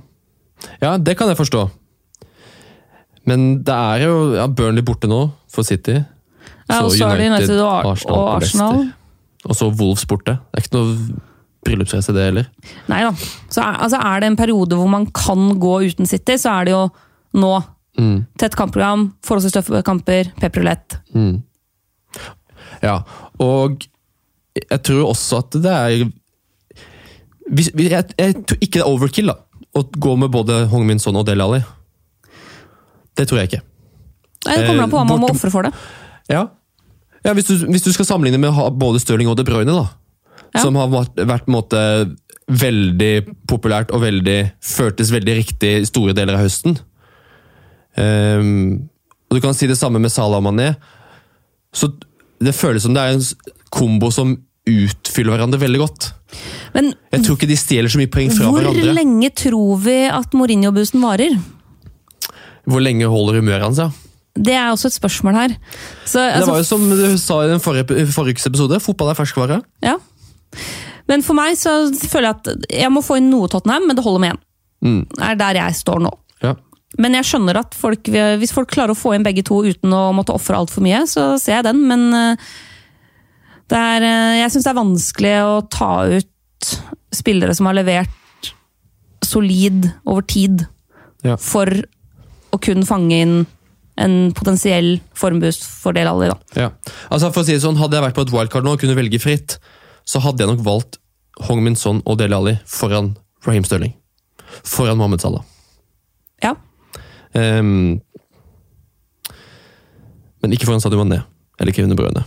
ja, 0.83 0.97
det 0.99 1.17
kan 1.17 1.29
jeg 1.29 1.37
forstå. 1.39 1.71
Men 3.25 3.63
det 3.63 3.73
er 3.75 4.03
jo 4.07 4.35
ja, 4.35 4.47
Burnley 4.49 4.83
borte 4.83 5.07
nå, 5.07 5.31
for 5.49 5.63
City. 5.63 5.93
Ja, 6.69 6.81
og 6.83 6.91
så 6.91 6.99
så 6.99 7.11
United, 7.13 7.31
United 7.31 7.61
og, 7.61 7.87
Arsenal. 7.93 8.17
og 8.19 8.43
Arsenal. 8.43 8.93
Og 9.47 9.57
så 9.57 9.69
Wolves 9.79 10.05
borte. 10.11 10.39
Det 10.51 10.59
er 10.59 10.67
ikke 10.67 10.75
noe 10.75 11.21
bryllupsreise, 11.67 12.15
det 12.17 12.25
heller. 12.31 12.49
Nei 12.91 13.03
da. 13.05 13.13
Så 13.53 13.63
er, 13.65 13.79
altså 13.85 14.01
er 14.01 14.23
det 14.23 14.31
en 14.31 14.39
periode 14.41 14.79
hvor 14.79 14.91
man 14.91 15.07
kan 15.17 15.53
gå 15.61 15.75
uten 15.91 16.09
City, 16.09 16.39
så 16.41 16.61
er 16.61 16.69
det 16.69 16.75
jo 16.77 16.87
nå. 17.41 17.53
Mm. 18.01 18.17
Tett 18.41 18.57
kampprogram, 18.57 19.11
forholdsvis 19.27 19.59
tøffe 19.59 19.83
kamper, 19.85 20.31
pepperulett. 20.41 21.01
Mm. 21.13 21.43
Ja, 22.81 23.01
og 23.43 23.85
jeg 24.57 24.83
tror 24.87 25.11
også 25.11 25.43
at 25.45 25.59
det 25.63 25.75
er 25.75 25.91
jeg, 27.51 28.05
jeg 28.19 28.35
tror 28.47 28.61
ikke 28.61 28.79
det 28.79 28.85
er 28.85 28.89
overkill 28.89 29.33
da, 29.33 29.37
å 29.77 29.83
gå 29.85 30.15
med 30.19 30.31
både 30.33 30.65
Hong 30.71 30.87
Min 30.87 31.03
Son 31.03 31.19
og 31.19 31.27
Dele 31.29 31.45
Alli. 31.45 31.61
Det 33.19 33.27
tror 33.29 33.43
jeg 33.43 33.51
ikke. 33.51 33.63
Nei, 34.47 34.57
Det 34.57 34.69
kommer 34.69 34.87
an 34.87 34.93
på 34.93 34.99
hva 35.01 35.07
man 35.09 35.21
må 35.21 35.31
ofre 35.35 35.51
for 35.53 35.67
det. 35.67 35.75
Ja, 36.31 36.47
ja 37.27 37.35
hvis, 37.37 37.51
du, 37.51 37.67
hvis 37.69 37.85
du 37.85 37.91
skal 37.93 38.09
sammenligne 38.09 38.41
med 38.41 38.55
både 38.81 39.03
Stirling 39.03 39.29
og 39.29 39.37
De 39.37 39.45
Bruyne, 39.45 39.75
da, 39.75 39.91
Ja. 40.55 40.65
som 40.65 40.75
har 40.75 40.89
vært, 40.91 41.21
vært 41.31 41.51
måte 41.53 41.81
veldig 42.51 43.15
populært 43.51 43.93
og 43.95 44.03
veldig, 44.03 44.39
føltes 44.65 45.13
veldig 45.15 45.37
riktig 45.39 45.73
i 45.79 45.87
store 45.87 46.15
deler 46.17 46.35
av 46.39 46.43
høsten. 46.47 46.79
Um, 47.95 48.89
og 49.31 49.39
Du 49.39 49.43
kan 49.45 49.55
si 49.55 49.69
det 49.71 49.79
samme 49.79 50.01
med 50.03 50.11
Salah 50.11 50.41
og 50.41 50.47
Mané. 50.49 50.73
Så 51.71 51.93
det 52.43 52.57
føles 52.57 52.83
som 52.83 52.97
det 52.97 53.03
er 53.03 53.15
en 53.15 53.25
kombo 53.71 54.11
som 54.11 54.35
utfyller 54.71 55.37
hverandre 55.37 55.61
veldig 55.63 55.81
godt. 55.81 56.11
Men 56.75 56.93
Jeg 57.13 57.25
tror 57.25 57.39
ikke 57.39 57.51
de 57.51 57.59
stjeler 57.59 57.91
så 57.91 57.99
mye 58.01 58.11
poeng 58.11 58.31
fra 58.35 58.51
hvor 58.51 58.61
hverandre. 58.61 58.95
lenge 58.95 59.31
tror 59.39 59.79
vi 59.83 59.99
at 60.11 60.35
Mourinho-bussen 60.35 61.03
varer? 61.03 61.39
Hvor 62.71 62.83
lenge 62.83 63.07
holder 63.11 63.41
humøret 63.41 63.67
hans? 63.67 63.79
ja? 63.79 63.91
Det 64.35 64.55
er 64.55 64.71
også 64.71 64.91
et 64.91 64.95
spørsmål 64.95 65.35
her. 65.35 65.57
Så, 66.07 66.21
det 66.23 66.37
altså, 66.39 66.51
var 66.51 66.59
jo 66.59 66.69
som 66.69 66.85
du 66.91 67.19
sa 67.19 67.41
i 67.45 67.51
den 67.51 67.63
forrige, 67.63 68.07
forrige 68.15 68.47
episode, 68.47 68.79
fotball 68.81 69.11
er 69.11 69.19
ferskvare. 69.19 69.63
ja. 69.83 69.99
Men 71.11 71.23
for 71.27 71.35
meg 71.39 71.57
så 71.59 71.73
føler 71.95 72.31
jeg 72.31 72.39
at 72.39 72.67
jeg 72.83 72.93
må 72.95 73.03
få 73.03 73.19
inn 73.19 73.31
noe 73.33 73.49
Tottenham, 73.51 73.87
men 73.89 73.99
det 73.99 74.05
holder 74.05 74.23
med 74.25 74.35
én. 74.35 74.41
Mm. 74.87 75.01
Er 75.21 75.39
der 75.41 75.59
jeg 75.61 75.77
står 75.81 76.01
nå. 76.05 76.11
Ja. 76.45 76.55
Men 76.99 77.15
jeg 77.19 77.27
skjønner 77.29 77.59
at 77.61 77.75
folk, 77.79 78.09
hvis 78.41 78.53
folk 78.55 78.71
klarer 78.73 78.95
å 78.95 78.99
få 78.99 79.13
inn 79.15 79.27
begge 79.27 79.45
to 79.47 79.61
uten 79.67 79.93
å 79.95 80.09
måtte 80.17 80.35
ofre 80.35 80.59
altfor 80.59 80.83
mye, 80.87 81.05
så 81.11 81.33
ser 81.39 81.59
jeg 81.61 81.67
den. 81.69 81.83
Men 81.91 82.07
eh, 82.17 82.49
det 83.71 83.79
er, 83.79 84.07
eh, 84.07 84.39
jeg 84.41 84.55
syns 84.55 84.67
det 84.67 84.73
er 84.73 84.81
vanskelig 84.81 85.35
å 85.47 85.55
ta 85.71 85.91
ut 86.11 86.73
spillere 87.15 87.55
som 87.57 87.69
har 87.71 87.79
levert 87.79 88.51
solid 89.27 89.91
over 90.09 90.23
tid, 90.27 90.67
Ja. 91.23 91.37
for 91.37 91.67
å 92.51 92.59
kun 92.61 92.83
fange 92.89 93.13
inn 93.21 93.35
en 94.01 94.33
potensiell 94.33 95.01
formboost 95.15 95.63
for 95.83 95.93
Del 95.93 96.09
Alli. 96.09 96.31
Da. 96.31 96.39
Ja. 96.57 96.71
Altså 97.13 97.29
for 97.33 97.43
å 97.43 97.47
si 97.47 97.53
det 97.53 97.61
sånn, 97.63 97.77
Hadde 97.77 97.99
jeg 97.99 98.07
vært 98.07 98.17
på 98.17 98.23
et 98.25 98.33
wildcard 98.33 98.65
nå 98.65 98.73
og 98.75 98.81
kunne 98.81 98.97
velge 98.97 99.21
fritt, 99.21 99.59
så 100.05 100.23
hadde 100.25 100.45
jeg 100.45 100.51
nok 100.53 100.65
valgt 100.67 100.99
Hong 101.47 101.63
Min 101.65 101.79
Son 101.79 102.03
og 102.05 102.19
Dele 102.21 102.37
Ali 102.37 102.57
foran 102.69 103.15
Raheem 103.47 103.65
Stirling. 103.65 103.95
Foran 104.67 104.99
Mohammed 105.01 105.23
Salah. 105.23 105.45
Ja. 106.43 106.55
Um, 107.33 108.01
men 110.41 110.57
ikke 110.57 110.69
foran 110.69 110.83
Sadio 110.83 111.01
Mané 111.01 111.23
eller 111.61 111.77
Kevin 111.77 111.93
De 111.93 111.99
Bruyne. 111.99 112.25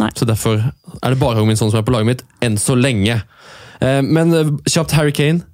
Nei. 0.00 0.08
Så 0.16 0.24
derfor 0.24 0.56
er 0.56 1.12
det 1.12 1.20
bare 1.20 1.36
Hong 1.38 1.48
Min 1.48 1.58
Son 1.60 1.70
som 1.72 1.80
er 1.80 1.86
på 1.86 1.92
laget 1.92 2.08
mitt, 2.08 2.26
enn 2.44 2.56
så 2.60 2.76
lenge. 2.78 3.20
Um, 3.80 4.08
men 4.16 4.34
eh, 4.36 4.52
kjapt 4.68 4.96
Harry 4.96 5.12
Kane. 5.16 5.44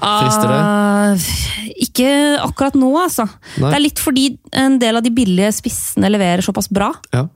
Frister 0.00 0.48
det? 0.48 0.60
Uh, 0.60 1.74
ikke 1.80 2.10
akkurat 2.44 2.76
nå, 2.78 2.90
altså. 3.00 3.26
Nei. 3.56 3.68
Det 3.70 3.76
er 3.76 3.84
litt 3.84 4.00
fordi 4.00 4.26
en 4.56 4.78
del 4.80 5.00
av 5.00 5.04
de 5.04 5.12
billige 5.16 5.52
spissene 5.56 6.12
leverer 6.12 6.44
såpass 6.44 6.68
bra. 6.72 6.92
Ja. 7.16 7.26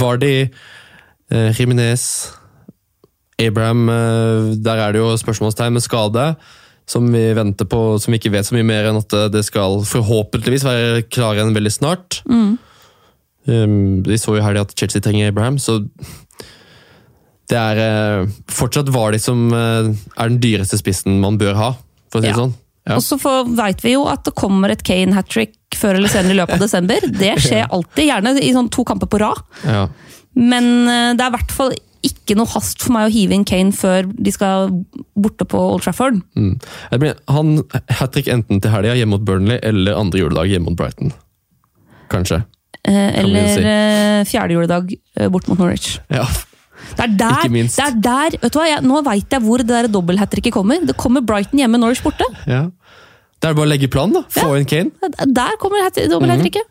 Vardy, 0.00 0.34
eh, 0.46 0.68
Jimenez, 1.30 2.02
Abraham 3.40 3.88
eh, 3.88 4.48
Der 4.60 4.80
er 4.82 4.92
det 4.92 5.00
jo 5.02 5.12
spørsmålstegn 5.20 5.76
med 5.76 5.84
skade. 5.84 6.24
Som 6.90 7.06
vi 7.14 7.22
venter 7.38 7.68
på, 7.70 7.98
som 8.02 8.10
vi 8.10 8.18
ikke 8.18 8.32
vet 8.34 8.48
så 8.48 8.56
mye 8.56 8.66
mer 8.66 8.88
enn 8.90 8.98
at 8.98 9.14
eh, 9.14 9.28
det 9.30 9.44
skal 9.46 9.78
forhåpentligvis 9.86 10.64
være 10.66 11.04
klar 11.06 11.38
igjen 11.38 11.54
veldig 11.54 11.72
snart. 11.76 12.22
Um, 13.46 14.02
vi 14.04 14.18
så 14.20 14.34
jo 14.36 14.42
her 14.44 14.58
at 14.60 14.74
Chelsea 14.76 15.00
trenger 15.02 15.30
Abraham, 15.30 15.56
så 15.62 15.78
det 17.50 17.58
er 17.58 17.78
eh, 17.82 18.32
fortsatt 18.52 18.90
Vardy 18.94 19.18
som 19.22 19.46
eh, 19.54 19.88
er 19.94 20.28
den 20.30 20.40
dyreste 20.42 20.78
spissen 20.78 21.16
man 21.22 21.38
bør 21.40 21.56
ha, 21.58 21.70
for 22.12 22.20
å 22.20 22.22
si 22.22 22.28
det 22.28 22.34
Ja. 22.34 22.42
sånn. 22.42 22.52
Ja. 22.88 22.96
Og 22.96 23.02
så 23.04 23.16
veit 23.54 23.82
vi 23.84 23.92
jo 23.92 24.06
at 24.10 24.24
det 24.26 24.32
kommer 24.38 24.72
et 24.72 24.82
Kane 24.86 25.14
hat 25.14 25.28
trick 25.30 25.54
før 25.76 25.98
eller 25.98 26.10
senere 26.10 26.32
i 26.34 26.38
løpet 26.38 26.56
av 26.56 26.62
desember. 26.64 27.04
Det 27.12 27.34
skjer 27.44 27.66
alltid, 27.76 28.06
gjerne 28.08 28.32
i 28.40 28.52
sånn 28.56 28.70
to 28.72 28.84
kamper 28.88 29.10
på 29.10 29.20
rad. 29.22 29.42
Ja. 29.66 29.82
Men 30.38 30.66
eh, 30.88 31.12
det 31.18 31.24
er 31.24 31.32
i 31.32 31.36
hvert 31.38 31.54
fall 31.54 31.72
ikke 32.06 32.32
noe 32.38 32.48
hast 32.54 32.80
for 32.80 32.94
meg 32.96 33.08
å 33.10 33.12
hive 33.12 33.34
inn 33.36 33.42
Kane 33.44 33.74
før 33.76 34.06
de 34.08 34.32
skal 34.32 34.70
borte 35.20 35.44
på 35.44 35.58
Old 35.60 35.82
Trafford. 35.84 36.20
Mm. 36.38 36.54
Han 37.28 37.50
hat 37.98 38.14
trick 38.14 38.30
enten 38.32 38.62
til 38.64 38.72
helga 38.72 38.94
hjemme 38.96 39.18
mot 39.18 39.26
Burnley 39.28 39.58
eller 39.62 39.98
andre 40.00 40.22
juledag 40.22 40.48
hjemme 40.48 40.70
mot 40.70 40.78
Brighton. 40.80 41.12
Kanskje. 42.10 42.40
Eh, 42.88 43.18
eller 43.20 43.50
si. 43.52 43.60
eh, 43.68 44.22
fjerde 44.30 44.56
juledag 44.56 44.94
eh, 44.96 45.28
bort 45.28 45.50
mot 45.50 45.60
Norwich. 45.60 45.98
Ja. 46.08 46.24
Det 46.96 47.04
er 47.04 47.12
der, 47.20 47.42
Ikke 47.44 47.52
minst. 47.52 47.76
det 47.76 47.84
er 47.90 47.98
der 48.02 48.38
vet 48.40 48.54
du 48.54 48.56
hva, 48.58 48.64
jeg, 48.70 48.80
Nå 48.88 49.02
veit 49.04 49.34
jeg 49.36 49.44
hvor 49.44 49.60
det 49.60 49.68
der 49.68 49.88
dobbelthattricket 49.92 50.54
kommer. 50.56 50.80
Det 50.88 50.96
kommer 50.98 51.20
Brighton 51.20 51.60
hjemme, 51.60 51.76
Norwich 51.78 52.00
borte. 52.02 52.24
Ja. 52.48 52.64
Det 53.40 53.48
er 53.50 53.54
bare 53.56 53.68
å 53.68 53.72
legge 53.74 53.88
planen, 53.92 54.16
da. 54.16 54.24
Få 54.32 54.54
inn 54.56 54.64
Kane. 54.68 54.90
Der 55.28 55.60
kommer 55.60 55.84
hat- 55.84 56.00
dobbelthattricket. 56.10 56.64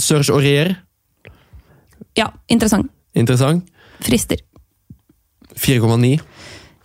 Serge 0.00 0.32
Aurier, 0.32 0.72
Ja, 2.18 2.28
interessant. 2.50 2.90
interessant. 3.14 3.64
Frister. 4.04 4.38
4,9. 5.58 6.18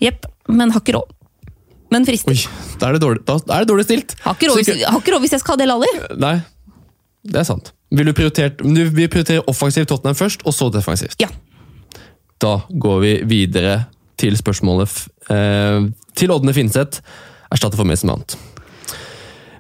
Jepp, 0.02 0.26
men 0.50 0.72
har 0.74 0.82
ikke 0.82 0.96
råd. 0.98 1.12
Men 1.94 2.06
frister. 2.08 2.34
Oi, 2.34 2.78
da 2.82 2.90
er 2.90 2.96
det 2.98 3.04
dårlig, 3.04 3.22
da 3.28 3.36
er 3.38 3.66
det 3.66 3.70
dårlig 3.70 3.86
stilt. 3.86 4.16
Har 4.24 4.34
ikke, 4.38 4.50
råd, 4.50 5.22
hvis- 5.22 5.32
jeg 5.36 5.40
skal 5.44 5.54
ha 5.54 5.58
Del 5.62 5.72
Alli. 5.72 5.92
Nei, 6.18 6.36
det 7.24 7.40
er 7.44 7.44
sant. 7.44 7.72
Vil 7.92 8.06
du 8.10 8.14
prioritert, 8.14 8.58
du 8.58 8.90
vil 8.90 9.08
prioritere 9.10 9.44
offensivt 9.48 9.88
Tottenham 9.88 10.16
først, 10.18 10.42
og 10.46 10.54
så 10.54 10.72
defensivt? 10.74 11.16
Ja. 11.22 11.28
Da 12.40 12.64
går 12.72 13.00
vi 13.02 13.12
videre 13.24 13.86
til 14.18 14.34
spørsmålet 14.36 15.08
eh, 15.30 15.86
til 16.16 16.30
Ådne 16.34 16.54
Finseth. 16.54 17.02
Erstatter 17.52 17.78
for 17.78 17.86
Mason 17.86 18.10
Mount. 18.10 18.36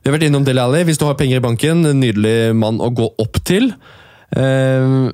Vi 0.03 0.09
har 0.09 0.17
vært 0.17 0.26
innom 0.28 0.43
Deli 0.43 0.59
Alli. 0.59 0.84
Hvis 0.84 0.97
du 0.97 1.05
har 1.05 1.13
penger 1.15 1.38
i 1.38 1.39
banken, 1.45 1.86
en 1.86 1.99
nydelig 2.01 2.55
mann 2.55 2.80
å 2.80 2.89
gå 2.93 3.05
opp 3.19 3.38
til. 3.45 3.69
Eh, 4.36 5.11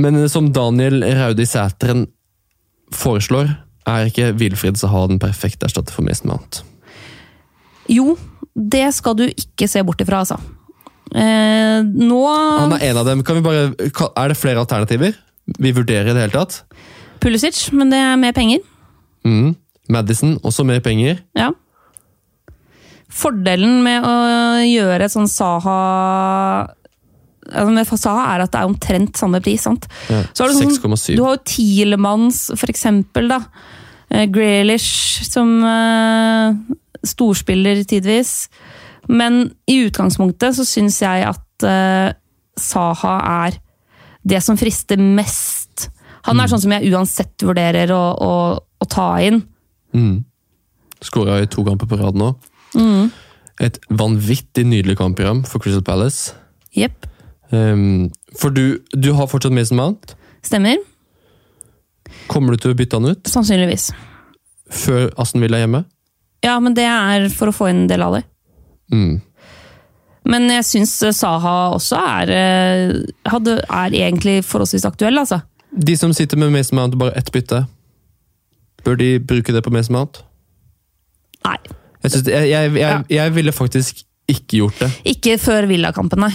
men 0.00 0.28
som 0.28 0.50
Daniel 0.52 1.04
Raudi 1.18 1.46
Sæteren 1.46 2.06
foreslår, 2.94 3.52
er 3.86 4.08
ikke 4.08 4.32
Wilfrid 4.40 4.78
Saha 4.80 5.06
den 5.10 5.20
perfekte 5.22 5.68
erstatter 5.68 5.94
for 5.94 6.06
Mason 6.06 6.30
Mount. 6.32 6.62
Jo, 7.90 8.14
det 8.54 8.86
skal 8.96 9.16
du 9.18 9.26
ikke 9.28 9.68
se 9.68 9.82
bort 9.84 10.00
ifra, 10.00 10.22
altså. 10.24 10.38
Eh, 11.14 11.80
nå 11.84 12.20
Han 12.26 12.72
er 12.78 12.88
en 12.88 13.00
av 13.02 13.06
dem. 13.06 13.22
Kan 13.26 13.38
vi 13.38 13.44
bare, 13.44 13.66
er 13.76 14.30
det 14.32 14.38
flere 14.40 14.62
alternativer? 14.62 15.12
Vi 15.60 15.74
vurderer 15.76 16.10
i 16.10 16.14
det 16.16 16.24
hele 16.24 16.38
tatt. 16.38 16.62
Pulisic, 17.20 17.68
men 17.72 17.92
det 17.92 18.00
er 18.00 18.16
mer 18.20 18.32
penger. 18.36 18.64
Mm. 19.24 19.54
Madison, 19.92 20.38
også 20.42 20.64
mer 20.64 20.80
penger. 20.84 21.20
Ja. 21.36 21.50
Fordelen 23.14 23.82
med 23.84 24.04
å 24.08 24.14
gjøre 24.64 25.06
et 25.06 25.12
sånn 25.12 25.28
Saha 25.30 25.76
med 27.52 27.86
Saha 27.86 28.26
er 28.34 28.44
at 28.44 28.52
det 28.54 28.60
er 28.60 28.68
omtrent 28.68 29.18
samme 29.20 29.40
pris. 29.44 29.62
sant? 29.66 29.86
Ja, 30.08 30.22
Så 30.32 30.44
har 30.44 30.52
du, 30.52 30.58
sånn, 30.58 30.74
6,7. 30.74 31.16
du 31.16 31.24
har 31.24 31.36
jo 31.36 31.42
Tielemanns, 31.44 32.50
for 32.56 32.72
eksempel. 32.72 33.28
da. 33.28 33.40
Eh, 34.10 34.26
Grealish 34.30 35.24
som 35.26 35.62
uh, 35.64 36.54
storspiller 37.04 37.84
tidvis. 37.84 38.48
Men 39.08 39.50
i 39.68 39.82
utgangspunktet 39.84 40.56
så 40.56 40.64
syns 40.64 41.00
jeg 41.02 41.26
at 41.28 41.66
uh, 41.68 42.14
Saha 42.56 43.16
er 43.46 43.58
det 44.24 44.40
som 44.42 44.56
frister 44.56 44.96
mest. 44.96 45.90
Han 46.24 46.40
er 46.40 46.48
sånn 46.48 46.62
som 46.62 46.72
jeg 46.72 46.88
uansett 46.94 47.44
vurderer 47.44 47.90
å, 47.92 48.04
å, 48.16 48.34
å 48.56 48.86
ta 48.88 49.10
inn. 49.20 49.42
Mm. 49.92 50.22
Skåra 51.04 51.42
i 51.42 51.48
to 51.52 51.64
kamper 51.66 51.90
på 51.90 51.98
rad 52.00 52.16
nå. 52.16 52.30
Et 53.62 53.76
vanvittig 53.92 54.64
nydelig 54.66 54.96
kampprogram 54.98 55.44
for 55.46 55.60
Crystal 55.62 55.84
Palace. 55.84 56.32
Jepp. 56.74 57.04
Um, 57.54 58.10
for 58.38 58.54
du, 58.54 58.80
du 58.92 59.12
har 59.14 59.28
fortsatt 59.30 59.54
Mason 59.54 59.78
Mount. 59.78 60.16
Stemmer. 60.44 60.80
Kommer 62.28 62.54
du 62.54 62.62
til 62.62 62.72
å 62.74 62.76
bytte 62.78 62.98
han 62.98 63.12
ut 63.14 63.28
Sannsynligvis. 63.30 63.90
før 64.72 65.10
Aston 65.20 65.42
Villa 65.44 65.58
er 65.58 65.66
hjemme? 65.66 65.84
Ja, 66.44 66.58
men 66.60 66.74
det 66.76 66.84
er 66.88 67.28
for 67.32 67.48
å 67.50 67.54
få 67.56 67.70
inn 67.72 67.86
Del 67.88 68.04
Alli. 68.04 68.20
Mm. 68.92 69.20
Men 70.28 70.48
jeg 70.52 70.64
syns 70.68 70.92
Saha 71.16 71.54
også 71.76 72.00
er, 72.00 72.32
eh, 72.32 72.92
hadde, 73.28 73.58
er 73.64 73.96
egentlig 73.96 74.38
forholdsvis 74.48 74.86
aktuell, 74.88 75.20
altså. 75.20 75.42
De 75.74 75.96
som 76.00 76.12
sitter 76.16 76.40
med 76.40 76.52
Mason 76.54 76.78
Mount 76.78 76.96
og 76.96 77.02
bare 77.04 77.16
ett 77.18 77.32
bytte, 77.32 77.64
bør 78.84 78.98
de 79.00 79.18
bruke 79.20 79.52
det 79.52 79.64
på 79.64 79.72
Mason 79.72 79.96
Mount? 79.96 80.22
Nei. 81.44 81.58
Jeg, 82.04 82.10
synes, 82.10 82.28
jeg, 82.28 82.74
jeg, 82.76 83.04
jeg 83.10 83.34
ville 83.34 83.52
faktisk 83.52 84.04
ikke 84.28 84.60
gjort 84.62 84.80
det. 84.84 84.90
Ikke 85.16 85.38
før 85.40 85.68
Villakampen, 85.68 86.24
nei. 86.24 86.32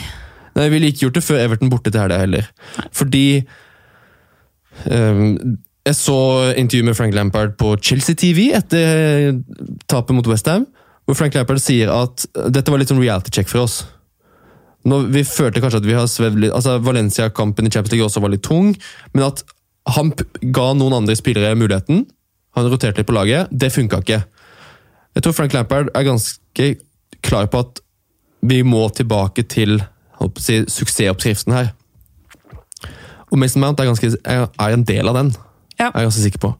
Nei, 0.55 0.65
Jeg 0.65 0.73
ville 0.73 0.91
ikke 0.91 1.05
gjort 1.05 1.19
det 1.19 1.25
før 1.25 1.41
Everton 1.43 1.71
borte 1.71 1.91
til 1.91 2.01
helga 2.01 2.19
heller. 2.21 2.49
Fordi 2.95 3.25
um, 4.89 5.57
Jeg 5.85 5.95
så 5.95 6.19
intervju 6.57 6.89
med 6.89 6.97
Frank 6.97 7.15
Lampard 7.15 7.55
på 7.57 7.75
Chelsea 7.81 8.15
TV 8.15 8.49
etter 8.57 9.39
tapet 9.87 10.15
mot 10.15 10.27
Westham. 10.27 10.67
Hvor 11.05 11.17
Frank 11.17 11.33
Lampard 11.37 11.61
sier 11.63 11.89
at 11.93 12.27
dette 12.53 12.69
var 12.69 12.81
litt 12.81 12.91
sånn 12.91 13.01
reality 13.01 13.33
check 13.33 13.49
for 13.49 13.65
oss. 13.65 13.81
Nå, 14.87 15.01
vi 15.11 15.23
følte 15.27 15.61
kanskje 15.63 15.81
at 15.81 15.87
vi 15.87 15.95
har 15.97 16.07
svevd 16.07 16.43
litt 16.43 16.53
altså 16.55 16.77
Valencia-kampen 16.83 17.67
i 17.67 17.71
Champions 17.73 17.95
League 17.95 18.05
også 18.05 18.21
var 18.23 18.31
litt 18.31 18.45
tung, 18.45 18.71
men 19.11 19.25
at 19.25 19.41
han 19.89 20.13
ga 20.55 20.69
noen 20.77 21.01
andre 21.01 21.17
spillere 21.17 21.57
muligheten. 21.57 22.05
Han 22.55 22.69
roterte 22.69 23.01
litt 23.01 23.09
på 23.09 23.15
laget. 23.15 23.49
Det 23.51 23.71
funka 23.73 24.01
ikke. 24.03 24.21
Jeg 25.17 25.25
tror 25.25 25.35
Frank 25.35 25.55
Lampard 25.55 25.89
er 25.97 26.05
ganske 26.07 26.67
klar 27.25 27.49
på 27.51 27.63
at 27.65 27.81
vi 28.45 28.61
må 28.63 28.85
tilbake 28.95 29.43
til 29.51 29.79
si, 30.38 30.59
suksessoppskriften 30.67 31.53
her. 31.55 31.72
Og 33.32 33.38
Mason 33.39 33.61
Mount 33.61 33.80
er, 33.80 33.86
ganske, 33.86 34.09
er 34.26 34.74
en 34.74 34.84
del 34.84 35.07
av 35.07 35.15
den, 35.20 35.34
Ja. 35.80 35.91
er 35.93 35.99
jeg 36.01 36.09
ganske 36.09 36.22
sikker 36.26 36.39
på. 36.39 36.53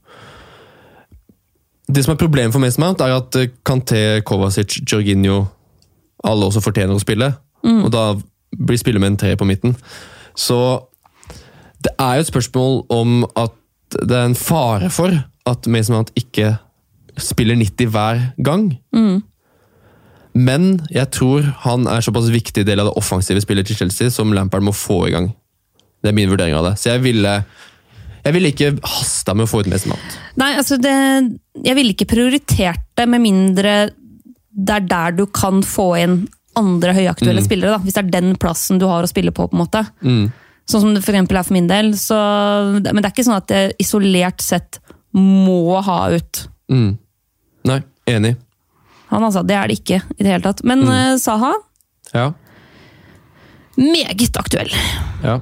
Det 1.90 2.04
som 2.06 2.14
er 2.14 2.18
problemet 2.22 2.54
for 2.54 2.62
Mason 2.62 2.84
Mount, 2.84 3.02
er 3.02 3.16
at 3.18 3.36
eh, 3.36 3.48
Kanté, 3.66 4.22
Kovacic, 4.22 4.78
Jorginho 4.86 5.46
alle 6.24 6.46
også 6.46 6.62
fortjener 6.62 6.94
å 6.96 7.02
spille. 7.02 7.32
Og 7.64 7.90
da 7.92 8.14
blir 8.56 8.78
spillet 8.80 9.02
med 9.02 9.12
en 9.14 9.18
tre 9.18 9.36
på 9.40 9.46
midten. 9.48 9.76
Så 10.38 10.58
det 11.84 11.92
er 12.00 12.16
jo 12.20 12.26
et 12.26 12.30
spørsmål 12.32 12.86
om 12.94 13.24
at 13.40 13.56
det 14.04 14.16
er 14.16 14.26
en 14.30 14.36
fare 14.38 14.90
for 14.94 15.16
at 15.50 15.68
Mason 15.68 15.96
Mount 15.96 16.12
ikke 16.20 16.58
spiller 17.20 17.56
90 17.58 17.90
hver 17.90 18.22
gang. 18.46 18.70
Men 20.40 20.72
jeg 20.94 21.10
tror 21.16 21.48
han 21.66 21.88
er 21.90 22.06
såpass 22.06 22.30
viktig 22.32 22.64
del 22.68 22.82
av 22.82 22.90
det 22.92 22.98
offensive 23.02 23.42
spillet 23.44 23.68
til 23.68 23.80
Chelsea 23.82 24.14
som 24.14 24.32
Lampard 24.36 24.64
må 24.66 24.74
få 24.76 25.02
i 25.10 25.14
gang. 25.16 25.32
Det 26.00 26.12
er 26.12 26.16
min 26.16 26.30
vurdering 26.32 26.56
av 26.56 26.70
det. 26.70 26.76
Så 26.80 26.94
jeg 26.94 27.04
ville, 27.04 27.34
jeg 28.24 28.36
ville 28.36 28.52
ikke 28.54 28.74
hasta 28.88 29.36
med 29.36 29.48
å 29.48 29.52
få 29.52 29.64
ut 29.64 29.72
mest 29.72 29.90
mat. 29.92 30.20
Nei, 30.40 30.54
altså 30.62 30.78
det, 30.80 30.96
jeg 31.66 31.78
ville 31.78 31.96
ikke 31.96 32.12
prioritert 32.14 32.86
det, 33.00 33.08
med 33.10 33.26
mindre 33.26 33.80
det 34.60 34.76
er 34.76 34.86
der 34.92 35.16
du 35.16 35.26
kan 35.32 35.62
få 35.64 35.92
inn 36.00 36.22
andre 36.60 36.94
høyaktuelle 36.96 37.44
spillere. 37.46 37.78
Da, 37.78 37.84
hvis 37.84 37.96
det 37.96 38.06
er 38.06 38.14
den 38.20 38.36
plassen 38.40 38.80
du 38.82 38.88
har 38.90 39.06
å 39.06 39.10
spille 39.10 39.34
på. 39.36 39.48
på 39.48 39.56
en 39.56 39.64
måte. 39.64 39.84
Sånn 40.70 40.84
som 40.84 40.94
det 40.94 41.04
for 41.06 41.16
er 41.16 41.26
for 41.28 41.56
min 41.56 41.70
del. 41.70 41.94
Så, 41.98 42.18
men 42.80 43.00
det 43.00 43.08
er 43.08 43.14
ikke 43.14 43.28
sånn 43.28 43.40
at 43.40 43.54
jeg 43.54 43.76
isolert 43.82 44.44
sett 44.46 44.82
må 45.18 45.80
ha 45.82 46.06
ut 46.14 46.46
Mm. 46.70 47.00
Nei, 47.66 47.80
enig. 48.06 48.36
Han. 49.10 49.24
altså. 49.28 49.44
Det 49.46 49.56
er 49.58 49.68
det 49.72 49.80
ikke 49.82 50.02
i 50.18 50.24
det 50.24 50.32
hele 50.34 50.44
tatt. 50.46 50.64
Men 50.68 50.84
eh, 50.88 51.16
Saha, 51.22 51.54
Ja. 52.14 52.32
meget 53.78 54.38
aktuell. 54.38 54.72
ja. 55.24 55.40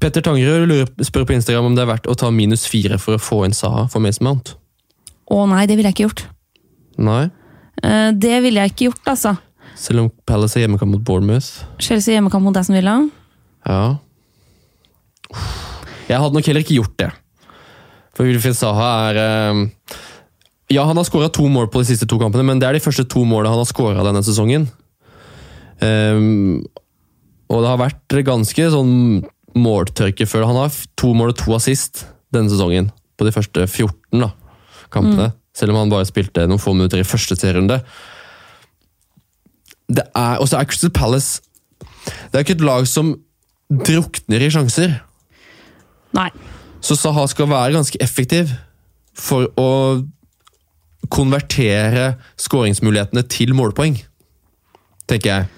Petter 0.00 0.20
Tangerud 0.24 0.90
spør 1.06 1.24
på 1.28 1.32
Instagram 1.36 1.70
om 1.70 1.74
det 1.76 1.82
er 1.84 1.88
verdt 1.92 2.08
å 2.10 2.14
ta 2.18 2.28
minus 2.34 2.66
fire 2.68 2.98
for 3.00 3.16
å 3.16 3.22
få 3.22 3.44
inn 3.46 3.54
Saha 3.56 3.86
for 3.88 4.00
Mason 4.04 4.26
Mount. 4.26 4.54
Å 5.30 5.46
nei, 5.48 5.64
det 5.66 5.76
ville 5.78 5.88
jeg 5.88 5.96
ikke 5.96 6.06
gjort. 6.08 6.24
Nei. 6.98 7.22
Eh, 7.82 8.10
det 8.12 8.42
ville 8.44 8.60
jeg 8.60 8.72
ikke 8.74 8.88
gjort, 8.90 9.02
altså. 9.14 9.36
Selv 9.76 10.00
om 10.06 10.10
Palace 10.28 10.56
er 10.58 10.66
hjemmekamp 10.66 10.92
mot 10.96 11.04
Bournemouth. 11.04 11.64
Chelsea 11.78 12.14
hjemmekamp 12.16 12.44
mot 12.44 12.56
Aston 12.56 12.76
Villa. 12.76 12.98
Ja. 13.66 13.96
Jeg 16.08 16.20
hadde 16.22 16.36
nok 16.38 16.46
heller 16.48 16.62
ikke 16.64 16.76
gjort 16.78 16.96
det. 17.02 17.10
For 18.16 18.24
Wilfried 18.28 18.56
Saha 18.56 18.90
er 19.10 19.18
eh, 19.20 19.98
Ja, 20.72 20.82
han 20.88 20.98
har 20.98 21.06
skåra 21.06 21.28
to 21.30 21.46
mål 21.50 21.68
på 21.70 21.82
de 21.82 21.92
siste 21.92 22.08
to 22.10 22.18
kampene, 22.18 22.42
men 22.46 22.58
det 22.58 22.66
er 22.66 22.74
de 22.74 22.82
første 22.82 23.06
to 23.06 23.22
målene 23.28 23.52
han 23.54 23.62
har 23.62 23.68
skåra 23.70 24.02
denne 24.06 24.22
sesongen. 24.26 24.66
Um, 25.78 26.64
og 27.46 27.62
det 27.62 27.70
har 27.70 27.78
vært 27.78 28.16
ganske 28.26 28.68
sånn 28.72 28.96
måltørke 29.56 30.26
før. 30.28 30.48
Han 30.50 30.58
har 30.64 30.74
to 30.98 31.12
mål 31.14 31.32
og 31.32 31.38
to 31.38 31.54
assist 31.56 32.06
denne 32.34 32.50
sesongen, 32.50 32.90
på 33.16 33.28
de 33.28 33.32
første 33.34 33.68
14 33.68 34.24
da, 34.24 34.32
kampene. 34.92 35.30
Selv 35.56 35.72
om 35.72 35.80
han 35.80 35.92
bare 35.92 36.08
spilte 36.08 36.44
noen 36.50 36.60
få 36.60 36.74
minutter 36.76 37.00
i 37.00 37.06
første 37.06 37.38
serierunde. 37.38 37.78
Det 39.86 40.02
er, 40.02 40.40
og 40.42 40.50
så 40.50 40.58
er 40.58 40.66
Crystal 40.66 40.90
Palace 40.90 41.38
Det 42.02 42.34
er 42.34 42.42
ikke 42.42 42.56
et 42.56 42.64
lag 42.66 42.88
som 42.90 43.12
drukner 43.70 44.42
i 44.42 44.50
sjanser. 44.50 44.98
Nei. 46.16 46.28
Så 46.82 46.98
Saha 46.98 47.24
skal 47.30 47.48
være 47.50 47.78
ganske 47.78 48.00
effektiv 48.02 48.50
for 49.16 49.48
å 49.58 49.68
konvertere 51.12 52.16
skåringsmulighetene 52.40 53.22
til 53.30 53.54
målpoeng, 53.56 53.98
tenker 55.10 55.30
jeg. 55.30 55.48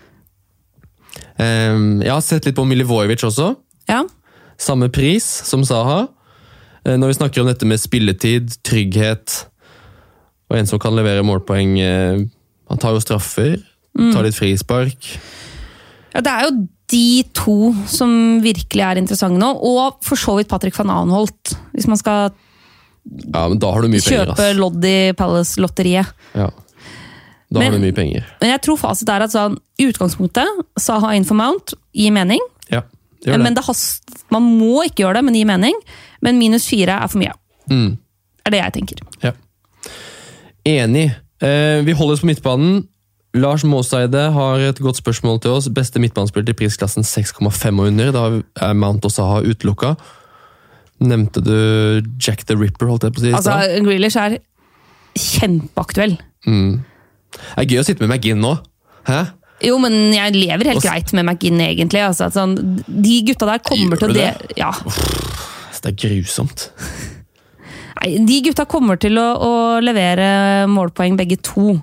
Ehm, 1.41 2.01
jeg 2.03 2.13
har 2.13 2.25
sett 2.25 2.49
litt 2.49 2.59
på 2.59 2.67
Milivojevic 2.69 3.25
også. 3.27 3.53
Ja. 3.89 4.03
Samme 4.59 4.91
pris 4.93 5.25
som 5.25 5.65
Saha. 5.65 6.09
Eh, 6.85 6.97
Når 6.97 7.13
vi 7.13 7.19
snakker 7.21 7.43
om 7.43 7.51
dette 7.51 7.67
med 7.67 7.81
spilletid, 7.81 8.59
trygghet 8.67 9.45
og 10.49 10.57
en 10.57 10.67
som 10.67 10.81
kan 10.81 10.97
levere 10.97 11.25
målpoeng 11.27 11.79
eh, 11.81 12.25
Han 12.69 12.81
tar 12.81 12.95
jo 12.97 13.01
straffer, 13.01 13.57
tar 13.97 14.27
litt 14.27 14.37
frispark. 14.37 15.07
Ja, 16.13 16.21
det 16.21 16.33
er 16.33 16.43
jo 16.45 16.67
de 16.93 17.23
to 17.33 17.73
som 17.89 18.43
virkelig 18.45 18.85
er 18.85 19.01
interessante 19.01 19.41
nå, 19.41 19.49
og 19.57 20.03
for 20.05 20.21
så 20.21 20.35
vidt 20.37 20.51
Patrick 20.51 20.77
van 20.77 20.93
Anholt. 20.93 21.55
Hvis 21.73 21.89
man 21.89 21.97
skal 21.97 22.29
Ja, 23.09 23.49
men 23.49 23.59
da 23.59 23.71
har 23.73 23.83
du 23.83 23.89
mye 23.89 24.03
penger, 24.05 24.27
kjøpe 24.27 24.39
ass. 24.51 24.57
lodd 24.59 24.85
i 24.85 25.13
Palace-lotteriet. 25.17 26.11
Ja. 26.35 26.51
Da 27.51 27.59
Men- 27.61 27.73
har 27.73 27.79
du 27.79 27.85
mye 27.87 27.95
penger. 27.97 28.27
Men 28.43 28.51
jeg 28.51 28.61
tror 28.63 28.77
fasit 28.77 29.09
er 29.09 29.23
at 29.25 29.31
sånn, 29.33 29.57
i 29.81 29.87
utgangspunktet 29.89 30.47
Saha 30.79 31.15
inn 31.17 31.25
for 31.25 31.35
Mount 31.35 31.73
gir 31.95 32.13
mening. 32.13 32.41
Ja, 32.71 32.83
det 33.23 33.31
gjør 33.31 33.39
det. 33.39 33.43
Men 33.45 33.55
det 33.55 33.65
hast, 33.65 34.03
man 34.31 34.43
må 34.43 34.85
ikke 34.85 35.05
gjøre 35.07 35.15
det, 35.15 35.25
men 35.25 35.33
det 35.33 35.41
gir 35.41 35.47
mening. 35.47 35.75
Men 36.21 36.39
minus 36.39 36.67
fire 36.69 36.99
er 37.03 37.09
for 37.09 37.19
mye. 37.19 37.33
Mm. 37.71 37.97
er 38.47 38.51
det 38.51 38.61
jeg 38.61 38.73
tenker. 38.73 39.01
Ja. 39.23 39.33
Enig. 40.65 41.15
Eh, 41.41 41.81
vi 41.85 41.93
holder 41.93 42.13
oss 42.17 42.21
på 42.25 42.27
midtbanen. 42.31 42.87
Lars 43.37 43.63
Måseide 43.65 44.33
har 44.33 44.59
et 44.59 44.79
godt 44.81 44.97
spørsmål 44.97 45.41
til 45.45 45.51
oss. 45.51 45.69
Beste 45.69 46.01
midtbanespiller 46.01 46.47
til 46.49 46.57
prisklassen 46.59 47.05
6,5 47.05 47.79
og 47.81 47.87
under. 47.91 48.13
Da 48.13 48.23
er 48.69 48.73
Mount 48.75 49.05
og 49.05 49.13
Saha 49.13 49.43
utelukka. 49.45 49.95
Nevnte 50.99 51.43
du 51.45 51.57
Jack 52.19 52.45
the 52.49 52.57
Ripper, 52.59 52.89
holdt 52.91 53.07
jeg 53.07 53.15
på 53.15 53.23
å 53.23 53.27
si? 53.27 53.35
Altså. 53.39 53.57
Grealish 53.87 54.19
er 54.19 54.39
kjempeaktuell. 55.19 56.17
Det 56.45 57.61
er 57.63 57.69
gøy 57.69 57.83
å 57.83 57.87
sitte 57.87 58.03
med 58.05 58.17
McGinn 58.17 58.43
nå. 58.43 58.57
Hæ? 59.09 59.21
Jo, 59.65 59.79
men 59.83 59.95
jeg 60.15 60.35
lever 60.37 60.71
helt 60.71 60.81
Også... 60.81 60.91
greit 60.91 61.13
med 61.17 61.27
McGinn, 61.27 61.61
egentlig. 61.63 62.03
Altså, 62.07 62.29
sånn, 62.35 62.55
de 62.87 63.17
gutta 63.27 63.49
der 63.49 63.63
kommer 63.65 63.99
Gjør 63.99 64.03
til 64.03 64.11
å 64.11 64.15
du 64.15 64.21
det? 64.21 64.59
Ja. 64.59 64.73
Det 65.79 65.93
er 65.93 65.99
grusomt. 65.99 66.69
Nei, 67.99 68.13
de 68.27 68.39
gutta 68.47 68.67
kommer 68.71 68.99
til 69.03 69.19
å, 69.19 69.27
å 69.43 69.53
levere 69.83 70.67
målpoeng, 70.71 71.19
begge 71.19 71.41
to. 71.43 71.77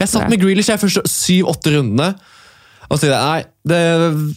Jeg 0.00 0.10
satt 0.10 0.30
med 0.30 0.40
Grealish 0.42 0.70
de 0.70 0.78
første 0.82 1.02
syv-åtte 1.10 1.74
rundene. 1.74 2.14
Og 2.86 3.00
så 3.02 3.10
nei, 3.10 3.42
det, 3.66 3.78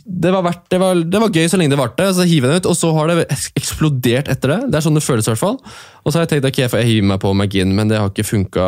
det, 0.06 0.32
var 0.34 0.46
verdt, 0.48 0.64
det, 0.74 0.80
var, 0.82 1.02
det 1.06 1.22
var 1.22 1.36
gøy 1.36 1.50
så 1.52 1.60
lenge 1.60 1.76
det 1.76 1.80
varte. 1.80 2.08
Så 2.18 2.26
hiver 2.26 2.50
den 2.50 2.64
ut, 2.64 2.70
og 2.72 2.78
så 2.78 2.90
har 2.96 3.12
det 3.12 3.28
eksplodert 3.60 4.32
etter 4.32 4.56
det. 4.56 4.60
Det 4.72 4.80
er 4.80 4.86
sånn 4.88 4.98
det 4.98 5.06
føles 5.06 5.28
i 5.28 5.34
hvert 5.34 5.44
fall. 5.44 5.60
Og 6.02 6.10
så 6.10 6.18
har 6.18 6.26
jeg 6.26 6.32
tenkt 6.34 6.50
ok, 6.50 6.64
jeg 6.66 6.90
hiver 6.90 7.12
meg 7.12 7.22
på 7.22 7.34
McGinn, 7.36 7.76
men 7.78 7.92
det 7.92 8.02
har 8.02 8.10
ikke 8.10 8.26
funka 8.26 8.66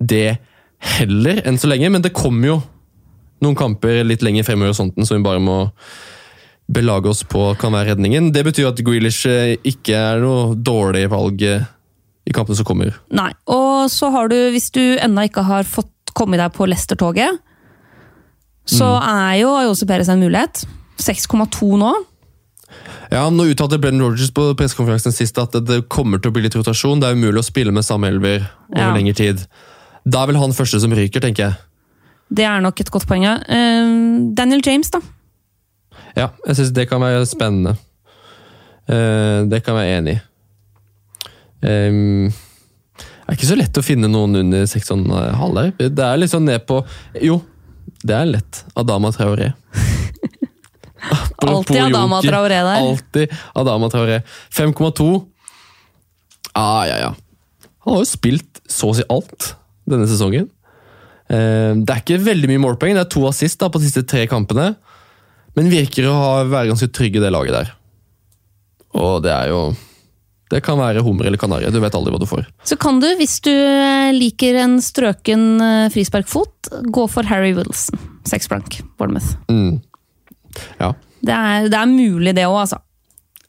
det 0.00 0.38
heller 1.00 1.40
enn 1.48 1.60
så 1.60 1.70
lenge. 1.72 1.88
Men 1.92 2.04
det 2.04 2.12
kommer 2.16 2.52
jo 2.52 2.60
noen 3.40 3.56
kamper 3.56 4.02
litt 4.04 4.24
lenger 4.24 4.44
fremover 4.44 4.74
og 4.74 4.80
sånt, 4.82 5.00
som 5.08 5.16
vi 5.16 5.24
bare 5.24 5.40
må 5.40 5.58
belage 6.70 7.10
oss 7.10 7.24
på 7.26 7.48
kan 7.58 7.72
være 7.74 7.94
redningen. 7.94 8.30
Det 8.34 8.44
betyr 8.46 8.68
at 8.70 8.82
Grealish 8.86 9.26
eh, 9.26 9.56
ikke 9.66 9.96
er 9.96 10.20
noe 10.22 10.52
dårlig 10.54 11.08
valg 11.10 11.42
eh, 11.42 11.64
i 12.28 12.34
kampene 12.36 12.60
som 12.60 12.68
kommer. 12.68 12.92
Nei, 13.16 13.32
Og 13.50 13.88
så 13.90 14.12
har 14.14 14.30
du, 14.30 14.36
hvis 14.54 14.68
du 14.76 14.82
ennå 15.00 15.26
ikke 15.26 15.48
har 15.48 15.66
fått 15.66 15.90
komme 16.14 16.38
deg 16.38 16.52
på 16.54 16.68
Leicester-toget, 16.68 17.40
så 18.70 18.88
er 19.02 19.40
jo 19.42 19.50
Ayose 19.58 19.86
Perez 19.88 20.08
en 20.12 20.22
mulighet. 20.22 20.62
6,2 21.00 21.72
nå. 21.80 21.90
Ja, 23.10 23.24
Nå 23.34 23.48
uttalte 23.50 23.80
Brennan 23.82 24.04
Rogers 24.06 24.30
på 24.36 24.44
pressekonferansen 24.58 25.14
sist 25.16 25.38
at 25.42 25.56
det 25.66 25.80
kommer 25.90 26.20
til 26.22 26.30
å 26.30 26.34
bli 26.36 26.44
litt 26.44 26.54
rotasjon. 26.54 27.00
Det 27.02 27.08
er 27.10 27.16
umulig 27.18 27.40
å 27.42 27.46
spille 27.48 27.72
med 27.74 27.82
samme 27.86 28.06
elver 28.12 28.44
over 28.70 28.84
Ja. 28.84 28.92
lengre 28.94 29.16
tid. 29.18 29.42
Da 30.06 30.22
er 30.22 30.30
vel 30.30 30.38
han 30.38 30.54
første 30.54 30.78
som 30.80 30.92
ryker, 30.94 31.20
tenker 31.20 31.48
jeg. 31.48 31.56
Det 32.30 32.44
er 32.46 32.60
nok 32.62 32.78
et 32.80 32.90
godt 32.94 33.08
poeng. 33.10 33.24
ja. 33.26 33.34
Eh, 33.48 34.30
Daniel 34.38 34.62
James, 34.64 34.90
da. 34.90 35.00
Ja, 36.16 36.28
jeg 36.46 36.56
syns 36.56 36.72
det 36.72 36.88
kan 36.88 37.00
være 37.02 37.26
spennende. 37.26 37.76
Uh, 38.90 39.46
det 39.46 39.60
kan 39.62 39.76
jeg 39.76 39.82
være 39.82 39.98
enig 39.98 40.14
i. 40.16 40.20
Um, 41.62 42.30
det 42.30 43.28
er 43.28 43.36
ikke 43.36 43.46
så 43.52 43.58
lett 43.58 43.78
å 43.78 43.84
finne 43.86 44.08
noen 44.10 44.34
under 44.40 44.64
6,5 44.66 45.06
her. 45.60 45.70
Det 45.78 46.02
er 46.06 46.16
litt 46.18 46.32
sånn 46.32 46.48
ned 46.48 46.64
på 46.66 46.80
Jo, 47.22 47.36
det 48.04 48.16
er 48.16 48.28
lett. 48.30 48.64
Adama 48.78 49.10
Traoré. 49.12 49.52
Alltid 51.40 51.80
Adama. 51.82 52.20
Traoré 52.22 52.60
der. 52.60 52.78
Alltid 52.84 53.34
Adama 53.54 53.88
Traoré. 53.92 54.20
5,2. 54.52 55.08
Ah, 56.52 56.84
ja, 56.88 56.96
ja. 56.98 57.10
Han 57.84 57.94
har 57.96 58.02
jo 58.02 58.08
spilt 58.08 58.60
så 58.68 58.90
å 58.90 58.96
si 58.98 59.04
alt 59.10 59.54
denne 59.88 60.08
sesongen. 60.10 60.48
Eh, 61.30 61.72
Det 61.78 61.94
er 61.94 62.02
ikke 62.02 62.20
veldig 62.24 62.50
mye 62.50 62.62
målpoeng, 62.66 62.94
det 62.98 63.04
er 63.06 63.12
to 63.12 63.24
assist 63.28 63.60
da, 63.62 63.68
på 63.70 63.80
de 63.80 63.88
siste 63.88 64.04
tre 64.06 64.26
kampene. 64.30 64.74
Men 65.56 65.70
virker 65.72 66.06
å 66.10 66.14
ha, 66.16 66.32
være 66.44 66.70
ganske 66.72 66.90
trygg 66.94 67.16
i 67.18 67.22
det 67.22 67.32
laget 67.32 67.56
der. 67.56 67.72
Og 68.98 69.22
det 69.24 69.32
er 69.34 69.50
jo 69.52 69.62
Det 70.50 70.58
kan 70.66 70.78
være 70.80 71.02
hummer 71.06 71.28
eller 71.28 71.38
kanarie. 71.38 71.70
Du 71.70 71.78
vet 71.82 71.94
aldri 71.94 72.10
hva 72.10 72.18
du 72.18 72.26
får. 72.26 72.46
Så 72.66 72.74
kan 72.80 72.98
du, 73.02 73.06
hvis 73.20 73.36
du 73.44 73.52
eh, 73.52 74.10
liker 74.16 74.58
en 74.64 74.78
strøken 74.82 75.44
eh, 75.62 75.84
frisparkfot, 75.94 76.72
gå 76.90 77.04
for 77.12 77.28
Harry 77.30 77.52
Wilson. 77.54 78.00
Seks 78.26 78.50
blank, 78.50 78.80
Bournemouth. 78.98 79.36
Mm. 79.50 79.78
Ja. 80.80 80.90
Det 81.22 81.36
er, 81.36 81.68
det 81.70 81.78
er 81.78 81.86
mulig, 81.92 82.34
det 82.34 82.48
òg, 82.48 82.58
altså. 82.64 82.80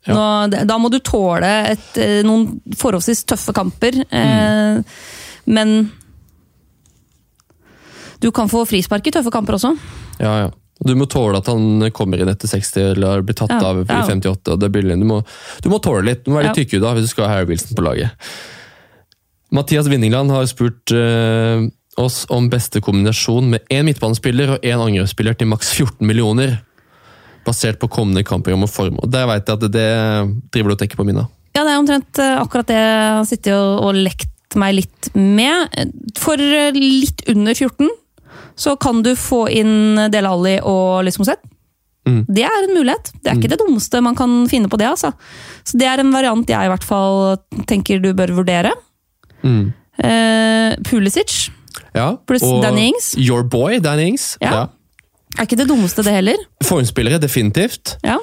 Ja. 0.06 0.14
Nå, 0.18 0.62
da 0.70 0.78
må 0.82 0.90
du 0.94 0.98
tåle 1.06 1.50
et, 1.74 1.90
eh, 2.02 2.22
noen 2.26 2.60
forholdsvis 2.78 3.26
tøffe 3.30 3.54
kamper. 3.54 3.98
Eh, 4.10 4.82
Men 5.46 5.76
du 8.22 8.30
kan 8.32 8.50
få 8.50 8.62
frispark 8.70 9.08
i 9.10 9.14
tøffe 9.14 9.34
kamper 9.34 9.58
også. 9.58 9.74
Ja, 10.22 10.34
ja. 10.46 10.50
Du 10.82 10.96
må 10.98 11.06
tåle 11.10 11.38
at 11.38 11.50
han 11.52 11.92
kommer 11.94 12.22
inn 12.22 12.32
etter 12.32 12.50
60 12.50 12.96
eller 12.96 13.22
blir 13.26 13.38
tatt 13.38 13.54
Ja, 13.54 13.60
av 13.70 13.84
i 13.84 13.86
ja. 13.86 14.02
58. 14.08 14.56
og 14.56 14.62
Det 14.62 14.72
blir, 14.74 14.88
du, 14.90 15.06
må, 15.06 15.20
du 15.62 15.70
må 15.70 15.78
tåle 15.84 16.08
litt. 16.08 16.24
Du 16.26 16.32
må 16.32 16.40
være 16.40 16.50
litt 16.50 16.64
tykkhuda 16.64 16.96
hvis 16.98 17.06
du 17.10 17.14
skal 17.14 17.28
ha 17.28 17.36
Harry 17.36 17.52
Wilson 17.52 17.78
på 17.78 17.86
laget. 17.86 18.32
Mathias 19.52 19.90
Winningland 19.92 20.32
har 20.32 20.48
spurt 20.50 20.94
uh, 20.96 21.68
oss 22.00 22.24
om 22.32 22.48
beste 22.50 22.82
kombinasjon 22.82 23.50
med 23.52 23.68
én 23.70 23.86
midtbanespiller 23.86 24.56
og 24.56 24.66
én 24.66 24.80
angrepsspiller 24.80 25.38
til 25.38 25.52
maks 25.52 25.74
14 25.76 26.08
millioner. 26.08 26.58
Basert 27.46 27.82
på 27.82 27.90
kommende 27.92 28.24
kampprogram 28.26 28.66
og 28.66 28.72
form. 28.72 29.00
Og 29.02 29.12
Der 29.12 29.28
vet 29.30 29.50
jeg 29.50 29.60
at 29.60 29.72
det 29.74 29.88
driver 30.54 30.72
du 30.72 30.78
og 30.78 30.82
tenker 30.82 31.00
på, 31.00 31.06
Mina. 31.08 31.28
Ja, 31.52 31.66
det 31.66 31.74
er 31.74 31.82
omtrent 31.82 32.22
eh, 32.22 32.38
akkurat 32.40 32.70
det 32.70 32.78
jeg 32.78 33.16
har 33.18 33.26
sittet 33.28 33.56
og, 33.58 33.82
og 33.90 33.98
lekt 33.98 34.56
meg 34.62 34.78
litt 34.78 35.10
med. 35.18 35.74
For 36.22 36.40
eh, 36.40 36.72
litt 36.78 37.26
under 37.32 37.58
14 37.58 37.90
så 38.62 38.76
kan 38.82 39.02
du 39.06 39.16
få 39.18 39.46
inn 39.50 39.98
Dele 40.14 40.30
Alli 40.30 40.58
og 40.62 41.02
Lys 41.08 41.18
Mosset. 41.22 41.42
Mm. 42.08 42.24
Det 42.30 42.44
er 42.46 42.66
en 42.66 42.76
mulighet. 42.76 43.12
Det 43.22 43.30
er 43.30 43.38
ikke 43.38 43.52
det 43.52 43.60
dummeste 43.62 44.02
man 44.02 44.18
kan 44.18 44.44
finne 44.50 44.70
på 44.70 44.78
det. 44.82 44.88
altså. 44.90 45.12
Så 45.66 45.78
Det 45.78 45.88
er 45.88 46.02
en 46.02 46.14
variant 46.14 46.50
jeg 46.50 46.66
i 46.66 46.72
hvert 46.72 46.86
fall 46.86 47.38
tenker 47.70 48.02
du 48.02 48.12
bør 48.18 48.34
vurdere. 48.42 48.74
Mm. 49.42 49.72
Eh, 50.02 50.76
Pulisic 50.86 51.50
Ja, 51.96 52.16
Pluss 52.28 52.44
Danny 52.64 52.90
Ings. 52.92 53.14
Your 53.18 53.44
boy, 53.44 53.80
Danny 53.80 54.12
Ings. 54.12 54.36
Ja. 54.42 54.68
er 55.38 55.48
ikke 55.48 55.58
det 55.60 55.68
dummeste, 55.70 56.04
det 56.04 56.14
heller. 56.14 56.38
Formspillere, 56.64 57.20
definitivt. 57.22 57.98
Ja. 58.04 58.18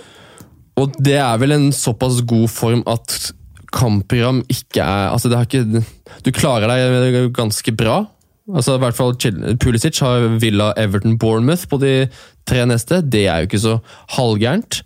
Og 0.78 0.94
det 1.02 1.18
er 1.18 1.38
vel 1.40 1.52
en 1.52 1.70
såpass 1.74 2.22
god 2.26 2.48
form 2.48 2.82
at 2.86 3.32
kampprogram 3.74 4.40
ikke 4.48 4.80
er 4.80 5.10
altså 5.12 5.28
det 5.28 5.36
har 5.36 5.44
ikke, 5.48 5.82
Du 6.24 6.30
klarer 6.32 6.70
deg 6.70 7.32
ganske 7.36 7.74
bra. 7.76 8.06
Altså 8.48 8.78
i 8.78 8.80
hvert 8.80 8.96
fall 8.96 9.16
Pulisic 9.60 9.98
har 10.00 10.24
Villa, 10.40 10.72
Everton, 10.80 11.18
Bournemouth 11.20 11.68
på 11.68 11.78
de 11.82 12.08
tre 12.48 12.64
neste. 12.66 13.02
Det 13.04 13.26
er 13.26 13.42
jo 13.42 13.48
ikke 13.48 13.60
så 13.60 13.74
halvgærent. 14.16 14.80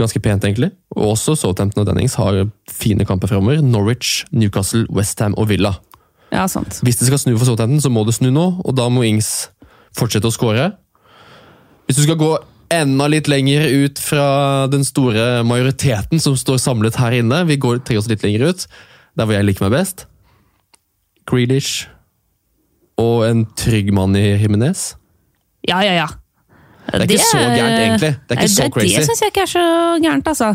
Ganske 0.00 0.20
pent, 0.20 0.44
egentlig. 0.44 0.70
Og 0.96 1.10
også 1.14 1.34
Southampton 1.36 1.82
og 1.82 1.88
Dennings 1.88 2.14
har 2.14 2.46
fine 2.72 3.04
kamper 3.04 3.28
framover. 3.28 3.60
Norwich, 3.60 4.24
Newcastle, 4.32 4.86
Westham 4.92 5.34
og 5.36 5.48
Villa. 5.48 5.74
ja, 6.32 6.46
sant. 6.46 6.80
Hvis 6.82 6.96
det 6.96 7.06
skal 7.06 7.18
snu 7.18 7.36
for 7.36 7.44
Southampton, 7.44 7.80
så 7.80 7.88
må 7.88 8.04
det 8.04 8.14
snu 8.14 8.30
nå, 8.30 8.60
og 8.64 8.76
da 8.76 8.88
må 8.88 9.04
Ings 9.06 9.48
fortsette 9.96 10.28
å 10.28 10.34
skåre. 10.34 10.72
Hvis 11.86 11.96
du 11.96 12.02
skal 12.02 12.18
gå 12.20 12.36
enda 12.72 13.06
litt 13.08 13.28
lenger 13.28 13.68
ut 13.84 14.00
fra 14.02 14.66
den 14.68 14.84
store 14.84 15.44
majoriteten 15.46 16.20
som 16.20 16.36
står 16.36 16.58
samlet 16.58 16.98
her 17.00 17.20
inne, 17.20 17.44
vi 17.46 17.56
går, 17.56 17.80
trenger 17.86 18.02
oss 18.02 18.10
litt 18.10 18.24
lenger 18.26 18.50
ut, 18.50 18.66
der 19.16 19.24
hvor 19.24 19.36
jeg 19.36 19.46
liker 19.46 19.68
meg 19.68 19.78
best, 19.78 20.06
Grealish 21.26 21.86
og 22.98 23.26
en 23.28 23.44
trygg 23.58 23.90
mann 23.94 24.16
i 24.16 24.24
Jimenez. 24.40 24.94
Ja, 25.66 25.80
ja, 25.84 25.92
ja. 26.04 26.06
Det 26.86 27.02
er 27.02 27.10
ikke 27.10 27.18
så 27.26 27.40
gærent, 27.42 27.76
egentlig. 27.82 28.12
Det 28.28 28.36
er 28.36 28.40
ikke 28.42 28.54
så 28.54 28.68
crazy. 28.72 28.94
Det 28.96 29.06
syns 29.08 29.22
jeg 29.24 29.32
ikke 29.32 29.42
er 29.42 29.50
så 29.50 29.64
gærent, 30.04 30.28
altså. 30.30 30.52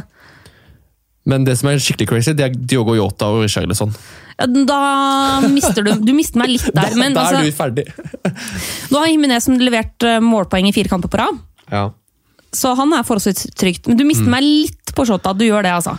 Men 1.27 1.43
det 1.45 1.57
som 1.59 1.69
er 1.69 1.77
skikkelig 1.83 2.07
crazy, 2.09 2.33
det 2.33 2.45
er 2.47 2.55
Diogo 2.55 2.95
Yota 2.97 3.27
og 3.29 3.43
Richarlison. 3.43 3.91
Ja, 4.39 4.47
Da 4.47 4.77
mister 5.51 5.83
du 5.85 5.91
Du 6.01 6.13
mister 6.17 6.39
meg 6.41 6.49
litt 6.55 6.69
der. 6.73 6.95
Men 7.01 7.13
da 7.13 7.27
er 7.27 7.35
altså, 7.35 7.43
du 7.45 7.57
ferdig. 7.59 7.85
nå 8.89 9.01
har 9.03 9.11
Jimenez 9.11 9.45
levert 9.61 10.07
eh, 10.07 10.17
målpoeng 10.23 10.71
i 10.71 10.73
fire 10.73 10.89
kamper 10.89 11.11
på 11.13 11.19
rad, 11.21 11.37
Ja. 11.69 11.89
så 12.55 12.73
han 12.79 12.91
er 12.97 13.03
forholdsvis 13.05 13.51
trygt. 13.55 13.87
Men 13.91 13.97
du 13.99 14.05
mister 14.07 14.25
Mm. 14.25 14.31
meg 14.33 14.43
litt 14.47 14.95
på 14.95 15.05
shota. 15.05 15.35
Du 15.37 15.45
gjør 15.45 15.61
det, 15.67 15.75
altså. 15.75 15.97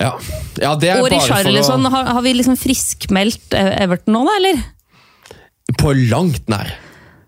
Ja. 0.00 0.12
ja, 0.60 0.74
det 0.76 0.88
er 0.92 1.00
Og 1.02 1.08
bare 1.10 1.20
for 1.20 1.76
å 1.76 1.90
har, 1.90 2.08
har 2.12 2.22
vi 2.22 2.32
liksom 2.36 2.56
friskmeldt 2.60 3.54
eh, 3.56 3.82
Everton 3.82 4.12
nå, 4.14 4.24
da, 4.28 4.34
eller? 4.40 4.64
På 5.86 5.94
langt 5.94 6.48
nær. 6.50 6.72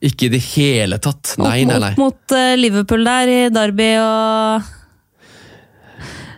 Ikke 0.02 0.26
i 0.26 0.32
det 0.32 0.40
hele 0.54 0.98
tatt. 1.02 1.36
Nei, 1.38 1.62
nei, 1.66 1.78
nei. 1.82 1.92
Opp 1.94 2.00
mot 2.02 2.34
eh, 2.34 2.54
Liverpool 2.58 3.04
der, 3.06 3.30
i 3.30 3.38
Derby 3.54 3.92
og 4.02 4.74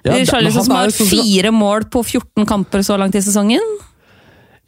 Ja, 0.04 0.16
Charlison 0.28 0.64
som 0.64 0.76
har 0.76 0.92
fire 0.92 1.52
mål 1.52 1.86
på 1.92 2.02
14 2.04 2.48
kamper 2.48 2.84
så 2.84 2.96
langt 3.00 3.16
i 3.16 3.22
sesongen. 3.24 3.64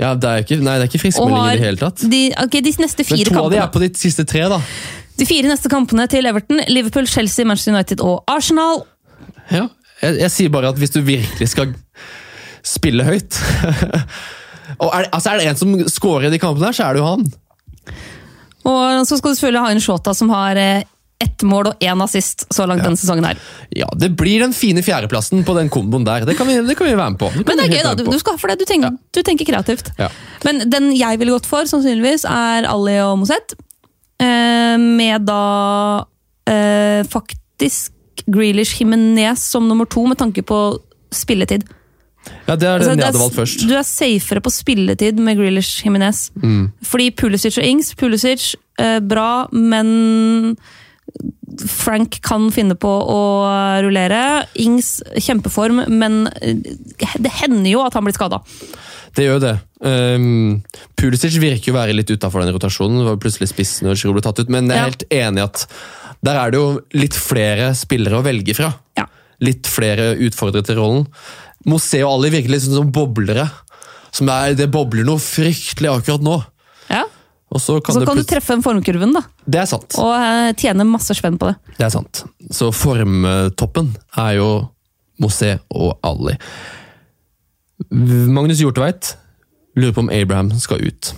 Ja, 0.01 0.15
det 0.19 0.29
er 0.29 0.45
ikke, 0.45 0.59
nei, 0.65 0.77
det 0.81 0.87
er 0.87 0.91
ikke 0.91 1.03
friskmelding 1.05 1.45
i 1.45 1.61
det 1.61 1.67
hele 1.67 1.81
tatt. 1.81 2.03
de, 2.11 2.23
ok, 2.43 2.59
de 2.65 2.75
neste 2.83 3.05
Men 3.05 3.11
fire 3.13 3.33
to 3.33 3.45
av 3.45 3.53
de 3.53 3.61
er 3.61 3.71
på 3.73 3.83
de 3.85 3.93
siste 4.01 4.25
tre, 4.29 4.43
da. 4.51 4.59
De 5.21 5.29
fire 5.29 5.49
neste 5.49 5.71
kampene 5.73 6.09
til 6.11 6.27
Everton, 6.29 6.65
Liverpool, 6.73 7.09
Chelsea, 7.09 7.47
Manchester 7.49 7.77
United 7.77 8.05
og 8.05 8.25
Arsenal. 8.33 8.85
Ja. 9.53 9.69
Jeg, 10.03 10.19
jeg 10.25 10.35
sier 10.35 10.53
bare 10.53 10.73
at 10.73 10.81
hvis 10.81 10.93
du 10.97 11.03
virkelig 11.07 11.53
skal 11.53 11.77
spille 12.67 13.05
høyt 13.07 13.37
Og 14.83 14.89
er, 14.95 15.09
altså 15.13 15.33
er 15.33 15.41
det 15.41 15.47
en 15.51 15.59
som 15.59 15.73
scorer 15.91 16.29
i 16.29 16.33
de 16.33 16.41
kampene 16.41 16.69
her, 16.69 16.77
så 16.77 16.87
er 16.87 16.97
det 16.97 17.03
jo 17.03 17.09
han. 17.09 17.27
Og 18.69 19.07
så 19.09 19.19
skal 19.19 19.33
du 19.33 19.39
selvfølgelig 19.39 19.65
ha 19.65 19.75
en 19.75 19.83
Shota 19.83 20.15
som 20.17 20.31
har 20.33 20.59
eh, 20.61 20.85
ett 21.23 21.45
mål 21.47 21.71
og 21.71 21.85
én 21.85 22.03
assist 22.03 22.47
så 22.53 22.67
langt 22.67 22.83
denne 22.85 22.99
sesongen 22.99 23.27
her. 23.27 23.41
Ja, 23.75 23.89
det 23.99 24.13
blir 24.19 24.43
den 24.43 24.55
fine 24.57 24.83
fjerdeplassen 24.85 25.45
på 25.47 25.55
den 25.59 25.71
komboen 25.73 26.07
der. 26.07 26.27
Det 26.27 26.37
kan 26.39 26.49
vi, 26.49 26.59
det 26.67 26.77
kan 26.79 26.89
vi 26.89 26.97
være 26.99 27.15
med 27.15 27.21
på. 27.21 27.31
Men 27.39 27.61
det 27.61 27.67
er 27.69 27.75
gøy, 27.77 27.83
da. 27.87 27.95
Du, 27.99 28.05
du 28.11 28.19
skal 28.23 28.39
for 28.43 28.51
det. 28.51 28.59
Du 28.63 28.67
tenker, 28.69 28.97
du 29.15 29.23
tenker 29.27 29.49
kreativt. 29.49 29.93
Ja. 30.01 30.11
Men 30.47 30.65
den 30.71 30.91
jeg 30.99 31.21
ville 31.23 31.37
gått 31.37 31.47
for, 31.51 31.69
sannsynligvis, 31.71 32.27
er 32.29 32.67
Ali 32.71 32.99
og 33.05 33.21
Moseth. 33.23 33.55
Eh, 34.23 34.79
med 34.83 35.29
da 35.29 35.43
eh, 36.51 37.03
faktisk 37.11 37.95
Grealish 38.27 38.81
Jimenez 38.81 39.47
som 39.51 39.69
nummer 39.71 39.87
to, 39.91 40.05
med 40.11 40.19
tanke 40.19 40.45
på 40.47 40.65
spilletid. 41.15 41.67
Ja, 42.47 42.57
det 42.57 42.67
er 42.69 42.79
den 42.79 42.89
altså, 42.89 42.95
jeg 42.95 43.07
hadde 43.07 43.23
valgt 43.23 43.39
først. 43.39 43.65
Du 43.69 43.75
er 43.79 43.87
safere 43.87 44.43
på 44.45 44.53
spilletid 44.53 45.19
med 45.23 45.39
Grealish 45.41 45.85
Jimenez. 45.85 46.29
Mm. 46.43 46.71
Fordi 46.87 47.11
Pulisic 47.11 47.59
og 47.59 47.67
Ings 47.67 47.95
Pulisic, 47.99 48.55
eh, 48.79 48.99
bra, 49.01 49.49
men 49.53 50.57
Frank 51.69 52.21
kan 52.25 52.47
finne 52.55 52.77
på 52.81 52.89
å 52.89 53.19
rullere. 53.85 54.47
Ings 54.63 55.01
kjempeform, 55.21 55.85
men 55.93 56.25
eh, 56.41 56.55
det 57.19 57.35
hender 57.43 57.71
jo 57.75 57.83
at 57.85 57.99
han 57.99 58.07
blir 58.07 58.17
skada. 58.17 58.41
Det 59.13 59.27
gjør 59.27 59.43
det. 59.43 59.57
Um, 59.85 60.63
Pulisic 60.97 61.35
virker 61.43 61.69
jo 61.69 61.75
å 61.75 61.81
være 61.83 61.97
litt 61.99 62.13
utafor 62.15 62.45
den 62.45 62.55
rotasjonen. 62.55 63.03
Det 63.03 63.09
var 63.11 63.19
plutselig 63.21 63.51
spissen 63.51 63.91
og 63.91 63.99
Giroud 63.99 64.17
ble 64.17 64.25
tatt 64.25 64.41
ut, 64.41 64.53
men 64.53 64.71
jeg 64.71 64.79
er 64.79 64.81
Ja. 64.81 64.89
helt 64.89 65.05
enig 65.11 65.43
i 65.43 65.45
at 65.45 65.67
der 66.25 66.39
er 66.39 66.51
det 66.51 66.61
jo 66.61 66.81
litt 66.95 67.19
flere 67.19 67.75
spillere 67.77 68.21
å 68.21 68.25
velge 68.25 68.55
fra. 68.57 68.71
Ja. 68.97 69.05
Litt 69.43 69.67
flere 69.67 70.15
utfordrere 70.17 70.65
til 70.65 70.79
rollen. 70.79 71.07
Mosé 71.69 72.03
og 72.03 72.17
Ali 72.17 72.33
virker 72.35 72.55
litt 72.55 72.65
sånn 72.65 72.81
som 72.81 72.93
boblere. 72.95 73.47
Som 74.13 74.29
er, 74.33 74.57
det 74.59 74.69
bobler 74.73 75.07
noe 75.09 75.23
fryktelig 75.23 75.89
akkurat 75.93 76.25
nå. 76.25 76.37
Ja. 76.91 77.07
Og 77.53 77.61
så 77.61 77.79
kan 77.85 77.97
Så 77.97 78.05
kan 78.09 78.19
du 78.19 78.25
treffe 78.29 78.55
en 78.57 78.65
formkurven 78.65 79.13
da, 79.13 79.23
Det 79.45 79.61
er 79.61 79.67
sant. 79.69 79.97
og 80.01 80.13
uh, 80.13 80.53
tjene 80.57 80.87
masse 80.89 81.15
spenn 81.17 81.37
på 81.41 81.51
det. 81.51 81.75
Det 81.77 81.87
er 81.89 81.93
sant. 81.93 82.25
Så 82.53 82.71
formtoppen 82.73 83.93
er 84.21 84.39
jo 84.39 84.49
Mosé 85.21 85.59
og 85.71 85.99
Ali. 86.07 86.39
Magnus 87.91 88.61
Hjortveit 88.63 89.15
lurer 89.77 89.93
på 89.97 90.05
om 90.05 90.11
Abraham 90.13 90.53
skal 90.61 90.81
ut. 90.85 91.13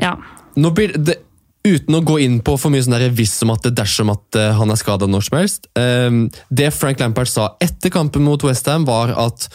Ja. 0.00 0.16
Nå 0.56 0.72
blir 0.76 0.96
det, 0.96 1.18
uten 1.66 1.98
å 1.98 2.02
gå 2.06 2.18
inn 2.24 2.38
på 2.44 2.56
for 2.60 2.72
mye 2.72 2.84
sånn 2.84 2.96
hvis 3.16 3.34
om 3.44 3.52
at 3.54 3.66
det 3.66 3.74
dersom 3.78 4.12
at 4.14 4.38
eh, 4.38 4.54
han 4.56 4.72
er 4.72 4.78
skada 4.80 5.08
når 5.10 5.26
som 5.26 5.38
helst 5.40 5.68
eh, 5.78 6.18
Det 6.48 6.70
Frank 6.74 7.02
Lampard 7.02 7.30
sa 7.30 7.50
etter 7.62 7.92
kampen 7.94 8.24
mot 8.26 8.42
Westham, 8.46 8.86
var 8.88 9.14
at 9.18 9.48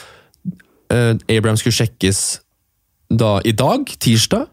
eh, 0.92 1.16
Abraham 1.32 1.60
skulle 1.60 1.78
sjekkes 1.80 2.42
da 3.12 3.40
i 3.44 3.52
dag, 3.52 3.90
tirsdag. 4.00 4.48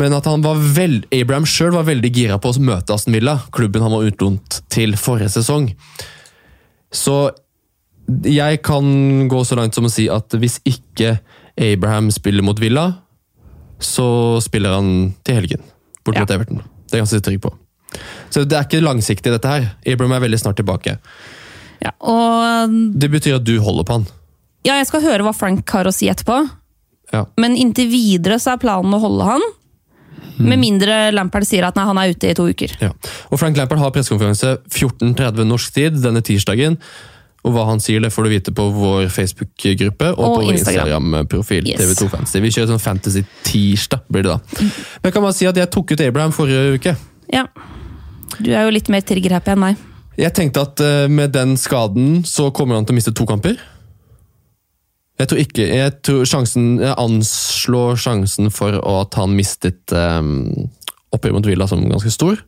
Men 0.00 0.14
at 0.16 0.26
han 0.26 0.42
var 0.42 0.58
vel, 0.74 1.02
Abraham 1.14 1.46
sjøl 1.46 1.74
var 1.76 1.86
veldig 1.86 2.10
gira 2.14 2.38
på 2.42 2.50
å 2.50 2.62
møte 2.64 2.94
Aston 2.94 3.14
Villa, 3.14 3.36
klubben 3.54 3.84
han 3.84 3.92
var 3.92 4.06
utlånt 4.08 4.62
til 4.72 4.96
forrige 4.98 5.34
sesong. 5.36 5.68
Så 6.90 7.16
jeg 8.26 8.62
kan 8.66 9.28
gå 9.30 9.42
så 9.46 9.58
langt 9.58 9.76
som 9.76 9.86
å 9.86 9.92
si 9.92 10.08
at 10.10 10.34
hvis 10.34 10.58
ikke 10.66 11.18
Abraham 11.54 12.10
spiller 12.14 12.46
mot 12.46 12.58
Villa, 12.58 12.88
så 13.80 14.40
spiller 14.42 14.74
han 14.78 15.12
til 15.26 15.38
helgen. 15.38 15.68
Bort 16.04 16.16
Ja. 16.16 16.24
Everton. 16.24 16.62
Det 16.88 16.94
er 16.94 16.98
jeg 16.98 17.06
ganske 17.06 17.20
trygg 17.26 17.40
på. 17.44 17.52
Så 18.30 18.44
det 18.46 18.56
er 18.56 18.64
ikke 18.64 18.82
langsiktig, 18.84 19.32
dette 19.32 19.48
her. 19.50 19.68
Abraham 19.86 20.12
er 20.16 20.20
veldig 20.28 20.38
snart 20.40 20.56
tilbake. 20.56 20.98
ja. 21.82 21.90
Og 22.00 22.70
Det 22.98 23.10
betyr 23.10 23.36
at 23.36 23.44
du 23.44 23.58
holder 23.60 23.84
på 23.84 23.92
han. 23.98 24.06
ja, 24.64 24.74
jeg 24.76 24.86
skal 24.86 25.00
høre 25.02 25.22
hva 25.24 25.34
Frank 25.34 25.68
har 25.70 25.84
å 25.84 25.92
si 25.92 26.06
etterpå. 26.08 26.48
Ja. 27.12 27.24
Men 27.36 27.56
inntil 27.56 27.88
videre 27.90 28.38
så 28.38 28.52
er 28.54 28.58
planen 28.62 28.92
å 28.94 29.00
holde 29.00 29.24
han. 29.24 29.40
Med 30.40 30.58
mindre 30.58 31.10
Lampard 31.12 31.44
sier 31.44 31.64
at 31.66 31.76
nei, 31.76 31.84
han 31.84 31.98
er 31.98 32.12
ute 32.14 32.30
i 32.30 32.34
to 32.34 32.46
uker. 32.48 32.70
Ja. 32.80 32.92
Og 33.30 33.38
Frank 33.38 33.56
Lampard 33.58 33.78
har 33.82 33.90
pressekonferanse 33.92 34.58
14.30 34.70 35.44
norsk 35.44 35.74
tid 35.74 35.98
denne 36.00 36.22
tirsdagen. 36.24 36.78
Og 37.40 37.54
hva 37.54 37.64
han 37.70 37.80
sier, 37.80 38.02
det 38.04 38.10
får 38.12 38.26
du 38.26 38.30
vite 38.34 38.52
på 38.52 38.66
vår 38.74 39.06
Facebook-gruppe 39.12 40.10
og, 40.12 40.18
Og 40.20 40.34
på 40.34 40.42
vår 40.42 40.52
Instagram. 40.52 41.06
Instagram-profil. 41.08 41.70
Yes. 41.70 41.80
TV2 41.80 42.08
Fantasy. 42.12 42.42
Vi 42.44 42.52
kjører 42.52 42.72
sånn 42.74 42.82
Fantasy-tirsdag, 42.84 44.02
blir 44.12 44.26
det 44.26 44.34
da. 44.34 44.38
Men 44.60 45.08
jeg 45.08 45.16
kan 45.16 45.24
bare 45.24 45.36
si 45.38 45.48
at 45.48 45.60
jeg 45.60 45.70
tok 45.72 45.94
ut 45.94 46.04
Abraham 46.04 46.34
forrige 46.36 46.76
uke. 46.76 46.96
Ja. 47.32 47.46
Du 48.38 48.50
er 48.52 48.68
jo 48.68 48.74
litt 48.74 48.90
mer 48.92 49.04
trigger-happy 49.08 49.54
enn 49.54 49.62
meg. 49.62 49.86
Jeg 50.20 50.34
tenkte 50.36 50.66
at 50.66 50.82
eh, 50.84 51.06
med 51.08 51.32
den 51.32 51.56
skaden 51.56 52.20
så 52.28 52.50
kommer 52.52 52.76
han 52.76 52.84
til 52.84 52.92
å 52.92 52.98
miste 52.98 53.14
to 53.16 53.24
kamper. 53.28 53.56
Jeg 55.20 55.28
tror 55.28 55.40
ikke 55.42 55.64
Jeg, 55.68 55.92
tror 56.04 56.28
sjansen, 56.28 56.68
jeg 56.80 56.96
anslår 56.96 57.98
sjansen 58.00 58.48
for 58.52 58.76
at 58.80 59.16
han 59.20 59.34
mistet 59.36 59.92
um, 59.92 60.48
oppgjøret 61.12 61.36
mot 61.36 61.48
Villa 61.48 61.66
som 61.68 61.82
ganske 61.88 62.12
stor. 62.14 62.40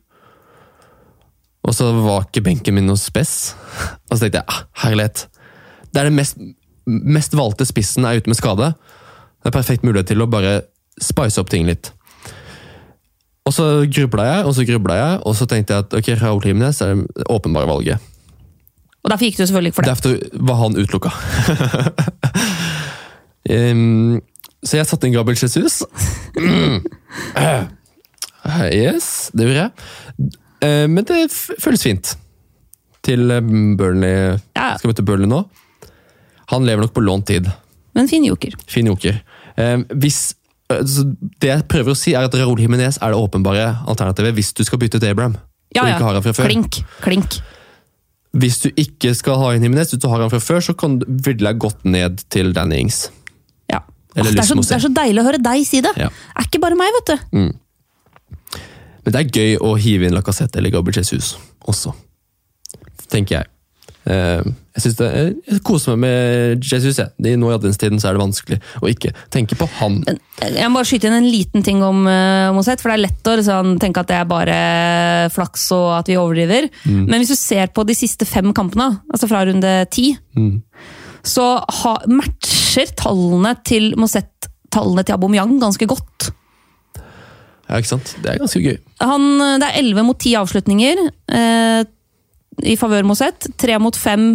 Og 1.63 1.75
så 1.75 1.87
var 1.95 2.27
ikke 2.27 2.43
benken 2.43 2.75
min 2.75 2.87
noe 2.89 2.99
spess. 2.99 3.53
Og 4.09 4.17
så 4.17 4.25
tenkte 4.25 4.41
jeg 4.41 4.49
ah, 4.51 4.63
herlighet. 4.83 5.27
Det 5.93 6.01
er 6.01 6.09
den 6.09 6.17
mest, 6.17 6.39
mest 6.85 7.35
valgte 7.37 7.67
spissen 7.67 8.07
er 8.07 8.19
ute 8.19 8.31
med 8.31 8.39
skade. 8.39 8.73
Det 9.43 9.51
er 9.51 9.55
perfekt 9.55 9.85
mulighet 9.87 10.11
til 10.11 10.23
å 10.23 10.29
bare 10.31 10.61
spice 11.01 11.39
opp 11.41 11.51
ting 11.53 11.67
litt. 11.67 11.91
Og 13.43 13.55
så 13.55 13.67
grubla 13.91 14.25
jeg, 14.29 14.47
og 14.47 14.55
så 14.55 14.65
grubla 14.67 14.97
jeg, 14.97 15.21
og 15.27 15.35
så 15.35 15.47
tenkte 15.51 15.75
jeg 15.75 15.85
at 15.85 15.95
ok, 15.99 16.09
Raoul 16.21 16.45
Jiménez 16.47 16.79
er 16.83 16.95
det 16.95 17.27
åpenbare 17.31 17.67
valget. 17.67 18.11
Og 19.03 19.11
derfor 19.11 19.27
gikk 19.27 19.37
du 19.37 19.43
selvfølgelig 19.43 19.73
for 19.75 19.83
det. 19.83 19.89
Derfor 19.91 20.45
var 20.47 20.59
han 20.61 20.77
utelukka. 20.79 21.11
um, 23.55 24.21
så 24.63 24.79
jeg 24.79 24.87
satte 24.87 25.09
inn 25.09 25.15
Gabriel 25.15 25.39
Jesus. 25.39 25.83
Mm. 26.39 26.83
Uh, 28.43 28.67
yes, 28.83 29.31
det 29.31 29.45
gjorde 29.45 29.61
jeg. 29.61 29.69
Eh, 30.63 30.85
men 30.89 31.07
det 31.07 31.25
føles 31.33 31.83
fint. 31.83 32.13
Til 33.03 33.31
eh, 33.31 33.43
Burnley 33.79 34.37
Ja. 34.55 34.73
Skal 34.77 34.93
møte 34.93 35.05
Burnley 35.05 35.29
nå. 35.29 35.43
Han 36.53 36.67
lever 36.67 36.85
nok 36.85 36.95
på 36.95 37.03
lånt 37.03 37.27
tid. 37.31 37.49
Men 37.93 38.09
fin 38.09 38.25
joker. 38.25 38.55
Fin 38.69 38.87
joker. 38.89 39.19
Eh, 39.59 39.79
hvis, 40.01 40.35
det 40.69 41.49
jeg 41.49 41.65
prøver 41.71 41.93
å 41.93 41.97
si, 41.97 42.15
er 42.17 42.27
at 42.27 42.37
Raúl 42.39 42.61
Jiménez 42.63 42.99
er 42.99 43.13
det 43.13 43.19
åpenbare 43.19 43.67
alternativet 43.89 44.37
hvis 44.37 44.53
du 44.57 44.63
skal 44.65 44.81
bytte 44.81 45.01
ut 45.01 45.09
Abraham. 45.09 45.37
Ja, 45.73 45.87
ja. 45.89 46.21
Klink. 46.37 46.83
Klink. 47.01 47.39
Hvis 48.33 48.59
du 48.63 48.69
ikke 48.79 49.13
skal 49.17 49.37
ha 49.41 49.51
inn 49.53 49.65
Jimenez, 49.65 49.91
hvis 49.93 50.01
du 50.01 50.07
har 50.09 50.23
han 50.23 50.31
fra 50.33 50.41
før, 50.41 50.61
så 50.65 50.73
kan 50.77 50.97
du 51.01 51.05
ville 51.25 51.49
jeg 51.51 51.61
gått 51.61 51.83
ned 51.85 52.23
til 52.33 52.49
Danny 52.55 52.79
Ings. 52.81 53.05
Ja. 53.69 53.83
Eller 54.15 54.31
Åh, 54.31 54.37
det, 54.37 54.41
er 54.41 54.49
så, 54.49 54.57
det 54.57 54.77
er 54.77 54.85
så 54.87 54.93
deilig 54.93 55.21
å 55.21 55.27
høre 55.27 55.41
deg 55.41 55.65
si 55.69 55.81
det. 55.85 55.91
Ja. 56.01 56.09
Er 56.09 56.47
ikke 56.49 56.61
bare 56.63 56.77
meg, 56.77 56.93
vet 56.97 57.11
du. 57.13 57.27
Men 59.03 59.15
det 59.15 59.21
er 59.21 59.33
gøy 59.39 59.57
å 59.59 59.73
hive 59.79 60.07
inn 60.07 60.15
Lacassette 60.15 60.59
eller 60.61 60.71
Gabriel 60.73 61.01
Jesus 61.03 61.33
også, 61.67 61.91
tenker 63.11 63.41
jeg. 63.41 63.49
Eh, 64.05 64.43
Jeg 64.73 64.81
synes 64.81 64.95
det, 64.97 65.07
jeg 65.47 65.59
koser 65.63 65.93
meg 65.93 65.99
med 66.01 66.63
Jesus. 66.65 66.97
Jeg. 66.97 67.11
I 67.29 67.35
nå 67.37 67.51
i 67.51 67.53
adventstiden 67.55 67.99
så 68.01 68.09
er 68.09 68.15
det 68.17 68.23
vanskelig 68.23 68.57
å 68.81 68.89
ikke 68.89 69.11
tenke 69.31 69.53
på 69.59 69.67
han. 69.77 69.99
Men 70.07 70.17
Jeg 70.41 70.71
må 70.71 70.79
bare 70.79 70.89
skyte 70.89 71.07
inn 71.11 71.17
en 71.19 71.27
liten 71.29 71.63
ting 71.63 71.83
om 71.85 72.01
Mosett, 72.57 72.81
for 72.81 72.89
det 72.89 72.95
er 72.97 73.03
lett 73.05 73.29
å 73.29 73.35
sånn, 73.45 73.75
tenke 73.79 74.01
at 74.01 74.09
det 74.09 74.17
er 74.17 74.25
bare 74.31 74.57
flaks 75.35 75.67
og 75.77 75.91
at 75.99 76.09
vi 76.09 76.17
overdriver. 76.17 76.71
Men 76.89 77.21
hvis 77.21 77.35
du 77.35 77.37
ser 77.37 77.69
på 77.69 77.85
de 77.85 77.93
siste 77.95 78.25
fem 78.25 78.49
kampene, 78.57 78.89
altså 79.13 79.29
fra 79.29 79.43
runde 79.45 79.75
ti, 79.93 80.15
så 81.23 81.45
ha, 81.61 81.93
matcher 82.09 82.89
tallene 82.99 83.53
til 83.63 83.93
Mosett 84.01 84.49
tallene 84.73 85.05
til 85.05 85.15
Aubameyang 85.15 85.59
ganske 85.61 85.85
godt. 85.87 86.31
Ja, 87.69 87.77
ikke 87.77 87.93
sant? 87.93 88.15
Det 88.25 88.33
er 88.33 88.41
ganske 88.41 88.59
gøy. 88.59 88.81
Han, 89.03 89.25
det 89.59 89.67
er 89.67 89.79
11 89.81 90.05
mot 90.07 90.19
10 90.19 90.35
avslutninger 90.39 91.01
eh, 91.35 91.81
i 92.63 92.75
favør 92.79 93.05
Moseth. 93.09 93.49
3 93.59 93.79
mot 93.83 93.97
5 93.97 94.27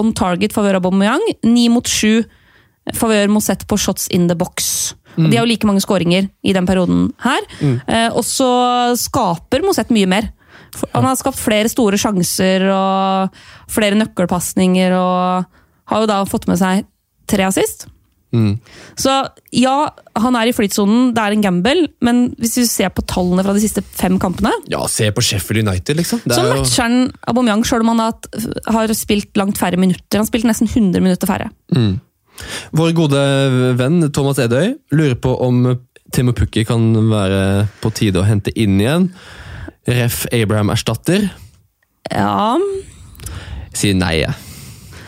on 0.00 0.12
target 0.16 0.54
favør 0.54 0.80
Aubameyang. 0.80 1.22
9 1.46 1.68
mot 1.72 1.86
7 1.88 2.22
favør 2.98 3.30
Moseth 3.30 3.68
på 3.70 3.78
shots 3.78 4.08
in 4.10 4.26
the 4.30 4.36
box. 4.38 4.94
Og 5.18 5.28
De 5.28 5.36
har 5.36 5.44
jo 5.44 5.50
like 5.50 5.68
mange 5.68 5.82
skåringer 5.84 6.30
i 6.42 6.54
den 6.56 6.66
perioden 6.66 7.10
her. 7.22 7.44
Eh, 7.62 8.08
og 8.16 8.24
så 8.24 8.48
skaper 8.98 9.62
Moseth 9.64 9.92
mye 9.92 10.08
mer. 10.08 10.30
Han 10.94 11.04
har 11.04 11.18
skapt 11.20 11.36
flere 11.36 11.68
store 11.68 11.98
sjanser 12.00 12.64
og 12.72 13.42
flere 13.70 13.98
nøkkelpasninger 14.00 14.94
og 14.96 15.44
har 15.92 16.00
jo 16.00 16.08
da 16.08 16.22
fått 16.24 16.48
med 16.48 16.56
seg 16.60 16.86
tre 17.28 17.44
assist. 17.44 17.86
Så 18.32 19.12
ja, 19.52 19.74
han 20.16 20.36
er 20.38 20.48
i 20.48 20.54
flytsonen, 20.56 21.10
det 21.16 21.20
er 21.22 21.36
en 21.36 21.44
gamble, 21.44 21.88
men 22.04 22.22
hvis 22.40 22.56
vi 22.62 22.64
ser 22.68 22.92
på 22.94 23.04
tallene 23.08 23.44
fra 23.44 23.52
de 23.56 23.60
siste 23.64 23.84
fem 23.84 24.18
kampene, 24.22 24.52
Ja, 24.72 24.86
se 24.88 25.10
på 25.12 25.24
Sheffield 25.24 25.68
United, 25.68 25.98
liksom. 26.00 26.22
Det 26.24 26.36
så 26.36 26.46
er 26.46 26.56
matcher 26.56 26.86
han 26.86 26.96
Aubameyang 27.28 27.64
sjøl 27.68 27.84
om 27.84 27.92
han 27.92 28.04
har, 28.06 28.94
spilt 28.96 29.36
langt 29.36 29.60
færre 29.60 29.80
minutter. 29.80 30.16
Han 30.16 30.24
har 30.24 30.30
spilt 30.32 30.48
nesten 30.48 30.70
100 30.70 31.04
minutter 31.04 31.28
færre. 31.28 31.50
vår 32.72 32.94
gode 32.96 33.20
venn 33.76 34.00
Thomas 34.12 34.40
Edøy 34.40 34.78
lurer 34.96 35.18
på 35.20 35.34
om 35.44 35.66
Timo 36.12 36.32
Pukki 36.36 36.64
kan 36.68 36.92
være 37.10 37.68
på 37.82 37.92
tide 37.96 38.20
å 38.20 38.26
hente 38.26 38.52
inn 38.56 38.80
igjen. 38.80 39.10
Ref. 39.88 40.26
Abraham 40.32 40.72
erstatter. 40.72 41.28
Ja, 42.10 42.56
Sier 43.72 43.96
nei, 43.96 44.18
jeg. 44.20 44.34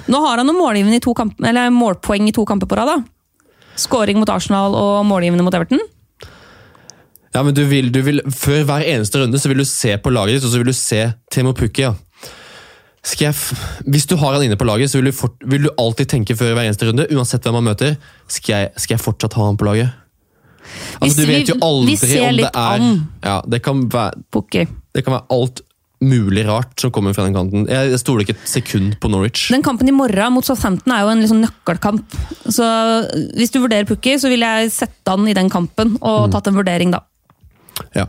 Nå 0.09 0.21
har 0.25 0.41
han 0.41 0.49
noen 0.49 0.93
i 0.93 1.01
to 1.05 1.13
kamp, 1.17 1.37
eller 1.45 1.73
målpoeng 1.73 2.29
i 2.29 2.33
to 2.33 2.45
kamper 2.49 2.69
på 2.69 2.77
rad. 2.79 2.89
da. 2.89 3.14
Skåring 3.81 4.19
mot 4.21 4.31
Arsenal 4.31 4.75
og 4.79 5.05
målgivende 5.09 5.45
mot 5.47 5.55
Everton. 5.57 5.81
Ja, 7.35 7.43
men 7.43 7.55
du 7.57 7.65
vil, 7.67 7.89
du 7.91 8.01
vil, 8.07 8.21
Før 8.31 8.63
hver 8.69 8.85
eneste 8.87 9.19
runde 9.19 9.39
så 9.43 9.51
vil 9.51 9.59
du 9.59 9.67
se 9.67 9.97
på 9.99 10.13
laget 10.15 10.37
ditt, 10.39 10.45
og 10.47 10.53
så 10.53 10.61
vil 10.61 10.71
du 10.71 10.77
se 10.79 11.01
Timo 11.35 11.53
Pukki. 11.57 11.83
Ja. 11.89 11.95
Jeg, 13.21 13.35
hvis 13.91 14.07
du 14.09 14.15
har 14.17 14.33
han 14.33 14.47
inne 14.47 14.57
på 14.57 14.65
laget, 14.65 14.89
så 14.91 14.97
vil 15.01 15.11
du, 15.11 15.13
fort, 15.13 15.35
vil 15.45 15.67
du 15.67 15.71
alltid 15.79 16.09
tenke 16.09 16.37
før 16.39 16.55
hver 16.57 16.65
eneste 16.71 16.87
runde, 16.89 17.05
uansett 17.13 17.45
hvem 17.45 17.59
han 17.59 17.67
møter, 17.67 17.99
skal 18.33 18.55
jeg, 18.55 18.71
skal 18.81 18.95
jeg 18.97 19.03
fortsatt 19.05 19.37
ha 19.37 19.45
han 19.51 19.59
på 19.61 19.67
laget? 19.69 19.91
Altså, 21.03 21.19
du 21.21 21.27
vet 21.29 21.43
vi- 21.43 21.51
jo 21.53 21.59
aldri 21.67 21.91
vi 21.93 21.97
ser 22.01 22.23
om 22.31 22.39
det 22.39 22.47
er 22.49 22.71
an. 22.79 23.03
ja, 23.27 23.35
det, 23.53 23.61
kan 23.67 23.83
være, 23.93 24.23
Pukki. 24.33 24.65
det 24.97 25.05
kan 25.05 25.19
være 25.19 25.27
alt 25.37 25.61
mulig 26.05 26.45
rart 26.49 26.81
som 26.81 26.93
kommer 26.95 27.15
fra 27.17 27.27
den 27.27 27.37
kanten. 27.37 27.69
Jeg, 27.71 27.99
stoler 28.03 28.25
ikke 28.25 28.37
et 28.37 28.51
sekund 28.51 28.99
på 29.03 29.11
Norwich. 29.13 29.49
Den 29.55 29.65
kampen 29.65 29.91
i 29.91 29.95
morgen 29.95 30.37
mot 30.37 30.47
Southampton 30.47 30.95
er 30.95 31.05
jo 31.05 31.13
en 31.13 31.23
liksom 31.25 31.41
nøkkelkamp. 31.43 32.19
Så 32.45 32.67
hvis 33.39 33.55
du 33.55 33.61
vurderer 33.63 33.89
Pukki, 33.89 34.19
så 34.21 34.33
vil 34.33 34.45
jeg 34.45 34.73
sette 34.75 35.15
han 35.15 35.29
i 35.31 35.37
den 35.37 35.51
kampen 35.53 35.97
og 36.01 36.31
tatt 36.35 36.51
en 36.51 36.59
vurdering 36.59 36.95
da. 36.95 37.05
Ja. 37.97 38.07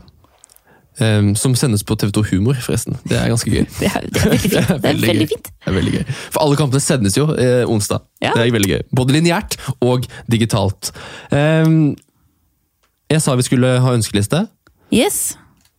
Um, 0.96 1.34
som 1.36 1.52
sendes 1.58 1.82
på 1.84 1.92
TV2 2.00 2.22
Humor, 2.30 2.56
forresten. 2.64 2.96
Det 3.04 3.18
er 3.20 3.28
ganske 3.28 3.50
gøy. 3.52 3.66
Det 3.80 3.90
er, 3.90 4.06
det 4.08 4.22
er 4.22 4.30
veldig 4.30 4.40
fint. 4.40 4.54
Det 4.82 4.88
er 4.88 5.00
veldig 5.02 5.28
fint. 5.28 5.50
Det 5.52 5.72
er 5.72 5.76
veldig 5.76 5.94
gøy. 5.98 6.04
For 6.30 6.40
alle 6.46 6.58
kampene 6.60 6.80
sendes 6.80 7.18
jo 7.18 7.26
eh, 7.34 7.64
onsdag. 7.68 8.04
Ja. 8.24 8.32
Det 8.32 8.46
er 8.46 8.52
veldig 8.54 8.70
gøy. 8.72 8.82
Både 8.96 9.16
lineært 9.18 9.58
og 9.84 10.08
digitalt. 10.32 10.94
Um, 11.28 11.96
jeg 13.12 13.22
sa 13.22 13.36
vi 13.36 13.44
skulle 13.44 13.76
ha 13.84 13.92
ønskeliste. 13.98 14.46
Yes. 14.94 15.36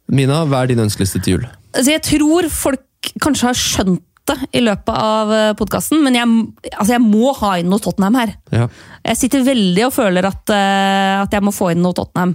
Mina, 0.07 0.43
hva 0.47 0.61
er 0.63 0.71
din 0.71 0.85
ønskeliste 0.85 1.19
til 1.23 1.37
jul? 1.37 1.47
Altså, 1.77 1.91
jeg 1.93 2.03
tror 2.07 2.47
folk 2.51 3.11
kanskje 3.23 3.49
har 3.51 3.57
skjønt 3.59 4.03
det 4.27 4.35
i 4.59 4.61
løpet 4.65 4.91
av 4.91 5.29
podkasten, 5.55 6.01
men 6.03 6.17
jeg, 6.17 6.27
altså, 6.73 6.89
jeg 6.97 7.03
må 7.05 7.31
ha 7.37 7.53
inn 7.61 7.69
noe 7.71 7.79
Tottenham 7.79 8.17
her. 8.19 8.33
Ja. 8.51 8.65
Jeg 9.07 9.19
sitter 9.21 9.45
veldig 9.47 9.85
og 9.85 9.93
føler 9.95 10.27
at, 10.27 10.51
eh, 10.51 11.13
at 11.21 11.37
jeg 11.37 11.45
må 11.47 11.53
få 11.55 11.69
inn 11.71 11.79
noe 11.85 11.95
Tottenham. 11.95 12.33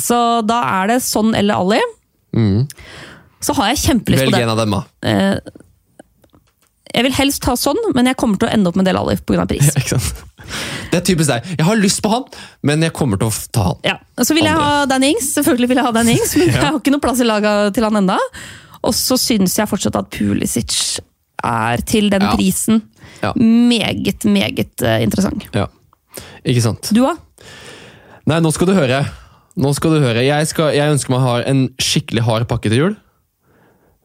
Så 0.00 0.16
da 0.48 0.62
er 0.80 0.94
det 0.94 1.02
sånn 1.04 1.34
eller 1.36 1.60
Ali. 1.60 1.82
Så 3.42 3.54
har 3.58 3.72
jeg 3.72 3.82
kjempelyst 3.82 4.24
på 4.24 4.30
det. 4.30 4.38
Velg 4.38 4.46
en 4.46 4.54
av 4.54 4.60
dem, 4.62 4.76
da. 4.78 4.82
Jeg 6.92 7.06
vil 7.06 7.14
helst 7.16 7.46
ha 7.48 7.54
sånn, 7.56 7.80
men 7.96 8.10
jeg 8.10 8.18
kommer 8.20 8.40
til 8.40 8.50
å 8.50 8.52
ende 8.52 8.68
opp 8.68 8.76
med 8.76 8.88
Del 8.88 8.98
Ali 9.00 9.16
pga. 9.16 9.46
pris. 9.48 9.70
Ja, 9.72 9.80
Ikke 9.80 9.96
sant? 9.98 10.22
Det 10.92 10.98
er 11.00 11.04
typisk 11.06 11.28
deg. 11.30 11.46
Jeg 11.58 11.66
har 11.66 11.78
lyst 11.80 12.02
på 12.04 12.10
han, 12.12 12.24
men 12.68 12.82
jeg 12.84 12.92
kommer 12.96 13.20
til 13.20 13.30
å 13.30 13.34
ta 13.54 13.62
han. 13.70 13.78
Ja. 13.86 13.96
Og 14.18 14.26
så 14.28 14.34
vil 14.36 14.44
jeg 14.48 14.58
ha 14.58 14.84
Dan 14.90 15.06
Ings, 15.08 15.30
selvfølgelig 15.36 15.68
vil 15.72 15.80
jeg 15.80 15.86
ha 15.88 15.92
Dan 15.96 16.10
Ings, 16.12 16.34
men 16.36 16.50
jeg 16.52 16.60
har 16.62 16.76
ikke 16.80 16.92
noe 16.94 17.02
plass 17.04 17.22
i 17.24 17.28
laget 17.28 17.74
til 17.78 17.86
han 17.88 17.96
enda. 18.02 18.18
Og 18.82 18.94
så 18.98 19.16
syns 19.20 19.54
jeg 19.58 19.70
fortsatt 19.70 19.96
at 20.00 20.10
Pulisic 20.12 21.00
er 21.42 21.82
til 21.86 22.10
den 22.12 22.22
Ja. 22.22 22.34
prisen 22.36 22.82
Ja. 23.22 23.32
meget, 23.38 24.24
meget 24.26 24.82
eh, 24.82 25.02
interessant. 25.02 25.46
Ja. 25.54 25.66
Ikke 26.44 26.62
sant? 26.62 26.90
Du 26.94 27.04
òg? 27.06 27.18
Nei, 28.26 28.38
nå 28.42 28.50
skal 28.54 28.66
du 28.70 28.74
høre. 28.76 29.04
Nå 29.58 29.72
skal 29.74 29.94
du 29.96 30.00
høre. 30.04 30.22
Jeg, 30.24 30.46
skal, 30.48 30.72
jeg 30.74 30.90
ønsker 30.94 31.12
meg 31.12 31.46
en 31.50 31.62
skikkelig 31.82 32.22
hard 32.26 32.46
pakke 32.50 32.70
til 32.70 32.78
jul. 32.78 32.94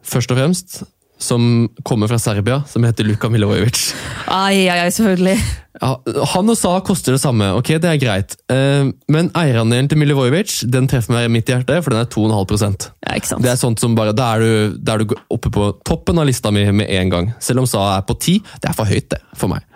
Først 0.04 0.30
og 0.34 0.38
fremst. 0.38 0.82
Som 1.18 1.68
kommer 1.82 2.06
fra 2.06 2.18
Serbia, 2.22 2.60
som 2.70 2.84
heter 2.86 3.06
Luka 3.06 3.28
Milojevic. 3.28 3.88
Ai, 4.30 4.68
ai, 4.70 4.84
ai, 4.84 4.90
selvfølgelig. 4.94 5.34
Ja, 5.78 5.92
han 6.32 6.50
og 6.50 6.56
Sa 6.58 6.72
koster 6.86 7.14
det 7.14 7.20
samme, 7.22 7.50
ok, 7.58 7.72
det 7.82 7.90
er 7.90 7.98
greit. 8.02 8.36
Eh, 8.50 8.88
men 9.10 9.30
eierandelen 9.38 9.90
til 9.90 9.98
Milivojevic 10.00 10.60
den 10.70 10.88
treffer 10.90 11.14
meg 11.14 11.26
i 11.28 11.32
mitt 11.32 11.50
hjerte, 11.50 11.80
for 11.82 11.94
den 11.94 12.02
er 12.02 12.10
2,5 12.10 12.88
Ja, 13.06 13.14
ikke 13.14 13.30
sant? 13.30 13.44
Det 13.46 13.52
er 13.52 13.60
sånt 13.60 13.82
som 13.82 13.94
bare, 13.98 14.14
Da 14.16 14.32
er 14.36 14.42
du, 14.42 14.78
er 14.78 15.02
du 15.02 15.14
oppe 15.34 15.52
på 15.54 15.68
toppen 15.86 16.18
av 16.18 16.26
lista 16.26 16.50
mi 16.54 16.64
med 16.70 16.90
en 16.90 17.12
gang. 17.14 17.30
Selv 17.42 17.62
om 17.62 17.68
Sa 17.70 17.84
er 17.96 18.06
på 18.06 18.14
10, 18.18 18.38
det 18.62 18.70
er 18.70 18.78
for 18.78 18.90
høyt 18.90 19.10
det, 19.14 19.20
for 19.38 19.50
meg. 19.52 19.66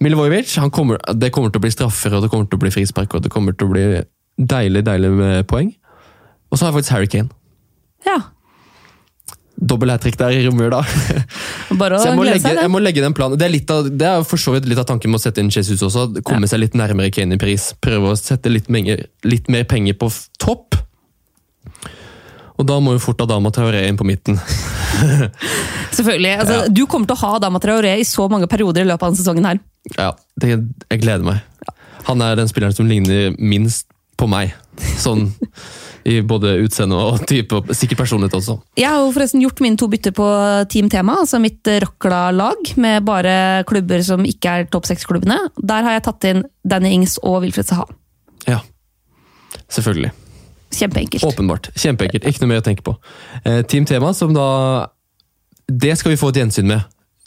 Milivojevic, 0.00 0.54
han 0.62 0.70
kommer, 0.70 1.00
det 1.16 1.32
kommer 1.34 1.52
til 1.52 1.60
å 1.60 1.66
bli 1.66 1.74
straffer, 1.74 2.14
og 2.14 2.24
det 2.24 2.30
kommer 2.32 2.48
til 2.48 2.60
å 2.60 2.64
bli 2.64 2.72
frispark, 2.72 3.16
og 3.18 3.24
det 3.24 3.32
kommer 3.34 3.56
til 3.56 3.68
å 3.68 3.72
bli 3.74 3.86
deilig, 4.38 4.84
deilig 4.86 5.10
med 5.16 5.46
poeng. 5.50 5.72
Og 6.48 6.56
så 6.56 6.64
har 6.64 6.72
jeg 6.72 6.78
faktisk 6.78 6.94
Harry 6.94 7.10
Kane. 7.10 7.32
Ja. 8.06 8.20
Dobbel 9.58 9.90
hat 9.90 10.04
trick 10.04 10.14
der 10.20 10.30
i 10.36 10.44
Romjula. 10.46 10.78
Bare 11.80 11.96
å 11.98 12.02
Så 12.02 12.12
jeg 12.12 12.16
må, 12.18 12.24
legge, 12.28 12.42
seg. 12.44 12.60
jeg 12.62 12.70
må 12.70 12.78
legge 12.82 13.02
den 13.02 13.14
planen. 13.16 13.38
Det 13.40 13.48
er, 13.48 13.50
litt 13.50 13.70
av, 13.74 13.88
det 13.90 14.06
er 14.06 14.22
for 14.28 14.38
så 14.38 14.54
vidt 14.54 14.68
litt 14.70 14.78
av 14.78 14.86
tanken 14.86 15.10
med 15.10 15.18
å 15.18 15.22
sette 15.24 15.42
inn 15.42 15.50
Jesus 15.50 15.82
også. 15.82 16.04
Komme 16.26 16.46
seg 16.50 16.62
litt 16.62 16.76
nærmere 16.78 17.10
Kane 17.14 17.34
i 17.34 17.40
pris. 17.42 17.72
Prøve 17.82 18.12
å 18.12 18.18
sette 18.18 18.52
litt, 18.52 18.70
menger, 18.70 19.02
litt 19.26 19.50
mer 19.50 19.66
penger 19.68 19.98
på 19.98 20.12
topp. 20.38 20.78
Og 22.58 22.66
da 22.66 22.78
må 22.82 22.94
jo 22.96 23.02
fort 23.02 23.20
Adama 23.22 23.50
Traoré 23.54 23.84
inn 23.90 23.98
på 23.98 24.06
midten. 24.06 24.38
Selvfølgelig. 25.98 26.32
Altså, 26.42 26.54
Ja. 26.54 26.68
Du 26.74 26.84
kommer 26.90 27.06
til 27.10 27.18
å 27.18 27.22
ha 27.24 27.34
Adama 27.36 27.60
Traoré 27.62 27.96
i 28.00 28.06
så 28.06 28.28
mange 28.30 28.48
perioder 28.50 28.82
i 28.86 28.88
løpet 28.88 29.02
av 29.06 29.12
denne 29.12 29.20
sesongen 29.22 29.46
her. 29.46 29.60
Ja, 29.98 30.12
det, 30.40 30.54
jeg 30.90 31.02
gleder 31.02 31.26
meg. 31.26 31.74
Han 32.08 32.22
er 32.24 32.38
den 32.38 32.48
spilleren 32.50 32.74
som 32.76 32.88
ligner 32.90 33.34
minst 33.38 33.86
på 34.18 34.26
meg. 34.30 34.54
Sånn 34.98 35.28
i 36.04 36.20
både 36.22 36.54
utseende 36.62 36.98
og 36.98 37.22
type, 37.30 37.54
og 37.54 37.72
sikkert 37.76 38.02
personlighet 38.04 38.36
også. 38.38 38.58
Jeg 38.78 38.90
har 38.90 39.02
jo 39.02 39.10
forresten 39.14 39.42
gjort 39.42 39.62
mine 39.64 39.80
to 39.80 39.88
bytter 39.90 40.14
på 40.16 40.28
Team 40.72 40.90
Tema, 40.92 41.18
altså 41.24 41.40
mitt 41.42 41.66
rockla 41.84 42.28
lag, 42.34 42.72
med 42.76 43.06
bare 43.08 43.64
klubber 43.68 44.04
som 44.06 44.26
ikke 44.28 44.54
er 44.54 44.70
topp 44.72 44.88
seks-klubbene. 44.90 45.40
Der 45.58 45.86
har 45.86 45.98
jeg 45.98 46.06
tatt 46.08 46.28
inn 46.30 46.44
Danny 46.68 46.94
Ings 46.98 47.18
og 47.22 47.42
Wilfred 47.46 47.68
Saha. 47.70 47.88
Ja, 48.48 48.60
selvfølgelig. 49.68 50.12
Kjempeenkelt. 50.78 51.24
Åpenbart. 51.24 51.70
Kjempeenkelt. 51.78 52.26
Ikke 52.28 52.44
noe 52.44 52.52
mer 52.52 52.62
å 52.62 52.66
tenke 52.66 52.84
på. 52.84 52.94
Eh, 53.44 53.62
Team 53.68 53.88
Tema, 53.88 54.12
som 54.14 54.34
da 54.36 54.90
Det 55.68 55.94
skal 56.00 56.14
vi 56.14 56.20
få 56.20 56.30
et 56.32 56.40
gjensyn 56.40 56.68
med 56.68 56.80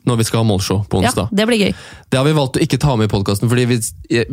når 0.07 0.17
vi 0.17 0.25
skal 0.25 0.41
ha 0.41 0.47
målshow 0.49 0.81
på 0.89 1.01
onsdag. 1.01 1.29
Ja, 1.29 1.37
det 1.37 1.45
blir 1.49 1.59
gøy. 1.61 1.73
Det 2.09 2.17
har 2.17 2.25
vi 2.25 2.33
valgt 2.37 2.57
å 2.57 2.63
ikke 2.65 2.79
ta 2.81 2.95
med 2.97 3.09
i 3.09 3.11
podkasten, 3.11 3.49
fordi 3.51 3.65
vi, 3.69 3.77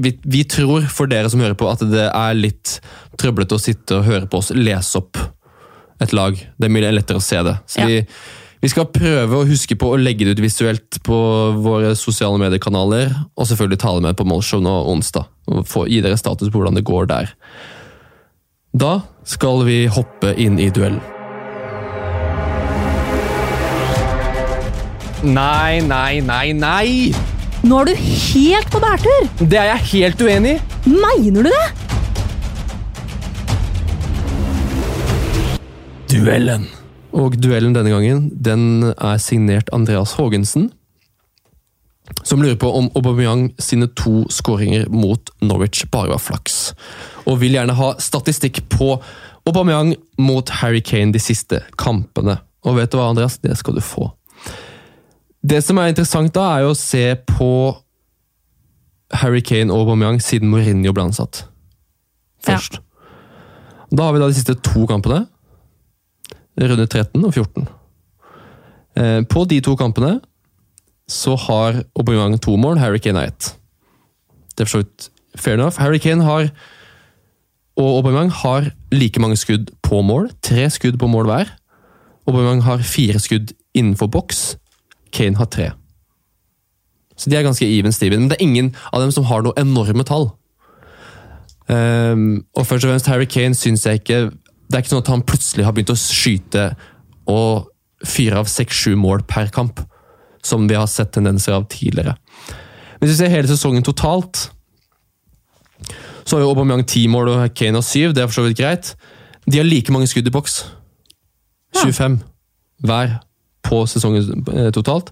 vi, 0.00 0.12
vi 0.24 0.42
tror, 0.48 0.86
for 0.88 1.10
dere 1.10 1.28
som 1.28 1.42
hører 1.44 1.58
på, 1.60 1.68
at 1.68 1.84
det 1.90 2.06
er 2.08 2.38
litt 2.38 2.78
trøblete 3.20 3.58
å 3.58 3.62
sitte 3.62 3.98
og 3.98 4.06
høre 4.08 4.28
på 4.30 4.40
oss 4.40 4.52
lese 4.56 5.00
opp 5.02 5.20
et 6.00 6.14
lag. 6.16 6.36
Det 6.56 6.68
er 6.68 6.72
mye 6.72 6.92
lettere 6.94 7.20
å 7.20 7.24
se 7.24 7.42
det. 7.44 7.56
Så 7.68 7.82
Ja. 7.82 7.88
vi, 7.90 7.98
vi 8.62 8.70
skal 8.72 8.88
prøve 8.90 9.38
å 9.42 9.46
huske 9.46 9.76
på 9.78 9.92
å 9.92 9.98
legge 10.00 10.24
det 10.26 10.38
ut 10.38 10.44
visuelt 10.46 11.00
på 11.06 11.18
våre 11.62 11.92
sosiale 11.98 12.40
mediekanaler, 12.40 13.12
og 13.36 13.46
selvfølgelig 13.50 13.82
ta 13.82 13.92
det 13.94 14.06
med 14.08 14.16
på 14.18 14.26
målshow 14.26 14.62
nå 14.64 14.72
onsdag. 14.94 15.28
Og 15.52 15.66
få, 15.68 15.84
gi 15.90 16.00
dere 16.04 16.18
status 16.18 16.48
på 16.50 16.58
hvordan 16.58 16.78
det 16.78 16.86
går 16.88 17.06
der. 17.12 17.34
Da 18.78 19.00
skal 19.28 19.64
vi 19.68 19.86
hoppe 19.90 20.34
inn 20.38 20.58
i 20.58 20.70
duellen. 20.70 21.02
Nei, 25.18 25.80
nei, 25.82 26.20
nei, 26.22 26.52
nei! 26.54 27.10
Nå 27.66 27.80
er 27.80 27.88
du 27.88 27.94
helt 27.98 28.68
på 28.70 28.78
bærtur! 28.78 29.24
Det 29.40 29.56
er 29.58 29.72
jeg 29.72 29.86
helt 29.90 30.20
uenig 30.22 30.52
i! 30.54 30.90
Mener 30.94 31.42
du 31.42 31.48
det? 31.50 31.64
Duellen. 36.12 36.68
Og 37.10 37.34
duellen 37.34 37.74
denne 37.74 37.90
gangen 37.90 38.28
den 38.30 38.92
er 38.94 39.18
signert 39.18 39.72
Andreas 39.74 40.12
Haagensen. 40.20 40.68
Som 42.22 42.44
lurer 42.44 42.54
på 42.62 42.70
om 42.78 42.86
Aubameyang 42.94 43.48
sine 43.58 43.90
to 43.98 44.22
skåringer 44.30 44.86
mot 44.86 45.32
Norwich 45.42 45.88
bare 45.90 46.12
var 46.12 46.22
flaks. 46.22 46.76
Og 47.26 47.40
vil 47.42 47.58
gjerne 47.58 47.74
ha 47.74 47.90
statistikk 47.98 48.62
på 48.70 48.94
Aubameyang 49.50 49.96
mot 50.22 50.54
Harry 50.62 50.84
Kane 50.86 51.10
de 51.10 51.18
siste 51.18 51.64
kampene. 51.74 52.38
Og 52.62 52.78
vet 52.78 52.94
du 52.94 53.00
hva, 53.00 53.10
Andreas? 53.10 53.40
Det 53.42 53.58
skal 53.58 53.74
du 53.74 53.82
få. 53.82 54.12
Det 55.42 55.60
som 55.64 55.78
er 55.78 55.92
interessant 55.92 56.32
da, 56.34 56.46
er 56.56 56.66
jo 56.66 56.72
å 56.74 56.78
se 56.78 57.04
på 57.28 57.50
Harry 59.20 59.40
Kane 59.40 59.72
og 59.72 59.86
Aubameyang 59.86 60.20
siden 60.22 60.50
Mourinho 60.52 60.92
ble 60.92 61.08
ansatt. 61.08 61.44
Først. 62.44 62.80
Da 63.94 64.04
har 64.04 64.14
vi 64.14 64.20
da 64.20 64.28
de 64.28 64.36
siste 64.36 64.56
to 64.64 64.84
kampene 64.90 65.24
runde 66.58 66.86
13 66.88 67.22
og 67.24 67.32
14. 67.32 67.68
Eh, 68.98 69.20
På 69.30 69.44
de 69.48 69.60
to 69.64 69.76
kampene 69.78 70.18
så 71.08 71.36
har 71.46 71.84
Aubameyang 71.96 72.36
to 72.42 72.56
mål, 72.56 72.78
Harry 72.82 72.98
Kane 72.98 73.22
har 73.22 73.30
ett. 73.30 73.54
Det 74.56 74.64
er 74.64 74.68
for 74.68 74.78
så 74.78 74.82
vidt 74.82 75.08
fair 75.38 75.54
enough. 75.54 75.78
Harry 75.78 75.98
Kane 76.02 76.24
har 76.26 76.50
og 77.78 78.00
Aubameyang 78.00 78.30
har 78.34 78.72
like 78.90 79.20
mange 79.22 79.36
skudd 79.38 79.70
på 79.86 80.02
mål. 80.02 80.32
Tre 80.42 80.66
skudd 80.70 80.98
på 80.98 81.06
mål 81.06 81.28
hver. 81.30 81.52
Aubameyang 82.26 82.64
har 82.66 82.82
fire 82.82 83.20
skudd 83.22 83.52
innenfor 83.72 84.10
boks. 84.10 84.56
Kane 85.14 85.38
har 85.38 85.48
tre. 85.52 85.70
Så 87.18 87.30
de 87.30 87.36
er 87.36 87.46
ganske 87.46 87.66
even 87.66 87.94
Steven, 87.94 88.22
men 88.22 88.30
det 88.30 88.38
er 88.38 88.46
ingen 88.46 88.74
av 88.92 89.02
dem 89.02 89.12
som 89.14 89.26
har 89.26 89.42
noe 89.42 89.56
enorme 89.58 90.06
tall. 90.06 90.30
Um, 91.68 92.44
og 92.56 92.64
først 92.66 92.86
og 92.86 92.92
fremst 92.92 93.10
Harry 93.10 93.26
Kane 93.28 93.52
syns 93.52 93.82
jeg 93.84 94.00
ikke 94.00 94.30
Det 94.30 94.72
er 94.72 94.80
ikke 94.80 94.88
sånn 94.94 95.02
at 95.02 95.10
han 95.12 95.24
plutselig 95.28 95.66
har 95.66 95.74
begynt 95.76 95.90
å 95.92 95.98
skyte 96.00 96.62
og 97.28 97.66
fire 98.08 98.38
av 98.40 98.48
seks-sju 98.48 98.94
mål 98.96 99.24
per 99.28 99.50
kamp, 99.52 99.82
som 100.44 100.64
vi 100.68 100.76
har 100.78 100.86
sett 100.88 101.10
tendenser 101.12 101.56
av 101.56 101.66
tidligere. 101.72 102.14
Hvis 103.00 103.12
vi 103.12 103.18
ser 103.18 103.32
hele 103.32 103.50
sesongen 103.50 103.84
totalt, 103.84 104.46
så 106.24 106.36
har 106.36 106.44
jo 106.44 106.52
Aubameyang 106.52 106.84
ti 106.88 107.06
mål 107.10 107.32
og 107.32 107.44
Kane 107.56 107.80
har 107.80 107.86
syv. 107.86 108.14
Det 108.14 108.22
er 108.22 108.30
for 108.30 108.40
så 108.40 108.46
vidt 108.46 108.60
greit. 108.60 108.92
De 109.48 109.60
har 109.60 109.66
like 109.66 109.92
mange 109.92 110.08
skudd 110.10 110.28
i 110.28 110.34
boks. 110.34 110.60
25 111.80 112.20
hver 112.84 113.18
på 113.66 113.82
sesongen 113.90 114.44
eh, 114.54 114.70
totalt. 114.74 115.10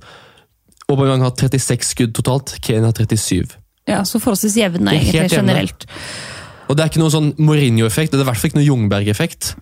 Aubameyang 0.89 1.25
har 1.27 1.33
36 1.35 1.89
skudd 1.95 2.13
totalt, 2.15 2.57
Kane 2.63 2.87
har 2.87 2.93
37. 2.95 3.57
Ja, 3.89 4.03
Så 4.05 4.19
forholdsvis 4.23 4.57
jevne, 4.59 4.93
egentlig, 4.95 5.31
generelt. 5.31 5.87
Og 6.69 6.77
det 6.77 6.83
er 6.85 6.91
ikke 6.91 7.03
noe 7.03 7.13
sånn 7.15 7.33
Mourinho-effekt, 7.39 8.11
det 8.15 8.19
er 8.21 8.25
i 8.25 8.29
hvert 8.31 8.41
fall 8.41 8.51
ikke 8.51 8.59
noe 8.61 8.67
Jungberg-effekt. 8.67 9.53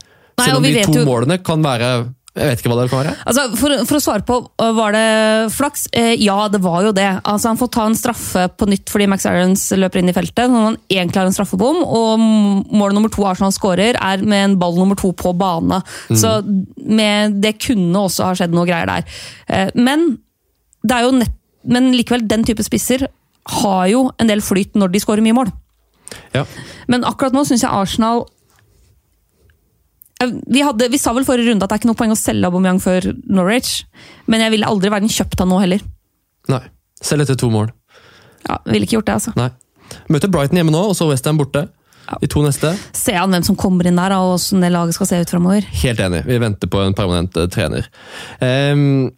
Selv 0.40 0.56
om 0.58 0.64
de 0.64 0.72
to 0.84 0.98
jo- 1.00 1.04
målene 1.08 1.36
kan 1.44 1.62
være 1.64 1.90
Jeg 2.34 2.50
vet 2.50 2.60
ikke 2.60 2.70
hva 2.72 2.76
det 2.80 2.90
kan 2.90 2.98
være. 2.98 3.12
Altså, 3.30 3.42
for, 3.60 3.72
for 3.86 3.96
å 4.00 4.02
svare 4.02 4.24
på 4.26 4.36
øh, 4.42 4.70
var 4.74 4.94
det 4.96 5.02
flaks, 5.54 5.84
eh, 5.94 6.16
ja 6.18 6.48
det 6.50 6.58
var 6.64 6.80
jo 6.82 6.90
det. 6.96 7.06
Altså, 7.22 7.52
han 7.52 7.60
får 7.60 7.70
ta 7.76 7.84
en 7.86 7.94
straffe 7.98 8.48
på 8.58 8.66
nytt 8.72 8.90
fordi 8.90 9.06
Max 9.10 9.26
Irons 9.30 9.68
løper 9.78 10.00
inn 10.00 10.10
i 10.10 10.16
feltet. 10.16 10.50
Når 10.50 10.66
han 10.66 10.78
egentlig 10.90 11.20
har 11.20 11.30
en 11.30 11.36
straffebom, 11.36 11.78
og 11.86 12.24
mål 12.74 12.96
nummer 12.96 13.12
to 13.14 13.22
Arsenal 13.30 13.54
skårer, 13.54 13.94
er 13.94 14.26
med 14.26 14.48
en 14.48 14.58
ball 14.58 14.74
nummer 14.80 14.98
to 14.98 15.12
på 15.14 15.30
bane. 15.38 15.78
Så 16.10 16.40
med, 16.42 17.38
det 17.44 17.54
kunne 17.62 18.02
også 18.02 18.26
ha 18.26 18.34
skjedd 18.40 18.56
noe 18.56 18.66
greier 18.66 18.90
der. 18.90 19.06
Eh, 19.46 19.70
men, 19.78 20.16
det 20.82 20.98
er 20.98 21.06
jo 21.06 21.14
nett, 21.20 21.38
men 21.70 21.92
likevel, 21.94 22.26
den 22.28 22.42
type 22.44 22.66
spisser 22.66 23.06
har 23.62 23.86
jo 23.92 24.08
en 24.18 24.30
del 24.30 24.42
flyt 24.42 24.74
når 24.74 24.90
de 24.90 25.06
skårer 25.06 25.22
mye 25.22 25.38
mål. 25.38 25.54
Ja. 26.34 26.42
Men 26.90 27.06
akkurat 27.06 27.34
nå 27.34 27.46
syns 27.46 27.62
jeg 27.64 27.72
Arsenal 27.72 28.26
vi, 30.30 30.62
hadde, 30.64 30.88
vi 30.92 31.00
sa 31.00 31.14
vel 31.16 31.26
forrige 31.26 31.50
runde 31.50 31.66
at 31.66 31.72
det 31.72 31.76
er 31.76 31.82
ikke 31.82 31.90
noe 31.90 31.98
poeng 31.98 32.14
å 32.14 32.18
selge 32.18 32.48
Aubameyang 32.48 32.80
før 32.82 33.10
Norwich, 33.26 33.84
men 34.30 34.44
jeg 34.44 34.54
ville 34.54 34.68
aldri 34.68 34.92
verden 34.92 35.12
kjøpt 35.12 35.42
han 35.42 35.50
nå 35.52 35.60
heller. 35.62 35.84
Nei. 36.52 36.62
Selv 37.04 37.24
etter 37.24 37.38
to 37.38 37.50
mål. 37.52 37.70
Ja, 38.44 38.58
ville 38.68 38.86
ikke 38.86 38.98
gjort 38.98 39.08
det, 39.08 39.18
altså. 39.20 39.34
Nei. 39.38 39.50
Møter 40.12 40.30
Brighton 40.32 40.60
hjemme 40.60 40.74
nå, 40.74 40.82
og 40.90 40.96
så 40.98 41.08
Westham 41.08 41.40
borte. 41.40 41.66
Ja. 42.04 42.18
De 42.20 42.28
to 42.28 42.42
neste. 42.44 42.74
Se 42.96 43.14
an 43.16 43.32
hvem 43.32 43.44
som 43.46 43.56
kommer 43.58 43.88
inn 43.88 43.98
der, 44.00 44.14
og 44.18 44.34
hvordan 44.34 44.64
det 44.64 44.72
laget 44.74 44.96
skal 44.96 45.08
se 45.10 45.20
ut 45.24 45.32
framover. 45.32 45.68
Helt 45.82 46.02
enig. 46.04 46.24
Vi 46.28 46.40
venter 46.42 46.70
på 46.70 46.82
en 46.84 46.96
permanent 46.96 47.36
uh, 47.40 47.46
trener. 47.52 47.88
Um, 48.40 49.12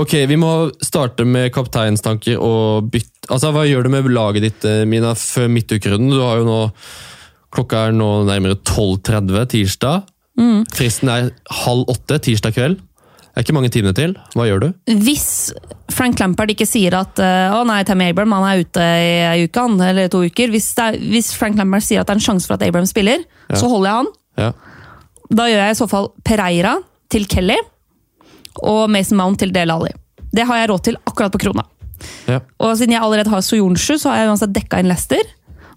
ok, 0.00 0.14
vi 0.28 0.40
må 0.40 0.52
starte 0.84 1.24
med 1.28 1.52
kapteinstanker 1.56 2.40
og 2.40 2.90
bytte 2.92 3.14
Altså, 3.28 3.50
Hva 3.52 3.66
gjør 3.68 3.84
du 3.84 3.90
med 3.92 4.06
laget 4.08 4.40
ditt, 4.40 4.62
eh, 4.64 4.86
Mina, 4.88 5.10
før 5.12 5.50
midtukerunden? 5.52 6.14
Du 6.14 6.22
har 6.22 6.38
jo 6.40 6.46
nå 6.46 6.60
Klokka 7.54 7.86
er 7.88 7.96
nå 7.96 8.10
nærmere 8.28 8.58
12.30 8.60 9.48
tirsdag. 9.54 10.06
Fristen 10.74 11.10
er 11.10 11.30
halv 11.64 11.88
åtte 11.90 12.20
tirsdag 12.28 12.54
kveld. 12.54 12.78
Det 12.78 13.42
er 13.42 13.46
ikke 13.46 13.54
mange 13.54 13.70
timene 13.70 13.94
til. 13.94 14.12
Hva 14.34 14.44
gjør 14.48 14.62
du? 14.64 14.68
Hvis 15.04 15.52
Frank 15.94 16.18
Lampard 16.18 16.50
ikke 16.50 16.66
sier 16.66 16.96
at 16.98 17.20
eh, 17.22 17.54
å 17.54 17.60
nei, 17.68 17.80
Tammy 17.86 18.08
Abraham 18.10 18.34
han 18.34 18.46
er 18.48 18.64
ute 18.64 18.82
i 18.82 19.12
ei 19.28 19.44
uke, 19.46 19.62
han, 19.62 19.76
eller 19.84 20.10
to 20.10 20.24
uker. 20.26 20.50
Hvis, 20.50 20.72
er, 20.82 20.98
hvis 20.98 21.30
Frank 21.38 21.58
Lampard 21.60 21.86
sier 21.86 22.02
at 22.02 22.08
det 22.10 22.16
er 22.16 22.18
en 22.18 22.24
sjanse 22.24 22.50
for 22.50 22.58
at 22.58 22.64
Abraham 22.66 22.88
spiller, 22.90 23.22
så 23.54 23.70
holder 23.70 23.88
jeg 23.90 24.00
han. 24.00 24.10
Ja. 24.42 24.50
Da 25.38 25.46
gjør 25.50 25.62
jeg 25.62 25.76
i 25.76 25.78
så 25.78 25.88
fall 25.90 26.10
Pereira 26.26 26.74
til 27.12 27.28
Kelly 27.30 27.56
og 28.66 28.88
Mason 28.90 29.20
Mount 29.20 29.38
til 29.44 29.54
Del 29.54 29.70
Alli. 29.70 29.94
Det 30.34 30.46
har 30.48 30.58
jeg 30.62 30.70
råd 30.72 30.84
til 30.88 30.98
akkurat 31.06 31.34
på 31.34 31.40
krona. 31.46 31.64
ja. 32.26 32.40
Og 32.58 32.74
siden 32.80 32.96
jeg 32.96 33.02
allerede 33.02 33.30
har 33.32 33.44
Soyonshu, 33.44 33.94
så 34.02 34.10
har 34.10 34.24
jeg 34.24 34.32
uansett 34.32 34.54
dekka 34.56 34.82
inn 34.82 34.90
Leicester. 34.90 35.22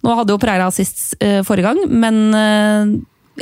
Nå 0.01 0.15
hadde 0.17 0.33
jo 0.33 0.39
Pereira 0.41 0.67
sist 0.73 1.15
eh, 1.21 1.41
forrige 1.45 1.67
gang, 1.69 1.81
men 1.91 2.21
eh, 2.33 2.93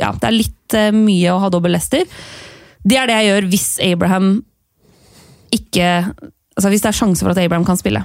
ja, 0.02 0.10
det 0.20 0.28
er 0.28 0.34
litt 0.36 0.76
eh, 0.76 0.90
mye 0.94 1.32
å 1.32 1.38
ha 1.40 1.48
dobbel 1.52 1.72
Leicester. 1.72 2.04
Det 2.84 2.96
er 3.00 3.08
det 3.10 3.16
jeg 3.20 3.30
gjør 3.30 3.48
hvis 3.52 3.68
Abraham 3.90 4.28
ikke 5.52 5.86
Altså 6.60 6.70
hvis 6.72 6.82
det 6.84 6.88
er 6.90 6.96
sjanse 6.98 7.24
for 7.24 7.32
at 7.32 7.38
Abraham 7.40 7.64
kan 7.64 7.78
spille. 7.80 8.02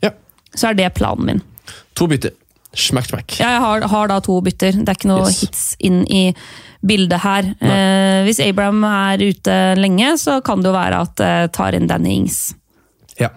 ja. 0.00 0.10
Så 0.56 0.70
er 0.70 0.76
det 0.78 0.86
planen 0.96 1.26
min. 1.28 1.40
To 1.98 2.06
bytter. 2.08 2.32
Smack, 2.74 3.06
smack. 3.10 3.34
Ja, 3.38 3.50
jeg 3.56 3.60
har, 3.62 3.84
har 3.92 4.08
da 4.08 4.16
to 4.24 4.38
bytter. 4.42 4.72
Det 4.80 4.88
er 4.88 4.96
ikke 4.96 5.10
noe 5.10 5.26
Yes. 5.28 5.40
hits 5.44 5.64
inn 5.84 6.00
i 6.08 6.22
bildet 6.86 7.20
her. 7.22 7.50
Eh, 7.60 8.22
hvis 8.26 8.40
Abraham 8.42 8.80
er 8.88 9.20
ute 9.28 9.58
lenge, 9.78 10.14
så 10.22 10.38
kan 10.46 10.62
det 10.64 10.70
jo 10.70 10.74
være 10.78 11.02
at 11.04 11.20
jeg 11.26 11.52
tar 11.54 11.76
inn 11.76 11.86
Danny 11.90 12.14
Ings. 12.22 12.38
Ja. 13.20 13.28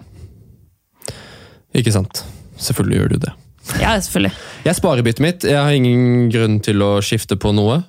Ikke 1.76 1.92
sant. 1.94 2.24
Selvfølgelig 2.58 2.98
gjør 3.02 3.12
du 3.14 3.18
det. 3.26 3.34
Ja, 3.80 3.94
selvfølgelig. 4.00 4.32
Jeg 4.64 4.78
sparer 4.78 5.04
byttet 5.06 5.24
mitt. 5.24 5.44
Jeg 5.46 5.58
har 5.60 5.74
ingen 5.76 6.28
grunn 6.32 6.58
til 6.64 6.80
å 6.84 6.94
skifte 7.04 7.36
på 7.40 7.52
noe. 7.56 7.82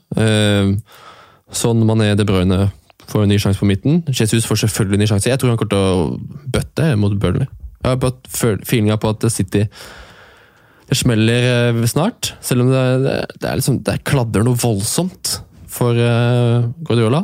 Sånn 1.49 1.85
man 1.87 2.03
er 2.05 2.17
De 2.19 2.25
Bruyne 2.27 2.67
får 3.09 3.23
en 3.25 3.31
ny 3.31 3.39
sjanse 3.41 3.57
på 3.61 3.65
midten. 3.69 4.03
Jesus 4.13 4.45
får 4.45 4.59
selvfølgelig 4.67 4.99
en 4.99 5.03
ny 5.05 5.09
sjanse. 5.09 5.31
Jeg 5.31 5.39
tror 5.41 5.53
han 5.55 5.57
kommer 5.57 5.71
til 5.73 5.79
å 5.79 6.51
bøtte 6.53 6.91
mot 7.01 7.15
Burnley. 7.17 7.47
Jeg 7.79 7.95
har 7.95 8.13
føl- 8.29 8.61
feelinga 8.67 8.99
på 9.01 9.09
at 9.15 9.25
City 9.33 9.63
det 10.89 10.97
smeller 10.97 11.43
eh, 11.73 11.83
snart. 11.89 12.33
Selv 12.41 12.65
om 12.65 12.71
det, 12.73 12.83
det, 13.05 13.17
det, 13.41 13.55
liksom, 13.59 13.79
det 13.85 13.99
kladder 14.09 14.43
noe 14.45 14.57
voldsomt 14.57 15.35
for 15.69 15.93
eh, 15.97 16.65
Guardiola. 16.85 17.23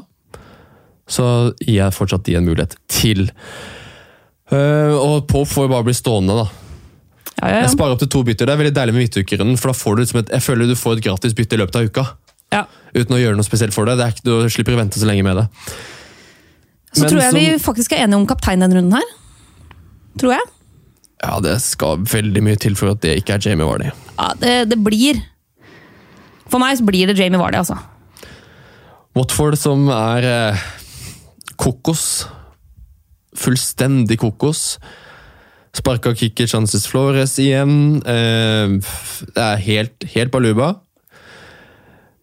Så 1.10 1.26
gir 1.62 1.80
jeg 1.84 1.94
fortsatt 1.98 2.26
de 2.26 2.36
en 2.38 2.46
mulighet 2.46 2.76
til. 2.90 3.28
Eh, 4.54 4.94
og 4.94 5.26
Pope 5.30 5.50
får 5.50 5.70
bare 5.72 5.86
bli 5.88 5.96
stående, 5.98 6.38
da. 6.44 6.46
Ja, 7.42 7.50
ja, 7.52 7.58
Jeg 7.66 7.74
sparer 7.74 7.96
opp 7.96 8.00
til 8.00 8.10
to 8.14 8.22
bytter. 8.24 8.48
Det 8.48 8.54
er 8.54 8.62
veldig 8.62 8.76
deilig 8.78 8.94
med 8.96 9.04
midtukerunden, 9.06 9.58
for 9.60 9.72
da 9.72 9.76
får 9.76 9.96
du 9.98 10.02
liksom 10.06 10.22
et, 10.22 10.30
jeg 10.38 10.44
føler 10.46 10.70
du 10.72 10.76
får 10.80 10.98
et 10.98 11.04
gratis 11.10 11.36
bytte 11.36 11.58
i 11.58 11.60
løpet 11.60 11.76
av 11.82 11.90
uka. 11.90 12.06
ja. 12.56 12.64
Uten 12.96 13.12
å 13.12 13.20
gjøre 13.20 13.36
noe 13.36 13.44
spesielt 13.44 13.76
for 13.76 13.84
det. 13.90 13.98
det 14.00 14.06
er 14.06 14.14
ikke, 14.16 14.24
du 14.24 14.50
slipper 14.54 14.78
å 14.78 14.80
vente 14.80 15.00
så 15.02 15.08
lenge 15.10 15.24
med 15.28 15.36
det. 15.36 15.46
Så 16.96 17.02
Men 17.04 17.10
tror 17.12 17.22
jeg 17.26 17.34
vi 17.36 17.46
faktisk 17.60 17.92
er 17.92 18.06
enige 18.06 18.22
om 18.22 18.28
kaptein 18.30 18.64
denne 18.64 18.78
runden 18.78 18.96
her. 18.96 19.10
Tror 20.16 20.32
jeg. 20.38 20.46
Ja, 21.26 21.40
Det 21.44 21.58
skal 21.60 22.06
veldig 22.08 22.44
mye 22.46 22.56
til 22.56 22.76
for 22.80 22.94
at 22.94 23.02
det 23.04 23.18
ikke 23.20 23.36
er 23.36 23.44
Jamie 23.44 23.68
Vardy. 23.68 23.92
Ja, 24.16 24.30
det, 24.40 24.54
det 24.72 24.78
blir 24.80 25.20
For 26.48 26.62
meg 26.62 26.78
så 26.80 26.86
blir 26.88 27.10
det 27.12 27.18
Jamie 27.20 27.42
Vardy, 27.42 27.58
altså. 27.60 27.76
Watford 29.16 29.58
som 29.60 29.90
er 29.92 30.28
eh, 30.30 30.64
kokos. 31.60 32.28
Fullstendig 33.36 34.20
kokos. 34.24 34.78
Sparka 35.76 36.14
kicker 36.16 36.48
Chances 36.48 36.86
Flores 36.88 37.36
igjen. 37.42 38.00
Eh, 38.08 38.76
det 39.36 39.44
er 39.44 39.64
helt, 39.66 40.06
helt 40.16 40.32
baluba. 40.34 40.76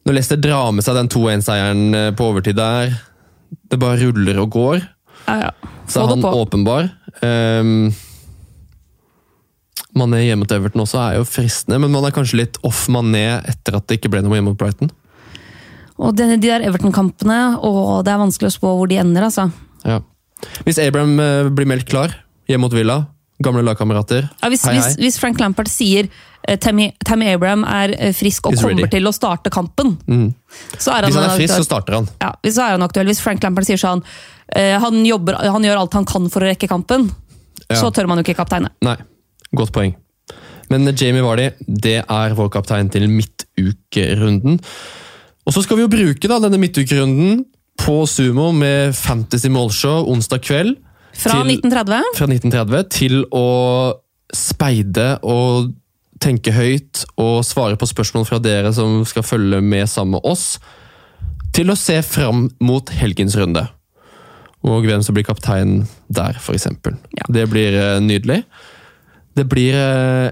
Når 0.02 0.16
Leicester 0.16 0.40
drar 0.40 0.72
med 0.74 0.82
seg 0.86 0.96
den 0.98 1.10
2-1-seieren 1.12 1.82
eh, 1.98 2.08
på 2.18 2.30
overtid 2.32 2.56
der, 2.58 2.94
det 3.70 3.78
bare 3.82 4.00
ruller 4.00 4.40
og 4.42 4.54
går, 4.56 4.80
Ja, 5.28 5.36
ja. 5.44 5.50
så 5.86 6.02
er 6.02 6.14
han 6.14 6.24
åpenbar. 6.26 6.88
Um, 7.22 7.92
Mané 9.94 10.22
hjemme 10.24 10.42
mot 10.46 10.54
Everton 10.56 10.82
også 10.86 10.98
er 11.02 11.18
jo 11.20 11.26
fristende, 11.28 11.78
men 11.82 11.92
man 11.92 12.06
er 12.08 12.14
kanskje 12.16 12.40
litt 12.40 12.56
off 12.66 12.86
Mané 12.90 13.26
etter 13.52 13.76
at 13.76 13.86
det 13.86 14.00
ikke 14.00 14.10
ble 14.14 14.22
noe 14.24 14.38
hjemme 14.38 14.54
mot 14.54 14.58
Brighton. 14.58 14.90
Og 16.00 16.16
de, 16.16 16.30
de 16.32 16.48
der 16.48 16.64
Everton-kampene, 16.66 17.58
og 17.60 18.00
det 18.06 18.14
er 18.14 18.22
vanskelig 18.24 18.48
å 18.48 18.56
spå 18.56 18.72
hvor 18.78 18.88
de 18.90 18.98
ender, 19.02 19.28
altså. 19.28 19.50
Ja. 19.84 20.00
Hvis 20.66 20.80
Abraham 20.82 21.20
eh, 21.22 21.50
blir 21.54 21.68
meldt 21.68 21.86
klar 21.92 22.16
hjemme 22.48 22.64
mot 22.64 22.74
Villa, 22.74 23.02
gamle 23.44 23.62
lagkamerater 23.66 24.28
Ja, 24.42 24.48
hvis, 24.52 24.62
Hei, 24.66 24.74
hei. 24.76 24.82
Hvis, 24.82 24.96
hvis 25.02 25.18
Frank 25.22 25.40
Lampard 25.42 25.68
sier 25.70 26.08
eh, 26.48 26.56
Tammy, 26.62 26.90
Tammy 27.06 27.28
Abraham 27.34 27.64
er 27.68 27.94
eh, 27.98 28.12
frisk 28.16 28.46
og 28.48 28.54
He's 28.56 28.62
kommer 28.62 28.82
ready. 28.84 28.90
til 28.96 29.08
å 29.10 29.12
starte 29.14 29.50
kampen, 29.54 29.96
så 30.78 30.94
er 30.96 31.06
han, 31.06 31.10
Hvis 31.10 31.18
han 31.20 31.28
er 31.30 31.36
frisk, 31.38 31.54
så 31.58 31.66
starter 31.66 31.98
han. 32.00 32.08
Ja, 32.22 32.32
hvis 32.42 32.56
så 32.58 32.66
er 32.68 32.76
han 32.76 32.86
aktuell. 32.86 33.10
Hvis 33.10 33.22
Frank 33.24 33.42
Lampard 33.44 33.68
sier 33.68 33.80
sånn 33.80 34.02
eh, 34.56 34.78
han, 34.82 35.02
jobber, 35.06 35.38
han 35.42 35.64
gjør 35.66 35.82
alt 35.84 35.98
han 36.00 36.08
kan 36.08 36.30
for 36.32 36.44
å 36.44 36.50
rekke 36.52 36.68
kampen, 36.70 37.10
Ja. 37.68 37.78
så 37.78 37.92
tør 37.94 38.08
man 38.10 38.18
jo 38.20 38.26
ikke 38.26 38.36
kapteine. 38.42 38.72
Nei, 38.84 38.96
godt 39.56 39.72
poeng. 39.72 39.94
Men 40.72 40.88
Jamie 40.96 41.22
Vardy, 41.24 41.50
det 41.68 41.98
er 42.08 42.34
vår 42.36 42.48
kaptein 42.54 42.88
til 42.92 43.04
midtukerunden. 43.10 44.58
Og 45.46 45.52
så 45.54 45.62
skal 45.64 45.76
vi 45.78 45.84
jo 45.84 45.90
bruke 45.92 46.28
da, 46.30 46.38
denne 46.42 46.60
midtukerunden 46.62 47.42
på 47.82 47.94
Sumo 48.08 48.50
med 48.54 48.94
Fantasy 48.96 49.50
Målshow 49.52 50.06
onsdag 50.12 50.42
kveld. 50.46 50.76
Fra 51.12 51.42
til- 51.42 51.58
1930. 51.58 52.02
fra 52.16 52.26
1930 52.26 52.88
til 52.90 53.24
å 53.32 53.46
speide 54.32 55.18
og 55.22 55.72
tenke 56.22 56.52
høyt 56.54 57.04
og 57.18 57.42
svare 57.44 57.76
på 57.76 57.88
spørsmål 57.90 58.24
fra 58.28 58.38
dere 58.38 58.72
som 58.72 59.02
skal 59.04 59.22
følge 59.26 59.60
med 59.60 59.88
sammen 59.90 60.12
med 60.16 60.24
oss, 60.24 60.58
til 61.52 61.68
å 61.68 61.76
se 61.76 61.98
fram 62.06 62.46
mot 62.60 62.88
helgens 62.96 63.34
runde. 63.36 63.66
Og 64.64 64.84
hvem 64.86 65.02
som 65.02 65.14
blir 65.14 65.26
kaptein 65.26 65.88
der, 66.08 66.38
f.eks. 66.38 66.68
Ja. 67.18 67.26
Det 67.28 67.48
blir 67.50 67.74
eh, 67.74 67.98
nydelig. 68.00 68.44
Det 69.34 69.48
blir 69.50 69.74
eh, 69.74 70.30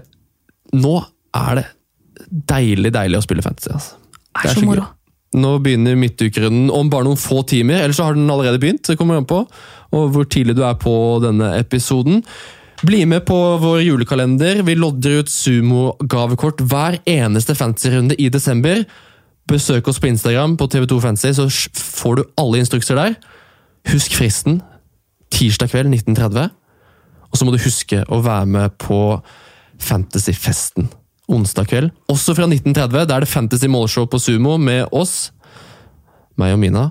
Nå 0.73 0.95
er 1.35 1.55
det 1.59 1.67
deilig, 2.31 2.93
deilig 2.95 3.19
å 3.19 3.25
spille 3.25 3.43
fantasy. 3.43 3.73
Altså. 3.75 3.97
Det 4.31 4.45
Er 4.51 4.55
så 4.55 4.61
gøy. 4.63 4.67
moro. 4.71 4.85
Nå 5.39 5.51
begynner 5.63 5.99
midtukerunden 5.99 6.73
om 6.75 6.89
bare 6.91 7.07
noen 7.07 7.21
få 7.21 7.45
timer, 7.47 7.85
eller 7.85 7.95
så 7.95 8.09
har 8.09 8.17
den 8.17 8.31
allerede 8.31 8.59
begynt. 8.59 8.83
Det 8.89 8.99
kommer 8.99 9.21
an 9.21 9.29
på 9.31 9.45
og 9.91 10.11
hvor 10.15 10.27
tidlig 10.31 10.57
du 10.59 10.65
er 10.67 10.79
på 10.79 10.93
denne 11.23 11.53
episoden. 11.59 12.23
Bli 12.87 13.03
med 13.05 13.27
på 13.29 13.37
vår 13.61 13.83
julekalender. 13.85 14.63
Vi 14.65 14.77
lodder 14.79 15.21
ut 15.21 15.33
sumo-gavekort 15.33 16.63
hver 16.71 17.01
eneste 17.11 17.57
fantasy-runde 17.59 18.17
i 18.17 18.31
desember. 18.33 18.85
Besøk 19.51 19.91
oss 19.91 20.01
på 20.01 20.09
Instagram 20.09 20.57
på 20.57 20.69
TV2 20.71 21.01
Fancy, 21.03 21.33
så 21.37 21.49
får 21.75 22.17
du 22.17 22.25
alle 22.41 22.63
instrukser 22.63 22.97
der. 22.97 23.19
Husk 23.91 24.15
fristen. 24.17 24.63
Tirsdag 25.31 25.73
kveld 25.75 25.93
1930. 25.93 26.49
Og 27.31 27.39
så 27.39 27.47
må 27.47 27.55
du 27.55 27.63
huske 27.63 28.03
å 28.09 28.23
være 28.25 28.49
med 28.51 28.79
på 28.81 29.03
Fantasyfesten 29.81 30.91
onsdag 31.31 31.69
kveld. 31.71 31.93
Også 32.11 32.35
fra 32.37 32.47
1930. 32.51 33.07
Da 33.09 33.17
er 33.17 33.25
det 33.25 33.31
Fantasy 33.31 33.71
Målshow 33.71 34.09
på 34.11 34.21
Sumo 34.23 34.57
med 34.61 34.89
oss, 34.97 35.31
meg 36.41 36.55
og 36.57 36.61
Mina. 36.63 36.89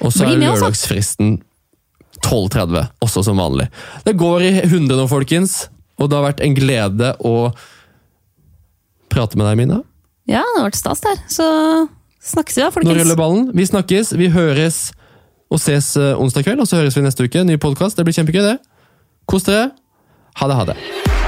Og 0.00 0.12
så 0.14 0.28
er 0.30 0.38
lørdagsfristen 0.40 1.38
12.30, 2.24 2.86
også 3.04 3.22
som 3.26 3.40
vanlig. 3.40 3.68
Det 4.06 4.14
går 4.20 4.44
i 4.46 4.50
100 4.64 4.96
nå, 4.96 5.06
folkens. 5.10 5.68
Og 6.00 6.08
det 6.08 6.16
har 6.16 6.26
vært 6.30 6.42
en 6.44 6.56
glede 6.56 7.12
å 7.26 7.34
prate 9.12 9.36
med 9.36 9.48
deg, 9.50 9.58
Mina. 9.60 9.80
Ja, 10.30 10.44
det 10.44 10.60
har 10.62 10.68
vært 10.70 10.80
stas 10.80 11.02
der. 11.04 11.20
Så 11.32 11.46
snakkes 12.32 12.56
vi 12.56 12.62
da, 12.62 12.70
Nå 12.70 12.76
folkens. 12.78 13.00
ruller 13.02 13.18
ballen. 13.20 13.46
Vi 13.56 13.68
snakkes, 13.68 14.14
vi 14.20 14.30
høres 14.32 14.82
og 15.50 15.58
ses 15.60 15.92
eh, 15.98 16.12
onsdag 16.20 16.46
kveld. 16.46 16.62
Og 16.62 16.70
så 16.70 16.80
høres 16.80 16.96
vi 16.96 17.04
neste 17.04 17.26
uke. 17.26 17.44
Ny 17.44 17.58
podkast. 17.60 17.98
Det 17.98 18.06
blir 18.06 18.16
kjempegøy, 18.16 18.44
det. 18.52 18.58
Kos 19.28 19.48
dere. 19.48 19.72
Ha 20.40 20.48
det, 20.48 20.60
ha 20.60 20.68
det. 20.72 21.19